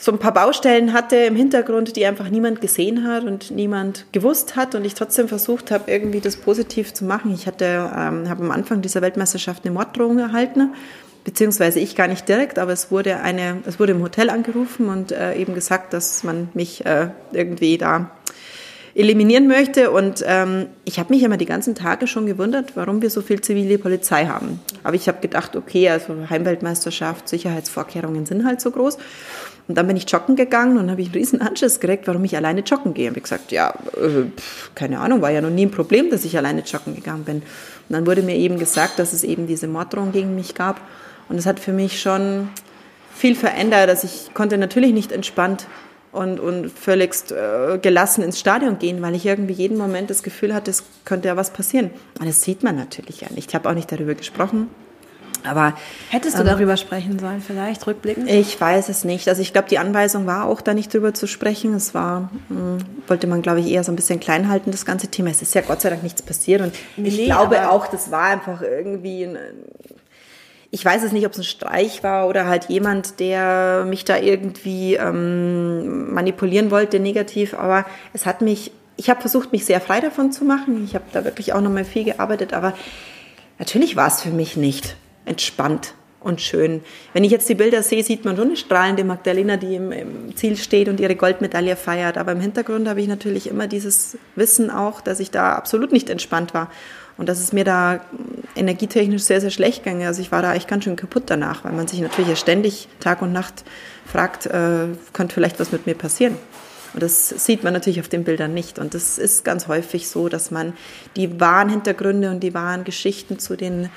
so 0.00 0.10
ein 0.12 0.18
paar 0.18 0.32
Baustellen 0.32 0.94
hatte 0.94 1.16
im 1.16 1.36
Hintergrund, 1.36 1.94
die 1.94 2.06
einfach 2.06 2.30
niemand 2.30 2.62
gesehen 2.62 3.06
hat 3.06 3.24
und 3.24 3.50
niemand 3.50 4.06
gewusst 4.12 4.56
hat 4.56 4.74
und 4.74 4.86
ich 4.86 4.94
trotzdem 4.94 5.28
versucht 5.28 5.70
habe, 5.70 5.90
irgendwie 5.90 6.20
das 6.20 6.38
positiv 6.38 6.94
zu 6.94 7.04
machen. 7.04 7.34
Ich 7.34 7.46
hatte, 7.46 7.66
ähm, 7.66 8.28
habe 8.30 8.42
am 8.42 8.50
Anfang 8.50 8.80
dieser 8.80 9.02
Weltmeisterschaft 9.02 9.64
eine 9.64 9.74
Morddrohung 9.74 10.18
erhalten 10.18 10.72
beziehungsweise 11.22 11.80
ich 11.80 11.96
gar 11.96 12.08
nicht 12.08 12.26
direkt, 12.30 12.58
aber 12.58 12.72
es 12.72 12.90
wurde 12.90 13.20
eine, 13.20 13.58
es 13.66 13.78
wurde 13.78 13.92
im 13.92 14.02
Hotel 14.02 14.30
angerufen 14.30 14.88
und 14.88 15.12
äh, 15.12 15.34
eben 15.34 15.54
gesagt, 15.54 15.92
dass 15.92 16.24
man 16.24 16.48
mich 16.54 16.86
äh, 16.86 17.10
irgendwie 17.32 17.76
da 17.76 18.10
eliminieren 18.94 19.46
möchte. 19.46 19.90
Und 19.90 20.24
ähm, 20.26 20.66
ich 20.84 20.98
habe 20.98 21.12
mich 21.12 21.22
immer 21.22 21.36
die 21.36 21.46
ganzen 21.46 21.74
Tage 21.74 22.06
schon 22.06 22.26
gewundert, 22.26 22.76
warum 22.76 23.02
wir 23.02 23.10
so 23.10 23.22
viel 23.22 23.40
zivile 23.40 23.78
Polizei 23.78 24.26
haben. 24.26 24.60
Aber 24.82 24.96
ich 24.96 25.08
habe 25.08 25.20
gedacht, 25.20 25.56
okay, 25.56 25.88
also 25.90 26.28
Heimweltmeisterschaft, 26.28 27.28
Sicherheitsvorkehrungen 27.28 28.26
sind 28.26 28.44
halt 28.44 28.60
so 28.60 28.70
groß. 28.70 28.98
Und 29.70 29.76
dann 29.76 29.86
bin 29.86 29.96
ich 29.96 30.10
joggen 30.10 30.34
gegangen 30.34 30.78
und 30.78 30.90
habe 30.90 31.00
ich 31.00 31.06
einen 31.06 31.14
riesen 31.14 31.40
Anschiss 31.40 31.78
gekriegt, 31.78 32.08
warum 32.08 32.24
ich 32.24 32.36
alleine 32.36 32.62
joggen 32.62 32.92
gehe. 32.92 33.08
Und 33.08 33.16
ich 33.16 33.22
gesagt, 33.22 33.52
ja, 33.52 33.72
äh, 33.96 34.24
keine 34.74 34.98
Ahnung, 34.98 35.22
war 35.22 35.30
ja 35.30 35.40
noch 35.40 35.50
nie 35.50 35.66
ein 35.66 35.70
Problem, 35.70 36.10
dass 36.10 36.24
ich 36.24 36.36
alleine 36.36 36.62
joggen 36.62 36.96
gegangen 36.96 37.22
bin. 37.22 37.36
Und 37.36 37.44
dann 37.88 38.04
wurde 38.04 38.22
mir 38.22 38.34
eben 38.34 38.58
gesagt, 38.58 38.98
dass 38.98 39.12
es 39.12 39.22
eben 39.22 39.46
diese 39.46 39.68
Morddrohung 39.68 40.10
gegen 40.10 40.34
mich 40.34 40.56
gab. 40.56 40.80
Und 41.28 41.36
das 41.36 41.46
hat 41.46 41.60
für 41.60 41.72
mich 41.72 42.02
schon 42.02 42.48
viel 43.14 43.36
verändert. 43.36 43.88
dass 43.88 44.02
ich 44.02 44.34
konnte 44.34 44.58
natürlich 44.58 44.92
nicht 44.92 45.12
entspannt 45.12 45.68
und, 46.10 46.40
und 46.40 46.72
völlig 46.72 47.30
äh, 47.30 47.78
gelassen 47.78 48.24
ins 48.24 48.40
Stadion 48.40 48.80
gehen, 48.80 49.00
weil 49.02 49.14
ich 49.14 49.24
irgendwie 49.24 49.54
jeden 49.54 49.78
Moment 49.78 50.10
das 50.10 50.24
Gefühl 50.24 50.52
hatte, 50.52 50.72
es 50.72 50.82
könnte 51.04 51.28
ja 51.28 51.36
was 51.36 51.52
passieren. 51.52 51.90
Und 52.18 52.26
das 52.26 52.42
sieht 52.42 52.64
man 52.64 52.74
natürlich 52.74 53.20
ja 53.20 53.28
nicht. 53.32 53.50
Ich 53.50 53.54
habe 53.54 53.68
auch 53.68 53.74
nicht 53.74 53.92
darüber 53.92 54.16
gesprochen. 54.16 54.68
Aber 55.46 55.74
hättest 56.10 56.36
du 56.36 56.42
ähm, 56.42 56.46
darüber 56.46 56.76
sprechen 56.76 57.18
sollen, 57.18 57.40
vielleicht 57.40 57.86
rückblickend? 57.86 58.28
Ich 58.28 58.60
weiß 58.60 58.88
es 58.88 59.04
nicht. 59.04 59.28
Also 59.28 59.42
ich 59.42 59.52
glaube, 59.52 59.68
die 59.68 59.78
Anweisung 59.78 60.26
war 60.26 60.46
auch, 60.46 60.60
da 60.60 60.74
nicht 60.74 60.92
drüber 60.92 61.14
zu 61.14 61.26
sprechen. 61.26 61.74
Es 61.74 61.94
war, 61.94 62.30
mh, 62.48 62.56
hm, 62.56 62.78
wollte 63.06 63.26
man, 63.26 63.42
glaube 63.42 63.60
ich, 63.60 63.68
eher 63.68 63.84
so 63.84 63.92
ein 63.92 63.96
bisschen 63.96 64.20
klein 64.20 64.48
halten, 64.48 64.70
das 64.70 64.84
ganze 64.84 65.08
Thema. 65.08 65.30
Es 65.30 65.42
ist 65.42 65.54
ja 65.54 65.62
Gott 65.62 65.80
sei 65.80 65.90
Dank 65.90 66.02
nichts 66.02 66.22
passiert. 66.22 66.60
Und 66.60 66.74
nee, 66.96 67.08
ich 67.08 67.24
glaube 67.26 67.70
auch, 67.70 67.86
das 67.86 68.10
war 68.10 68.24
einfach 68.24 68.62
irgendwie 68.62 69.24
ein, 69.24 69.38
ich 70.70 70.84
weiß 70.84 71.02
es 71.02 71.12
nicht, 71.12 71.26
ob 71.26 71.32
es 71.32 71.38
ein 71.38 71.44
Streich 71.44 72.02
war 72.04 72.28
oder 72.28 72.46
halt 72.46 72.66
jemand, 72.66 73.18
der 73.18 73.84
mich 73.88 74.04
da 74.04 74.16
irgendwie 74.18 74.94
ähm, 74.94 76.14
manipulieren 76.14 76.70
wollte, 76.70 77.00
negativ. 77.00 77.54
Aber 77.54 77.84
es 78.12 78.24
hat 78.24 78.40
mich, 78.40 78.70
ich 78.96 79.10
habe 79.10 79.20
versucht, 79.20 79.52
mich 79.52 79.64
sehr 79.64 79.80
frei 79.80 80.00
davon 80.00 80.30
zu 80.30 80.44
machen. 80.44 80.84
Ich 80.84 80.94
habe 80.94 81.04
da 81.12 81.24
wirklich 81.24 81.52
auch 81.52 81.60
nochmal 81.60 81.84
viel 81.84 82.04
gearbeitet. 82.04 82.52
Aber 82.52 82.74
natürlich 83.58 83.96
war 83.96 84.06
es 84.06 84.22
für 84.22 84.30
mich 84.30 84.56
nicht 84.56 84.96
entspannt 85.30 85.94
und 86.20 86.42
schön. 86.42 86.82
Wenn 87.14 87.24
ich 87.24 87.30
jetzt 87.30 87.48
die 87.48 87.54
Bilder 87.54 87.82
sehe, 87.82 88.04
sieht 88.04 88.24
man 88.24 88.36
schon 88.36 88.48
eine 88.48 88.56
strahlende 88.56 89.04
Magdalena, 89.04 89.56
die 89.56 89.76
im, 89.76 89.90
im, 89.90 90.36
Ziel 90.36 90.56
steht 90.56 90.88
und 90.88 91.00
ihre 91.00 91.16
Goldmedaille 91.16 91.76
feiert. 91.76 92.18
Aber 92.18 92.32
im 92.32 92.40
Hintergrund 92.40 92.88
habe 92.88 93.00
ich 93.00 93.08
natürlich 93.08 93.48
immer 93.48 93.66
dieses 93.66 94.18
Wissen 94.36 94.70
auch, 94.70 95.00
dass 95.00 95.20
ich 95.20 95.30
da 95.30 95.54
absolut 95.54 95.92
nicht 95.92 96.10
entspannt 96.10 96.52
war. 96.52 96.70
Und 97.16 97.28
dass 97.28 97.38
es 97.38 97.52
mir 97.52 97.64
da 97.64 98.00
energietechnisch 98.56 99.22
sehr, 99.22 99.42
sehr 99.42 99.50
schlecht 99.50 99.84
ging. 99.84 100.04
Also 100.04 100.22
ich 100.22 100.32
war 100.32 100.40
da 100.40 100.54
echt 100.54 100.68
ganz 100.68 100.84
schön 100.84 100.96
kaputt 100.96 101.24
danach, 101.26 101.64
weil 101.64 101.72
man 101.72 101.86
sich 101.86 102.00
natürlich 102.00 102.38
ständig 102.38 102.88
Tag 102.98 103.20
und 103.20 103.32
Nacht 103.32 103.64
fragt, 104.06 104.46
äh, 104.46 104.86
könnte 105.12 105.34
vielleicht 105.34 105.60
was 105.60 105.70
mit 105.70 105.86
mir 105.86 105.94
passieren. 105.94 106.36
Und 106.92 107.02
das 107.02 107.28
sieht 107.28 107.62
man 107.62 107.72
natürlich 107.72 108.00
auf 108.00 108.08
den 108.08 108.24
Bildern 108.24 108.52
nicht. 108.52 108.78
Und 108.78 108.94
das 108.94 109.18
ist 109.18 109.44
ganz 109.44 109.68
häufig 109.68 110.08
so, 110.08 110.28
dass 110.28 110.50
man 110.50 110.72
die 111.16 111.40
wahren 111.40 111.68
Hintergründe 111.68 112.30
und 112.30 112.40
die 112.40 112.54
wahren 112.54 112.84
Geschichten 112.84 113.38
zu 113.38 113.56
den, 113.56 113.90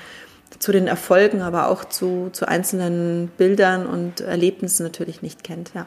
zu 0.58 0.72
den 0.72 0.86
Erfolgen, 0.86 1.42
aber 1.42 1.68
auch 1.68 1.84
zu, 1.84 2.30
zu 2.32 2.46
einzelnen 2.46 3.28
Bildern 3.36 3.86
und 3.86 4.20
Erlebnissen 4.20 4.82
natürlich 4.82 5.22
nicht 5.22 5.44
kennt. 5.44 5.72
Ja. 5.74 5.86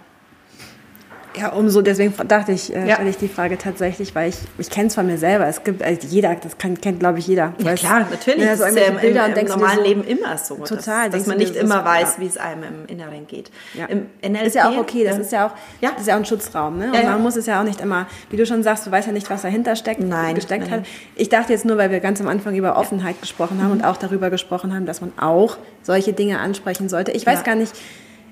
Ja, 1.40 1.50
umso, 1.50 1.82
deswegen 1.82 2.14
dachte 2.28 2.52
ich, 2.52 2.74
äh, 2.74 2.88
ja. 2.88 2.96
stelle 2.96 3.10
ich 3.10 3.18
die 3.18 3.28
Frage 3.28 3.58
tatsächlich, 3.58 4.16
weil 4.16 4.30
ich, 4.30 4.38
ich 4.58 4.70
kenne 4.70 4.88
es 4.88 4.96
von 4.96 5.06
mir 5.06 5.18
selber. 5.18 5.48
Es 5.48 5.64
gibt, 5.64 5.84
also 5.84 6.08
jeder, 6.08 6.36
das 6.36 6.58
kann, 6.58 6.80
kennt, 6.80 7.00
glaube 7.00 7.20
ich, 7.20 7.28
jeder. 7.28 7.54
Ja, 7.60 7.76
klar, 7.76 8.08
natürlich. 8.10 8.44
Ja, 8.44 8.56
so 8.56 8.66
ist 8.66 8.78
ja 8.78 8.86
im, 8.86 8.98
im, 8.98 9.16
im 9.16 9.48
normalen 9.48 9.78
so, 9.78 9.84
Leben 9.84 10.04
immer 10.04 10.38
so. 10.38 10.56
Total. 10.56 11.10
Dass, 11.10 11.20
dass 11.20 11.28
man 11.28 11.38
nicht 11.38 11.56
immer 11.56 11.86
weiß, 11.86 12.20
wie 12.20 12.26
es 12.26 12.38
einem 12.38 12.64
im 12.64 12.86
Inneren 12.88 13.28
geht. 13.28 13.52
Ja. 13.74 13.86
Im 13.86 14.08
NLP, 14.22 14.48
ist 14.48 14.56
ja 14.56 14.70
auch 14.70 14.78
okay, 14.78 15.04
das 15.04 15.18
ist 15.20 15.32
ja 15.32 15.48
auch, 15.48 15.52
ja. 15.82 15.92
das 15.92 16.02
ist 16.02 16.08
ja 16.08 16.16
auch 16.16 16.20
ein 16.20 16.26
Schutzraum. 16.26 16.78
Ne? 16.78 16.92
Und 16.92 17.04
man 17.04 17.22
muss 17.22 17.36
es 17.36 17.46
ja 17.46 17.60
auch 17.60 17.66
nicht 17.66 17.82
immer, 17.82 18.08
wie 18.30 18.38
du 18.38 18.46
schon 18.46 18.64
sagst, 18.64 18.88
du 18.88 18.92
weißt 18.92 19.08
ja 19.08 19.14
nicht, 19.14 19.30
was 19.30 19.44
dahinter 19.44 19.76
steckt, 19.76 20.02
nein, 20.02 20.36
gesteckt 20.36 20.70
nein. 20.70 20.82
hat. 20.82 20.88
Ich 21.16 21.30
dachte 21.30 21.54
jetzt 21.54 21.66
nur, 21.66 21.78
weil 21.78 21.92
wir 21.92 22.00
ganz 22.00 22.20
am 22.22 22.28
Anfang 22.28 22.56
über 22.56 22.78
Offenheit 22.78 23.20
gesprochen 23.22 23.60
haben 23.62 23.68
mhm. 23.68 23.80
und 23.80 23.86
auch 23.86 23.98
darüber 23.98 24.30
gesprochen 24.30 24.74
haben, 24.74 24.86
dass 24.86 25.02
man 25.02 25.12
auch 25.20 25.58
solche 25.84 26.14
Dinge 26.14 26.40
ansprechen 26.40 26.90
sollte. 26.90 27.12
Ich 27.12 27.26
weiß 27.26 27.44
gar 27.44 27.56
nicht, 27.56 27.74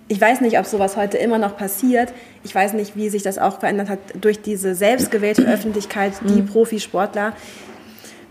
ich 0.08 0.22
weiß 0.22 0.42
nicht, 0.42 0.60
ob 0.60 0.66
sowas 0.66 0.98
heute 0.98 1.18
immer 1.18 1.40
noch 1.40 1.58
passiert. 1.58 2.14
Ich 2.44 2.54
weiß 2.54 2.74
nicht, 2.74 2.96
wie 2.96 3.10
sich 3.10 3.24
das 3.24 3.40
auch 3.40 3.60
verändert 3.60 3.90
hat 3.90 4.00
durch 4.20 4.42
diese 4.42 4.76
selbstgewählte 4.76 5.44
Öffentlichkeit, 5.48 6.14
die 6.28 6.42
mhm. 6.42 6.46
Profisportler 6.46 7.34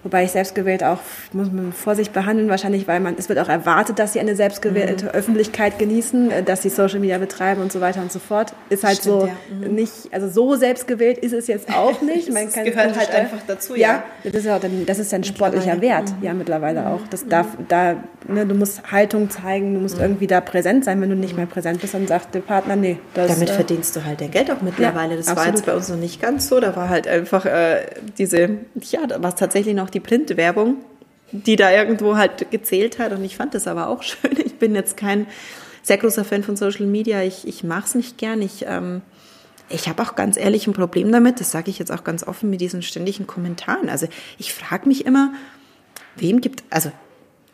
Wobei 0.04 0.24
ich 0.24 0.32
selbstgewählt 0.32 0.84
auch, 0.84 0.98
muss 1.32 1.50
man 1.50 1.72
Vorsicht 1.72 2.12
behandeln, 2.12 2.50
wahrscheinlich, 2.50 2.86
weil 2.86 3.00
man, 3.00 3.14
es 3.16 3.30
wird 3.30 3.38
auch 3.38 3.48
erwartet, 3.48 3.98
dass 3.98 4.12
sie 4.12 4.20
eine 4.20 4.36
selbstgewählte 4.36 5.06
mhm. 5.06 5.10
Öffentlichkeit 5.12 5.78
genießen, 5.78 6.30
äh, 6.30 6.42
dass 6.42 6.62
sie 6.62 6.68
Social 6.68 7.00
Media 7.00 7.16
betreiben 7.16 7.62
und 7.62 7.72
so 7.72 7.80
weiter 7.80 8.02
und 8.02 8.12
so 8.12 8.18
fort. 8.18 8.52
Ist 8.68 8.84
halt 8.84 8.98
Stimmt, 8.98 9.20
so 9.22 9.26
ja. 9.26 9.68
mhm. 9.68 9.74
nicht, 9.74 9.92
also 10.12 10.28
so 10.28 10.56
selbstgewählt 10.56 11.16
ist 11.16 11.32
es 11.32 11.46
jetzt 11.46 11.72
auch 11.74 12.02
nicht. 12.02 12.30
Man 12.30 12.52
kann 12.52 12.66
gehört 12.66 12.98
halt 12.98 13.10
einfach 13.14 13.38
dazu, 13.46 13.74
ja. 13.74 14.02
ja. 14.22 14.30
Das 14.30 14.34
ist 14.34 14.44
ja 14.44 14.58
dann, 14.58 14.84
das 14.84 14.98
ist 14.98 15.14
ein 15.14 15.24
sportlicher 15.24 15.80
Wert, 15.80 16.10
mhm. 16.18 16.24
ja, 16.24 16.34
mittlerweile 16.34 16.86
auch. 16.86 17.00
Das 17.08 17.26
darf, 17.26 17.46
da, 17.68 17.96
ne, 18.28 18.44
du 18.44 18.54
musst 18.54 18.92
Haltung 18.92 19.30
zeigen, 19.30 19.72
du 19.72 19.80
musst 19.80 19.96
mhm. 19.96 20.02
irgendwie 20.02 20.26
da 20.26 20.42
präsent 20.42 20.84
sein. 20.84 21.00
Wenn 21.00 21.08
du 21.08 21.16
nicht 21.16 21.34
mehr 21.34 21.46
präsent 21.46 21.80
bist, 21.80 21.94
dann 21.94 22.06
sagt 22.06 22.34
der 22.34 22.40
Partner, 22.40 22.76
nee. 22.76 22.98
Das, 23.14 23.32
Damit 23.32 23.48
äh, 23.48 23.54
verdienst 23.54 23.96
du 23.96 24.04
halt 24.04 24.20
dein 24.20 24.30
Geld 24.30 24.50
auch 24.50 24.60
mittlerweile. 24.60 25.12
Ja, 25.12 25.16
das 25.16 25.28
absolut. 25.28 25.46
war 25.46 25.54
jetzt 25.54 25.66
bei 25.66 25.74
uns 25.74 25.88
noch 25.88 25.96
nicht 25.96 26.20
ganz 26.20 26.48
so. 26.48 26.60
Da 26.60 26.76
war 26.76 26.90
halt 26.90 27.08
einfach 27.08 27.46
äh, 27.46 27.86
diese, 28.18 28.58
ja, 28.82 29.06
da 29.08 29.22
war 29.22 29.30
es 29.30 29.36
tatsächlich 29.36 29.74
noch 29.74 29.93
die 29.94 30.00
Printwerbung, 30.00 30.84
die 31.32 31.56
da 31.56 31.70
irgendwo 31.72 32.16
halt 32.16 32.50
gezählt 32.50 32.98
hat. 32.98 33.12
Und 33.12 33.24
ich 33.24 33.36
fand 33.36 33.54
das 33.54 33.66
aber 33.66 33.88
auch 33.88 34.02
schön. 34.04 34.36
Ich 34.44 34.58
bin 34.58 34.74
jetzt 34.74 34.96
kein 34.96 35.26
sehr 35.82 35.98
großer 35.98 36.24
Fan 36.24 36.42
von 36.42 36.56
Social 36.56 36.86
Media. 36.86 37.22
Ich, 37.22 37.46
ich 37.46 37.64
mache 37.64 37.86
es 37.86 37.94
nicht 37.94 38.18
gern. 38.18 38.42
Ich, 38.42 38.64
ähm, 38.66 39.02
ich 39.68 39.88
habe 39.88 40.02
auch 40.02 40.14
ganz 40.14 40.36
ehrlich 40.36 40.66
ein 40.66 40.72
Problem 40.72 41.10
damit, 41.10 41.40
das 41.40 41.50
sage 41.50 41.70
ich 41.70 41.78
jetzt 41.78 41.92
auch 41.92 42.04
ganz 42.04 42.26
offen 42.26 42.50
mit 42.50 42.60
diesen 42.60 42.82
ständigen 42.82 43.26
Kommentaren. 43.26 43.88
Also 43.88 44.08
ich 44.38 44.52
frage 44.52 44.88
mich 44.88 45.06
immer, 45.06 45.32
wem 46.16 46.40
gibt, 46.40 46.64
also 46.70 46.92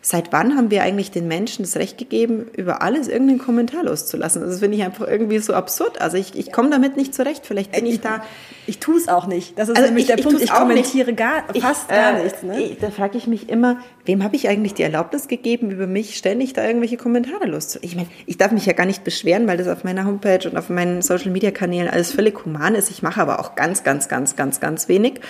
Seit 0.03 0.32
wann 0.32 0.57
haben 0.57 0.70
wir 0.70 0.82
eigentlich 0.82 1.11
den 1.11 1.28
Menschen 1.28 1.62
das 1.62 1.76
Recht 1.76 1.98
gegeben, 1.98 2.46
über 2.57 2.80
alles 2.80 3.07
irgendeinen 3.07 3.38
Kommentar 3.38 3.84
loszulassen? 3.84 4.40
Das 4.40 4.61
finde 4.61 4.78
ich 4.78 4.82
einfach 4.82 5.07
irgendwie 5.07 5.38
so 5.40 5.53
absurd. 5.53 6.01
Also 6.01 6.16
ich, 6.16 6.34
ich 6.38 6.53
komme 6.53 6.70
damit 6.70 6.96
nicht 6.96 7.14
zurecht. 7.14 7.44
Vielleicht 7.44 7.72
bin 7.72 7.84
ich, 7.84 7.96
ich 7.96 8.01
da. 8.01 8.22
Ich 8.66 8.78
tue 8.78 8.96
es 8.96 9.09
auch 9.09 9.26
nicht. 9.26 9.59
Das 9.59 9.68
ist 9.68 9.76
also 9.76 9.88
nämlich 9.88 10.09
ich, 10.09 10.16
der 10.16 10.22
Punkt. 10.22 10.40
Ich 10.40 10.51
kommentiere 10.51 11.12
gar, 11.12 11.44
fast 11.61 11.82
ich, 11.82 11.94
gar 11.94 12.18
äh, 12.18 12.22
nichts. 12.22 12.42
Ne? 12.42 12.62
Ich, 12.62 12.78
da 12.78 12.90
frage 12.90 13.18
ich 13.18 13.26
mich 13.26 13.51
immer, 13.51 13.78
wem 14.07 14.24
habe 14.24 14.36
ich 14.36 14.48
eigentlich 14.48 14.72
die 14.72 14.84
Erlaubnis 14.84 15.28
gegeben, 15.28 15.70
über 15.70 15.86
mich 15.86 16.16
ständig 16.16 16.55
da 16.55 16.66
irgendwelche 16.66 16.96
Kommentare 16.96 17.44
loszulassen? 17.44 17.80
Ich 17.82 17.94
meine, 17.94 18.09
ich 18.24 18.38
darf 18.38 18.53
mich 18.53 18.64
ja 18.64 18.72
gar 18.72 18.86
nicht 18.86 19.05
beschweren, 19.05 19.46
weil 19.46 19.59
das 19.59 19.68
auf 19.68 19.84
meiner 19.84 20.07
Homepage 20.07 20.48
und 20.48 20.57
auf 20.57 20.70
meinen 20.70 21.03
Social 21.03 21.30
Media 21.30 21.51
Kanälen 21.51 21.88
alles 21.88 22.12
völlig 22.12 22.42
human 22.46 22.74
ist. 22.74 22.90
Ich 22.90 23.03
mache 23.03 23.20
aber 23.20 23.38
auch 23.38 23.55
ganz, 23.55 23.82
ganz, 23.82 24.09
ganz, 24.09 24.34
ganz, 24.34 24.61
ganz 24.61 24.88
wenig. 24.88 25.20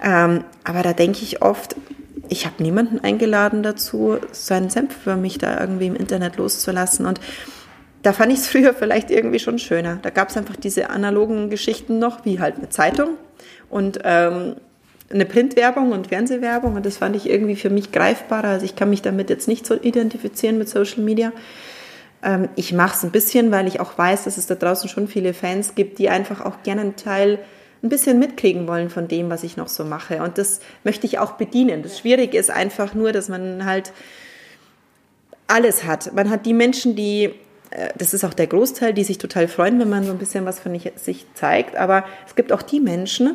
Ähm, 0.00 0.44
aber 0.62 0.82
da 0.82 0.92
denke 0.92 1.18
ich 1.22 1.42
oft, 1.42 1.74
ich 2.30 2.46
habe 2.46 2.62
niemanden 2.62 3.00
eingeladen 3.00 3.62
dazu, 3.62 4.16
seinen 4.30 4.70
Senf 4.70 4.96
für 4.96 5.16
mich 5.16 5.38
da 5.38 5.60
irgendwie 5.60 5.88
im 5.88 5.96
Internet 5.96 6.36
loszulassen. 6.36 7.04
Und 7.04 7.20
da 8.02 8.12
fand 8.12 8.32
ich 8.32 8.38
es 8.38 8.48
früher 8.50 8.72
vielleicht 8.72 9.10
irgendwie 9.10 9.40
schon 9.40 9.58
schöner. 9.58 9.98
Da 10.00 10.10
gab 10.10 10.30
es 10.30 10.36
einfach 10.36 10.56
diese 10.56 10.90
analogen 10.90 11.50
Geschichten 11.50 11.98
noch, 11.98 12.24
wie 12.24 12.40
halt 12.40 12.56
eine 12.56 12.68
Zeitung 12.68 13.10
und 13.68 13.98
ähm, 14.04 14.56
eine 15.12 15.26
Printwerbung 15.26 15.90
und 15.90 16.06
Fernsehwerbung. 16.06 16.76
Und 16.76 16.86
das 16.86 16.98
fand 16.98 17.16
ich 17.16 17.28
irgendwie 17.28 17.56
für 17.56 17.70
mich 17.70 17.90
greifbarer. 17.90 18.48
Also 18.48 18.64
ich 18.64 18.76
kann 18.76 18.90
mich 18.90 19.02
damit 19.02 19.28
jetzt 19.28 19.48
nicht 19.48 19.66
so 19.66 19.74
identifizieren 19.74 20.56
mit 20.56 20.68
Social 20.68 21.02
Media. 21.02 21.32
Ähm, 22.22 22.48
ich 22.54 22.72
mache 22.72 22.94
es 22.96 23.02
ein 23.02 23.10
bisschen, 23.10 23.50
weil 23.50 23.66
ich 23.66 23.80
auch 23.80 23.98
weiß, 23.98 24.24
dass 24.24 24.38
es 24.38 24.46
da 24.46 24.54
draußen 24.54 24.88
schon 24.88 25.08
viele 25.08 25.34
Fans 25.34 25.74
gibt, 25.74 25.98
die 25.98 26.08
einfach 26.08 26.40
auch 26.40 26.62
gerne 26.62 26.82
einen 26.82 26.96
Teil 26.96 27.40
ein 27.82 27.88
bisschen 27.88 28.18
mitkriegen 28.18 28.68
wollen 28.68 28.90
von 28.90 29.08
dem, 29.08 29.30
was 29.30 29.42
ich 29.42 29.56
noch 29.56 29.68
so 29.68 29.84
mache. 29.84 30.22
Und 30.22 30.38
das 30.38 30.60
möchte 30.84 31.06
ich 31.06 31.18
auch 31.18 31.32
bedienen. 31.32 31.82
Das 31.82 31.98
Schwierige 31.98 32.38
ist 32.38 32.50
einfach 32.50 32.94
nur, 32.94 33.12
dass 33.12 33.28
man 33.28 33.64
halt 33.64 33.92
alles 35.46 35.84
hat. 35.84 36.12
Man 36.14 36.30
hat 36.30 36.46
die 36.46 36.52
Menschen, 36.52 36.94
die, 36.94 37.34
äh, 37.70 37.88
das 37.96 38.14
ist 38.14 38.24
auch 38.24 38.34
der 38.34 38.46
Großteil, 38.46 38.92
die 38.92 39.04
sich 39.04 39.18
total 39.18 39.48
freuen, 39.48 39.80
wenn 39.80 39.88
man 39.88 40.04
so 40.04 40.12
ein 40.12 40.18
bisschen 40.18 40.44
was 40.44 40.60
von 40.60 40.78
sich 40.96 41.26
zeigt. 41.34 41.76
Aber 41.76 42.04
es 42.26 42.34
gibt 42.34 42.52
auch 42.52 42.62
die 42.62 42.80
Menschen, 42.80 43.34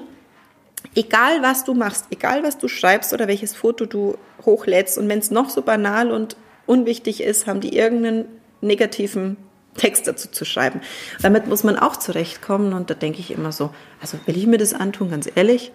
egal 0.94 1.42
was 1.42 1.64
du 1.64 1.74
machst, 1.74 2.06
egal 2.12 2.44
was 2.44 2.58
du 2.58 2.68
schreibst 2.68 3.14
oder 3.14 3.28
welches 3.28 3.56
Foto 3.56 3.86
du 3.86 4.18
hochlädst 4.46 4.98
und 4.98 5.10
wenn 5.10 5.20
es 5.20 5.32
noch 5.32 5.50
so 5.50 5.64
banal 5.64 6.12
und 6.12 6.38
unwichtig 6.68 7.22
ist, 7.22 7.48
haben 7.48 7.62
die 7.62 7.76
irgendeinen 7.76 8.26
negativen 8.62 9.38
Text 9.78 10.08
dazu 10.08 10.30
zu 10.30 10.46
schreiben. 10.46 10.82
Damit 11.22 11.48
muss 11.48 11.64
man 11.64 11.78
auch 11.78 11.98
zurechtkommen 11.98 12.74
und 12.74 12.90
da 12.90 12.94
denke 12.94 13.20
ich 13.20 13.32
immer 13.32 13.52
so, 13.52 13.72
also 14.02 14.18
will 14.26 14.38
ich 14.38 14.48
mir 14.48 14.58
das 14.58 14.74
antun, 14.74 15.12
ganz 15.12 15.30
ehrlich? 15.34 15.72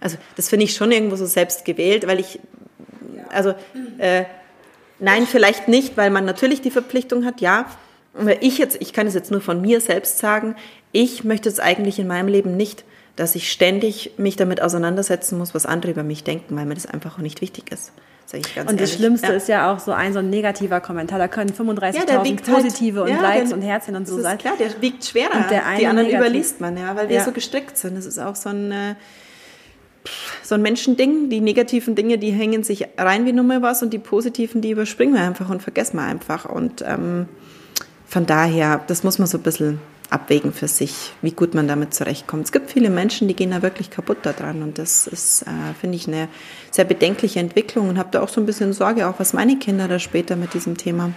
Also 0.00 0.16
das 0.36 0.48
finde 0.48 0.64
ich 0.64 0.74
schon 0.74 0.92
irgendwo 0.92 1.16
so 1.16 1.26
selbst 1.26 1.64
gewählt, 1.64 2.06
weil 2.06 2.20
ich, 2.20 2.40
also 3.30 3.54
äh, 3.98 4.24
nein, 4.98 5.26
vielleicht 5.26 5.68
nicht, 5.68 5.96
weil 5.96 6.10
man 6.10 6.24
natürlich 6.24 6.60
die 6.60 6.70
Verpflichtung 6.70 7.24
hat, 7.24 7.40
ja. 7.40 7.66
Ich 8.40 8.56
jetzt, 8.56 8.80
ich 8.80 8.94
kann 8.94 9.06
es 9.06 9.14
jetzt 9.14 9.30
nur 9.30 9.42
von 9.42 9.60
mir 9.60 9.80
selbst 9.80 10.18
sagen, 10.18 10.56
ich 10.92 11.24
möchte 11.24 11.50
es 11.50 11.60
eigentlich 11.60 11.98
in 11.98 12.06
meinem 12.06 12.28
Leben 12.28 12.56
nicht, 12.56 12.84
dass 13.14 13.34
ich 13.34 13.50
ständig 13.50 14.12
mich 14.16 14.36
damit 14.36 14.62
auseinandersetzen 14.62 15.38
muss, 15.38 15.54
was 15.54 15.66
andere 15.66 15.92
über 15.92 16.02
mich 16.02 16.24
denken, 16.24 16.56
weil 16.56 16.66
mir 16.66 16.74
das 16.74 16.86
einfach 16.86 17.18
auch 17.18 17.22
nicht 17.22 17.40
wichtig 17.40 17.72
ist. 17.72 17.92
Sag 18.26 18.40
ich 18.40 18.54
ganz 18.56 18.68
und 18.68 18.80
das 18.80 18.92
Schlimmste 18.92 19.28
ja. 19.28 19.32
ist 19.34 19.48
ja 19.48 19.72
auch 19.72 19.78
so 19.78 19.92
ein 19.92 20.12
so 20.12 20.18
ein 20.18 20.30
negativer 20.30 20.80
Kommentar. 20.80 21.20
Da 21.20 21.28
können 21.28 21.50
35.000 21.50 21.94
ja, 21.94 22.18
halt 22.18 22.44
positive 22.44 23.00
halt, 23.00 23.10
und 23.10 23.16
ja, 23.16 23.22
Likes 23.22 23.50
der, 23.50 23.58
und 23.58 23.62
Herzchen 23.62 23.94
und 23.94 24.08
so 24.08 24.20
sein. 24.20 24.36
Klar, 24.36 24.54
der 24.58 24.82
wiegt 24.82 25.04
schwerer. 25.04 25.36
Und 25.36 25.50
der 25.50 25.62
die 25.78 25.86
anderen 25.86 26.08
negativ. 26.08 26.26
überliest 26.26 26.60
man, 26.60 26.76
ja, 26.76 26.96
weil 26.96 27.08
wir 27.08 27.20
so 27.22 27.30
gestrickt 27.30 27.78
sind. 27.78 27.96
Das 27.96 28.04
ist 28.04 28.18
auch 28.18 28.34
so 28.34 28.48
ein, 28.48 28.72
äh, 28.72 28.94
so 30.42 30.56
ein 30.56 30.62
Menschending. 30.62 31.30
Die 31.30 31.40
negativen 31.40 31.94
Dinge, 31.94 32.18
die 32.18 32.32
hängen 32.32 32.64
sich 32.64 32.88
rein 32.98 33.26
wie 33.26 33.32
Nummer 33.32 33.62
was 33.62 33.84
und 33.84 33.92
die 33.92 34.00
positiven, 34.00 34.60
die 34.60 34.72
überspringen 34.72 35.14
wir 35.14 35.22
einfach 35.22 35.48
und 35.48 35.62
vergessen 35.62 35.96
wir 35.96 36.04
einfach. 36.04 36.46
Und 36.46 36.82
ähm, 36.84 37.28
von 38.08 38.26
daher, 38.26 38.80
das 38.88 39.04
muss 39.04 39.20
man 39.20 39.28
so 39.28 39.38
ein 39.38 39.42
bisschen 39.42 39.78
abwägen 40.10 40.52
für 40.52 40.68
sich, 40.68 41.12
wie 41.22 41.32
gut 41.32 41.54
man 41.54 41.66
damit 41.68 41.94
zurechtkommt. 41.94 42.44
Es 42.44 42.52
gibt 42.52 42.70
viele 42.70 42.90
Menschen, 42.90 43.28
die 43.28 43.34
gehen 43.34 43.50
da 43.50 43.62
wirklich 43.62 43.90
kaputt 43.90 44.18
daran 44.22 44.62
und 44.62 44.78
das 44.78 45.06
ist, 45.06 45.42
äh, 45.42 45.74
finde 45.80 45.96
ich, 45.96 46.06
eine 46.06 46.28
sehr 46.70 46.84
bedenkliche 46.84 47.40
Entwicklung 47.40 47.88
und 47.88 47.98
habe 47.98 48.10
da 48.12 48.22
auch 48.22 48.28
so 48.28 48.40
ein 48.40 48.46
bisschen 48.46 48.72
Sorge, 48.72 49.08
auch 49.08 49.18
was 49.18 49.32
meine 49.32 49.58
Kinder 49.58 49.88
da 49.88 49.98
später 49.98 50.36
mit 50.36 50.54
diesem 50.54 50.76
Thema 50.76 51.12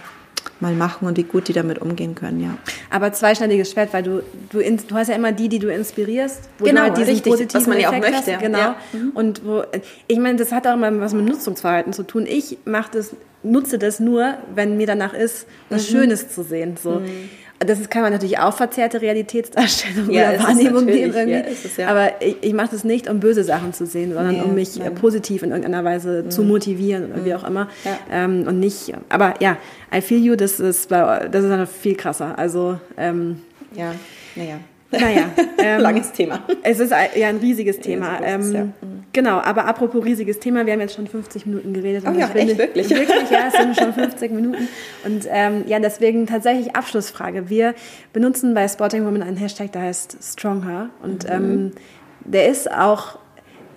mal 0.58 0.74
machen 0.74 1.06
und 1.06 1.16
wie 1.16 1.22
gut 1.22 1.48
die 1.48 1.52
damit 1.52 1.80
umgehen 1.80 2.14
können, 2.14 2.40
ja. 2.40 2.56
Aber 2.90 3.12
zweischneidiges 3.12 3.70
Schwert, 3.70 3.92
weil 3.92 4.02
du, 4.02 4.22
du, 4.50 4.60
du 4.60 4.94
hast 4.94 5.08
ja 5.08 5.14
immer 5.14 5.32
die, 5.32 5.48
die 5.48 5.58
du 5.58 5.72
inspirierst, 5.72 6.48
wo 6.58 6.64
genau, 6.64 6.80
du 6.80 6.86
halt 6.88 6.98
diesen 6.98 7.10
richtig, 7.10 7.30
positiven 7.30 7.60
was 7.60 7.68
man 7.68 7.78
ja 7.80 7.88
auch 7.88 7.94
Effekt 7.94 8.14
möchte. 8.14 8.32
Hast, 8.32 8.42
genau. 8.42 8.58
Ja. 8.58 8.76
Mhm. 8.92 9.10
Und 9.14 9.44
wo, 9.44 9.62
ich 10.06 10.18
meine, 10.18 10.38
das 10.38 10.52
hat 10.52 10.66
auch 10.66 10.74
immer 10.74 10.98
was 11.00 11.14
mit 11.14 11.26
Nutzungsverhalten 11.26 11.92
zu 11.92 12.02
tun. 12.02 12.26
Ich 12.26 12.58
mache 12.64 12.90
das, 12.92 13.14
nutze 13.42 13.78
das 13.78 14.00
nur, 14.00 14.34
wenn 14.54 14.76
mir 14.76 14.86
danach 14.86 15.14
ist, 15.14 15.46
was 15.68 15.88
mhm. 15.88 15.92
Schönes 15.92 16.34
zu 16.34 16.42
sehen. 16.42 16.76
So. 16.82 17.00
Mhm 17.00 17.28
das 17.60 17.90
kann 17.90 18.02
man 18.02 18.12
natürlich 18.12 18.38
auch 18.38 18.56
verzerrte 18.56 19.02
Realitätsdarstellung 19.02 20.10
ja, 20.10 20.30
oder 20.30 20.42
Wahrnehmung 20.44 20.86
geben 20.86 21.12
irgendwie. 21.14 21.32
Ja, 21.32 21.40
es, 21.40 21.76
ja. 21.76 21.88
Aber 21.88 22.10
ich, 22.20 22.36
ich 22.40 22.52
mache 22.54 22.70
das 22.72 22.84
nicht, 22.84 23.08
um 23.08 23.20
böse 23.20 23.44
Sachen 23.44 23.74
zu 23.74 23.84
sehen, 23.84 24.14
sondern 24.14 24.36
nee, 24.36 24.42
um 24.42 24.54
mich 24.54 24.76
nein. 24.76 24.94
positiv 24.94 25.42
in 25.42 25.50
irgendeiner 25.50 25.84
Weise 25.84 26.22
mhm. 26.24 26.30
zu 26.30 26.42
motivieren 26.42 27.12
oder 27.12 27.24
wie 27.24 27.34
auch 27.34 27.44
immer. 27.44 27.68
Ähm, 28.10 28.46
und 28.48 28.60
nicht, 28.60 28.92
aber 29.10 29.34
ja, 29.40 29.58
I 29.94 30.00
feel 30.00 30.24
you, 30.24 30.36
das 30.36 30.58
ist, 30.58 30.90
das 30.90 31.44
ist 31.44 31.50
noch 31.50 31.68
viel 31.68 31.96
krasser. 31.96 32.38
Also, 32.38 32.80
ähm, 32.96 33.42
ja, 33.74 33.94
naja. 34.34 34.58
Naja. 34.90 35.30
Ähm, 35.62 35.82
Langes 35.82 36.10
Thema. 36.12 36.42
Es 36.62 36.80
ist 36.80 36.90
ja 36.90 37.28
ein 37.28 37.36
riesiges 37.36 37.80
Thema. 37.80 38.18
Ähm. 38.24 38.72
Genau, 39.12 39.38
aber 39.40 39.64
apropos 39.64 40.04
riesiges 40.04 40.38
Thema, 40.38 40.66
wir 40.66 40.72
haben 40.72 40.80
jetzt 40.80 40.94
schon 40.94 41.08
50 41.08 41.44
Minuten 41.46 41.74
geredet. 41.74 42.04
Oh 42.06 42.12
ja, 42.12 42.30
echt, 42.32 42.58
wirklich? 42.58 42.90
Wirklich, 42.90 43.30
ja, 43.30 43.48
es 43.48 43.54
sind 43.54 43.76
schon 43.76 43.92
50 43.94 44.30
Minuten. 44.30 44.68
Und 45.04 45.26
ähm, 45.28 45.64
ja, 45.66 45.80
deswegen 45.80 46.26
tatsächlich 46.26 46.76
Abschlussfrage. 46.76 47.50
Wir 47.50 47.74
benutzen 48.12 48.54
bei 48.54 48.68
Sporting 48.68 49.04
Women 49.04 49.22
einen 49.22 49.36
Hashtag, 49.36 49.72
der 49.72 49.82
heißt 49.82 50.18
Stronger. 50.22 50.90
Und 51.02 51.24
mhm. 51.24 51.30
ähm, 51.30 51.72
der 52.20 52.48
ist 52.48 52.70
auch, 52.70 53.18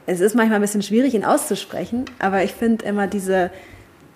es 0.05 0.19
ist 0.19 0.35
manchmal 0.35 0.59
ein 0.59 0.61
bisschen 0.61 0.83
schwierig, 0.83 1.15
ihn 1.15 1.25
auszusprechen, 1.25 2.05
aber 2.19 2.43
ich 2.43 2.53
finde 2.53 2.85
immer 2.85 3.07
diese, 3.07 3.49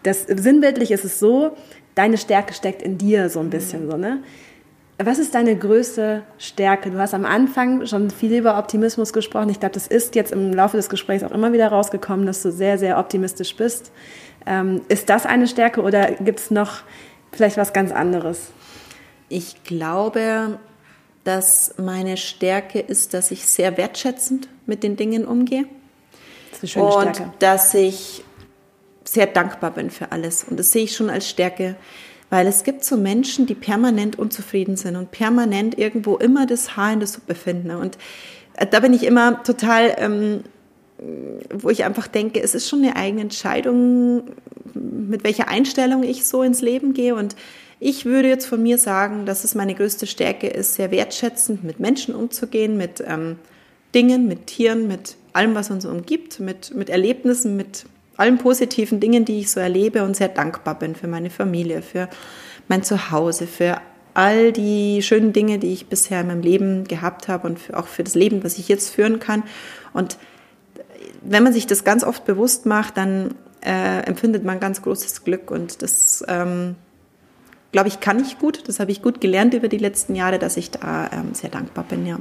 das 0.04 0.26
sinnbildlich 0.28 0.92
ist 0.92 1.06
es 1.06 1.18
so, 1.18 1.58
deine 1.96 2.18
Stärke 2.18 2.54
steckt 2.54 2.84
in 2.84 3.00
dir 3.00 3.30
so 3.30 3.40
ein 3.40 3.50
bisschen, 3.50 3.86
mhm. 3.86 3.92
so, 3.92 3.98
ne? 3.98 4.24
Was 5.00 5.20
ist 5.20 5.36
deine 5.36 5.56
größte 5.56 6.24
Stärke? 6.40 6.90
Du 6.90 6.98
hast 6.98 7.14
am 7.14 7.26
Anfang 7.26 7.86
schon 7.86 8.10
viel 8.10 8.34
über 8.34 8.58
Optimismus 8.58 9.14
gesprochen. 9.14 9.50
Ich 9.50 9.60
glaube, 9.60 9.74
das 9.74 9.86
ist 9.86 10.16
jetzt 10.16 10.32
im 10.32 10.52
Laufe 10.52 10.76
des 10.76 10.90
Gesprächs 10.90 11.24
auch 11.24 11.32
immer 11.32 11.54
wieder 11.54 11.68
rausgekommen, 11.68 12.26
dass 12.26 12.42
du 12.42 12.52
sehr, 12.52 12.80
sehr 12.80 12.98
optimistisch 12.98 13.56
bist. 13.56 13.92
Ähm, 14.48 14.82
ist 14.88 15.10
das 15.10 15.28
eine 15.28 15.48
Stärke 15.48 15.82
oder 15.82 16.14
gibt 16.14 16.40
es 16.40 16.50
noch 16.50 16.80
vielleicht 17.32 17.58
was 17.58 17.74
ganz 17.74 17.92
anderes? 17.92 18.50
Ich 19.30 19.64
glaube, 19.64 20.58
dass 21.24 21.76
meine 21.78 22.18
Stärke 22.18 22.80
ist, 22.80 23.14
dass 23.14 23.30
ich 23.30 23.46
sehr 23.46 23.78
wertschätzend 23.78 24.48
mit 24.66 24.82
den 24.82 24.96
Dingen 24.96 25.28
umgehe. 25.28 25.66
Das 26.50 26.64
ist 26.64 26.78
eine 26.78 26.86
schöne 26.86 27.08
und 27.08 27.16
Stärke. 27.16 27.34
dass 27.38 27.74
ich 27.76 28.24
sehr 29.04 29.28
dankbar 29.28 29.72
bin 29.72 29.92
für 29.92 30.12
alles. 30.12 30.44
Und 30.44 30.60
das 30.60 30.72
sehe 30.72 30.86
ich 30.86 30.96
schon 30.96 31.10
als 31.10 31.30
Stärke. 31.30 31.76
Weil 32.30 32.48
es 32.48 32.64
gibt 32.64 32.84
so 32.84 32.98
Menschen, 32.98 33.46
die 33.46 33.56
permanent 33.56 34.20
unzufrieden 34.20 34.76
sind 34.76 34.96
und 34.96 35.12
permanent 35.12 35.78
irgendwo 35.78 36.18
immer 36.18 36.46
das 36.46 36.76
Haar 36.76 36.94
in 36.94 37.00
der 37.00 37.08
Suppe 37.08 37.36
finden. 37.36 37.72
Und 37.72 37.98
äh, 38.58 38.68
da 38.68 38.80
bin 38.80 38.94
ich 38.94 39.04
immer 39.04 39.44
total, 39.44 39.96
ähm, 39.98 40.44
wo 41.54 41.70
ich 41.70 41.84
einfach 41.84 42.08
denke, 42.08 42.42
es 42.42 42.56
ist 42.56 42.68
schon 42.68 42.84
eine 42.84 42.96
eigene 42.96 43.22
Entscheidung, 43.22 44.24
mit 44.74 45.24
welcher 45.24 45.48
Einstellung 45.48 46.04
ich 46.04 46.26
so 46.26 46.44
ins 46.44 46.62
Leben 46.62 46.94
gehe. 46.94 47.16
Und 47.16 47.36
ich 47.80 48.06
würde 48.06 48.28
jetzt 48.28 48.48
von 48.48 48.62
mir 48.62 48.78
sagen, 48.78 49.26
dass 49.26 49.44
es 49.44 49.56
meine 49.56 49.76
größte 49.76 50.08
Stärke 50.08 50.48
ist, 50.48 50.74
sehr 50.74 50.92
wertschätzend 50.92 51.64
mit 51.64 51.80
Menschen 51.80 52.16
umzugehen, 52.16 52.78
mit 52.78 53.04
ähm, 53.06 53.38
Dingen, 53.94 54.28
mit 54.28 54.48
Tieren, 54.48 54.88
mit 54.88 55.16
allem, 55.34 55.56
was 55.56 55.70
uns 55.70 55.86
umgibt, 55.86 56.40
mit, 56.40 56.74
mit 56.74 56.90
Erlebnissen, 56.90 57.56
mit 57.56 57.86
allen 58.18 58.38
positiven 58.38 59.00
Dingen, 59.00 59.26
die 59.26 59.40
ich 59.40 59.52
so 59.52 59.60
erlebe 59.60 60.04
und 60.04 60.16
sehr 60.16 60.30
dankbar 60.30 60.78
bin 60.78 60.96
für 60.96 61.08
meine 61.08 61.30
Familie, 61.30 61.82
für 61.82 62.10
mein 62.68 62.84
Zuhause, 62.84 63.48
für 63.48 63.80
all 64.14 64.52
die 64.52 65.02
schönen 65.04 65.32
Dinge, 65.32 65.60
die 65.60 65.72
ich 65.74 65.88
bisher 65.88 66.22
in 66.22 66.28
meinem 66.28 66.42
Leben 66.42 66.86
gehabt 66.86 67.28
habe 67.28 67.48
und 67.48 67.60
für, 67.60 67.78
auch 67.78 67.88
für 67.88 68.04
das 68.04 68.16
Leben, 68.16 68.44
was 68.44 68.58
ich 68.58 68.68
jetzt 68.68 68.90
führen 68.90 69.20
kann. 69.20 69.44
Und 69.94 70.18
wenn 71.22 71.44
man 71.44 71.54
sich 71.54 71.68
das 71.68 71.84
ganz 71.84 72.04
oft 72.04 72.26
bewusst 72.26 72.66
macht, 72.66 72.98
dann 72.98 73.36
äh, 73.62 74.00
empfindet 74.06 74.44
man 74.44 74.60
ganz 74.60 74.82
großes 74.82 75.24
Glück 75.24 75.52
und 75.52 75.82
das, 75.82 76.24
ähm, 76.28 76.76
glaube 77.72 77.90
ich, 77.90 78.00
kann 78.00 78.20
ich 78.20 78.40
gut. 78.40 78.68
Das 78.68 78.80
habe 78.80 78.92
ich 78.92 79.02
gut 79.02 79.22
gelernt 79.22 79.54
über 79.54 79.68
die 79.68 79.78
letzten 79.78 80.16
Jahre, 80.16 80.40
dass 80.40 80.58
ich 80.58 80.72
da 80.72 81.10
ähm, 81.12 81.34
sehr 81.34 81.50
dankbar 81.50 81.84
bin, 81.84 82.06
ja. 82.06 82.20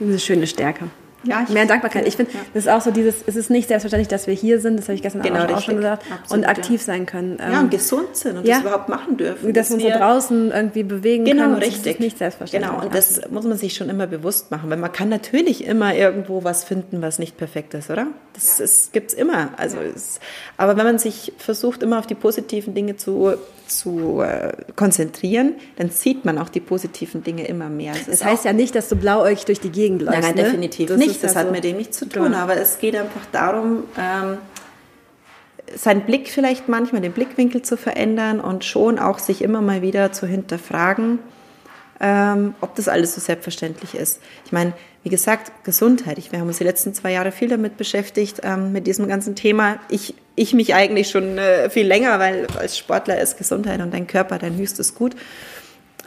Eine 0.00 0.18
schöne 0.18 0.46
Stärke. 0.46 0.90
Ja, 1.24 1.44
mehr 1.52 1.66
Dankbarkeit. 1.66 2.06
Ich 2.06 2.16
finde, 2.16 2.32
ja. 2.32 2.40
das 2.54 2.64
ist 2.64 2.70
auch 2.70 2.80
so 2.80 2.90
dieses, 2.90 3.16
es 3.26 3.34
ist 3.34 3.50
nicht 3.50 3.68
selbstverständlich, 3.68 4.08
dass 4.08 4.26
wir 4.26 4.34
hier 4.34 4.60
sind, 4.60 4.78
das 4.78 4.86
habe 4.86 4.94
ich 4.94 5.02
gestern 5.02 5.22
genau, 5.22 5.44
auch, 5.44 5.56
auch 5.56 5.62
schon 5.62 5.76
gesagt, 5.76 6.04
Absolut, 6.10 6.44
und 6.44 6.48
aktiv 6.48 6.80
ja. 6.80 6.86
sein 6.86 7.06
können. 7.06 7.38
Ja, 7.38 7.58
und 7.58 7.64
ähm, 7.64 7.70
gesund 7.70 8.16
sind 8.16 8.38
und 8.38 8.46
ja. 8.46 8.54
das 8.54 8.62
überhaupt 8.62 8.88
machen 8.88 9.16
dürfen. 9.16 9.52
Dass, 9.52 9.68
dass 9.68 9.78
wir 9.78 9.84
uns 9.86 9.94
da 9.94 9.98
draußen 9.98 10.52
irgendwie 10.52 10.84
bewegen 10.84 11.24
genau, 11.24 11.42
können. 11.42 11.54
Genau, 11.54 11.66
richtig. 11.66 11.84
Das 11.84 11.92
ist 11.94 12.00
nicht 12.00 12.18
selbstverständlich. 12.18 12.70
Genau, 12.70 12.84
und 12.84 12.94
das 12.94 13.20
muss 13.30 13.44
man 13.44 13.58
sich 13.58 13.74
schon 13.74 13.88
immer 13.88 14.06
bewusst 14.06 14.50
machen, 14.50 14.70
weil 14.70 14.78
man 14.78 14.92
kann 14.92 15.08
natürlich 15.08 15.64
immer 15.64 15.94
irgendwo 15.94 16.44
was 16.44 16.64
finden, 16.64 17.02
was 17.02 17.18
nicht 17.18 17.36
perfekt 17.36 17.74
ist, 17.74 17.90
oder? 17.90 18.06
Das 18.34 18.90
gibt 18.92 19.10
es 19.10 19.14
immer. 19.14 19.50
Also 19.56 19.78
es, 19.78 20.20
aber 20.56 20.76
wenn 20.76 20.84
man 20.84 20.98
sich 20.98 21.32
versucht, 21.38 21.82
immer 21.82 21.98
auf 21.98 22.06
die 22.06 22.14
positiven 22.14 22.74
Dinge 22.74 22.96
zu 22.96 23.34
zu 23.68 24.22
äh, 24.22 24.52
konzentrieren, 24.76 25.54
dann 25.76 25.90
sieht 25.90 26.24
man 26.24 26.38
auch 26.38 26.48
die 26.48 26.60
positiven 26.60 27.22
Dinge 27.22 27.46
immer 27.46 27.68
mehr. 27.68 27.94
das 28.06 28.24
heißt 28.24 28.44
ja 28.44 28.52
nicht, 28.52 28.74
dass 28.74 28.88
du 28.88 28.96
blauäugig 28.96 29.44
durch 29.44 29.60
die 29.60 29.70
Gegend 29.70 30.02
läufst. 30.02 30.22
Nein, 30.22 30.34
nein, 30.34 30.36
ne? 30.36 30.42
definitiv 30.44 30.88
das 30.88 30.98
nicht. 30.98 31.07
Das 31.20 31.36
hat 31.36 31.46
so 31.46 31.52
mit 31.52 31.64
dem 31.64 31.76
nichts 31.76 31.98
zu 31.98 32.08
tun. 32.08 32.24
Genau. 32.24 32.38
Aber 32.38 32.56
es 32.56 32.78
geht 32.78 32.96
einfach 32.96 33.24
darum, 33.32 33.84
ähm, 33.98 34.38
seinen 35.74 36.02
Blick 36.02 36.28
vielleicht 36.28 36.68
manchmal, 36.68 37.02
den 37.02 37.12
Blickwinkel 37.12 37.62
zu 37.62 37.76
verändern 37.76 38.40
und 38.40 38.64
schon 38.64 38.98
auch 38.98 39.18
sich 39.18 39.42
immer 39.42 39.60
mal 39.60 39.82
wieder 39.82 40.12
zu 40.12 40.26
hinterfragen, 40.26 41.18
ähm, 42.00 42.54
ob 42.60 42.74
das 42.76 42.88
alles 42.88 43.14
so 43.14 43.20
selbstverständlich 43.20 43.94
ist. 43.94 44.20
Ich 44.46 44.52
meine, 44.52 44.72
wie 45.02 45.10
gesagt, 45.10 45.64
Gesundheit. 45.64 46.18
Ich, 46.18 46.32
wir 46.32 46.40
haben 46.40 46.48
uns 46.48 46.58
die 46.58 46.64
letzten 46.64 46.94
zwei 46.94 47.12
Jahre 47.12 47.32
viel 47.32 47.48
damit 47.48 47.76
beschäftigt, 47.76 48.40
ähm, 48.42 48.72
mit 48.72 48.86
diesem 48.86 49.08
ganzen 49.08 49.34
Thema. 49.34 49.78
Ich, 49.88 50.14
ich 50.36 50.54
mich 50.54 50.74
eigentlich 50.74 51.10
schon 51.10 51.38
äh, 51.38 51.70
viel 51.70 51.86
länger, 51.86 52.18
weil 52.18 52.46
als 52.58 52.78
Sportler 52.78 53.20
ist 53.20 53.38
Gesundheit 53.38 53.80
und 53.80 53.92
dein 53.92 54.06
Körper 54.06 54.38
dein 54.38 54.56
höchstes 54.56 54.94
Gut. 54.94 55.14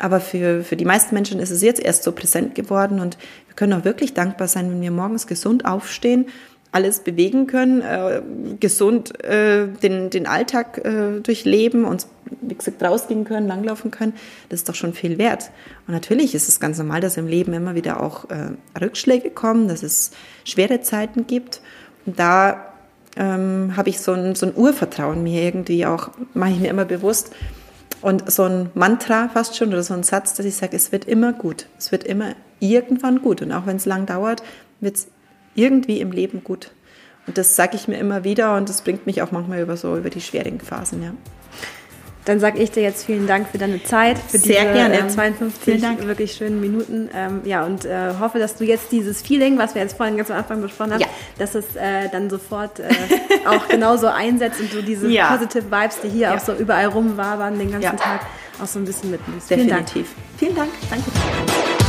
Aber 0.01 0.19
für, 0.19 0.63
für 0.63 0.75
die 0.75 0.85
meisten 0.85 1.13
Menschen 1.13 1.39
ist 1.39 1.51
es 1.51 1.61
jetzt 1.61 1.81
erst 1.81 2.03
so 2.03 2.11
präsent 2.11 2.55
geworden 2.55 2.99
und 2.99 3.17
wir 3.47 3.55
können 3.55 3.73
auch 3.73 3.85
wirklich 3.85 4.13
dankbar 4.13 4.47
sein, 4.47 4.71
wenn 4.71 4.81
wir 4.81 4.91
morgens 4.91 5.27
gesund 5.27 5.65
aufstehen 5.65 6.25
alles 6.71 6.99
bewegen 6.99 7.47
können, 7.47 7.81
äh, 7.81 8.21
gesund 8.59 9.23
äh, 9.23 9.67
den, 9.67 10.09
den 10.09 10.25
Alltag 10.25 10.77
äh, 10.85 11.19
durchleben, 11.19 11.83
uns, 11.83 12.07
wie 12.41 12.55
gesagt, 12.55 12.81
rausgehen 12.81 13.25
können, 13.25 13.47
langlaufen 13.47 13.91
können, 13.91 14.13
das 14.49 14.61
ist 14.61 14.69
doch 14.69 14.75
schon 14.75 14.93
viel 14.93 15.17
wert. 15.17 15.51
Und 15.87 15.93
natürlich 15.93 16.33
ist 16.33 16.47
es 16.47 16.59
ganz 16.59 16.77
normal, 16.77 17.01
dass 17.01 17.17
im 17.17 17.27
Leben 17.27 17.53
immer 17.53 17.75
wieder 17.75 18.01
auch 18.01 18.29
äh, 18.29 18.51
Rückschläge 18.79 19.31
kommen, 19.31 19.67
dass 19.67 19.83
es 19.83 20.11
schwere 20.45 20.81
Zeiten 20.81 21.27
gibt. 21.27 21.61
Und 22.05 22.17
da 22.17 22.73
ähm, 23.17 23.73
habe 23.75 23.89
ich 23.89 23.99
so 23.99 24.13
ein, 24.13 24.35
so 24.35 24.45
ein 24.45 24.53
Urvertrauen 24.55 25.21
mir 25.23 25.43
irgendwie 25.43 25.85
auch, 25.85 26.11
mache 26.33 26.51
ich 26.51 26.59
mir 26.59 26.69
immer 26.69 26.85
bewusst. 26.85 27.31
Und 28.01 28.31
so 28.31 28.43
ein 28.43 28.69
Mantra 28.73 29.29
fast 29.29 29.55
schon 29.55 29.69
oder 29.69 29.83
so 29.83 29.93
ein 29.93 30.03
Satz, 30.03 30.33
dass 30.33 30.45
ich 30.45 30.55
sage, 30.55 30.75
es 30.75 30.91
wird 30.91 31.05
immer 31.05 31.33
gut. 31.33 31.67
Es 31.77 31.91
wird 31.91 32.03
immer 32.03 32.35
irgendwann 32.59 33.21
gut. 33.21 33.41
Und 33.41 33.51
auch 33.51 33.65
wenn 33.65 33.75
es 33.75 33.85
lang 33.85 34.05
dauert, 34.05 34.41
wird 34.79 34.95
es 34.95 35.07
irgendwie 35.55 36.01
im 36.01 36.11
Leben 36.11 36.43
gut. 36.43 36.71
Und 37.27 37.37
das 37.37 37.55
sage 37.55 37.75
ich 37.75 37.87
mir 37.87 37.97
immer 37.99 38.23
wieder 38.23 38.57
und 38.57 38.67
das 38.67 38.81
bringt 38.81 39.05
mich 39.05 39.21
auch 39.21 39.31
manchmal 39.31 39.61
über 39.61 39.77
so 39.77 39.95
über 39.95 40.09
die 40.09 40.21
schwierigen 40.21 40.59
Phasen, 40.59 41.03
ja. 41.03 41.13
Dann 42.25 42.39
sage 42.39 42.59
ich 42.59 42.69
dir 42.69 42.83
jetzt 42.83 43.05
vielen 43.05 43.25
Dank 43.25 43.47
für 43.49 43.57
deine 43.57 43.83
Zeit, 43.83 44.19
für 44.19 44.37
Sehr 44.37 44.61
diese 44.61 44.73
gerne. 44.73 44.99
Äh, 44.99 45.07
52 45.07 45.83
wirklich 46.07 46.33
schönen 46.33 46.61
Minuten. 46.61 47.09
Ähm, 47.15 47.41
ja, 47.45 47.65
und 47.65 47.83
äh, 47.85 48.13
hoffe, 48.19 48.37
dass 48.37 48.55
du 48.55 48.63
jetzt 48.63 48.91
dieses 48.91 49.21
Feeling, 49.23 49.57
was 49.57 49.73
wir 49.73 49.81
jetzt 49.81 49.97
vorhin 49.97 50.17
ganz 50.17 50.29
am 50.29 50.37
Anfang 50.37 50.61
besprochen 50.61 50.93
haben, 50.93 51.01
Ja. 51.01 51.07
dass 51.39 51.55
es 51.55 51.75
äh, 51.75 52.09
dann 52.11 52.29
sofort 52.29 52.79
äh, 52.79 52.83
auch 53.47 53.67
genauso 53.67 54.07
einsetzt 54.07 54.59
und 54.59 54.71
du 54.71 54.83
diese 54.83 55.07
Ja. 55.07 55.31
positive 55.35 55.65
Vibes, 55.71 56.01
die 56.03 56.09
hier 56.09 56.21
Ja. 56.27 56.35
auch 56.35 56.39
so 56.39 56.53
überall 56.53 56.85
rumwabern 56.87 57.57
den 57.57 57.71
ganzen. 57.71 57.97
Tag, 57.97 58.21
auch 58.61 58.67
so 58.67 58.77
ein 58.77 58.85
bisschen 58.85 59.09
mitnimmst. 59.11 59.47
Vielen 59.47 59.67
Dank. 59.67 59.85
Definitiv. 59.87 60.13
Vielen 60.37 60.55
Dank. 60.55 60.69
Danke. 60.89 61.80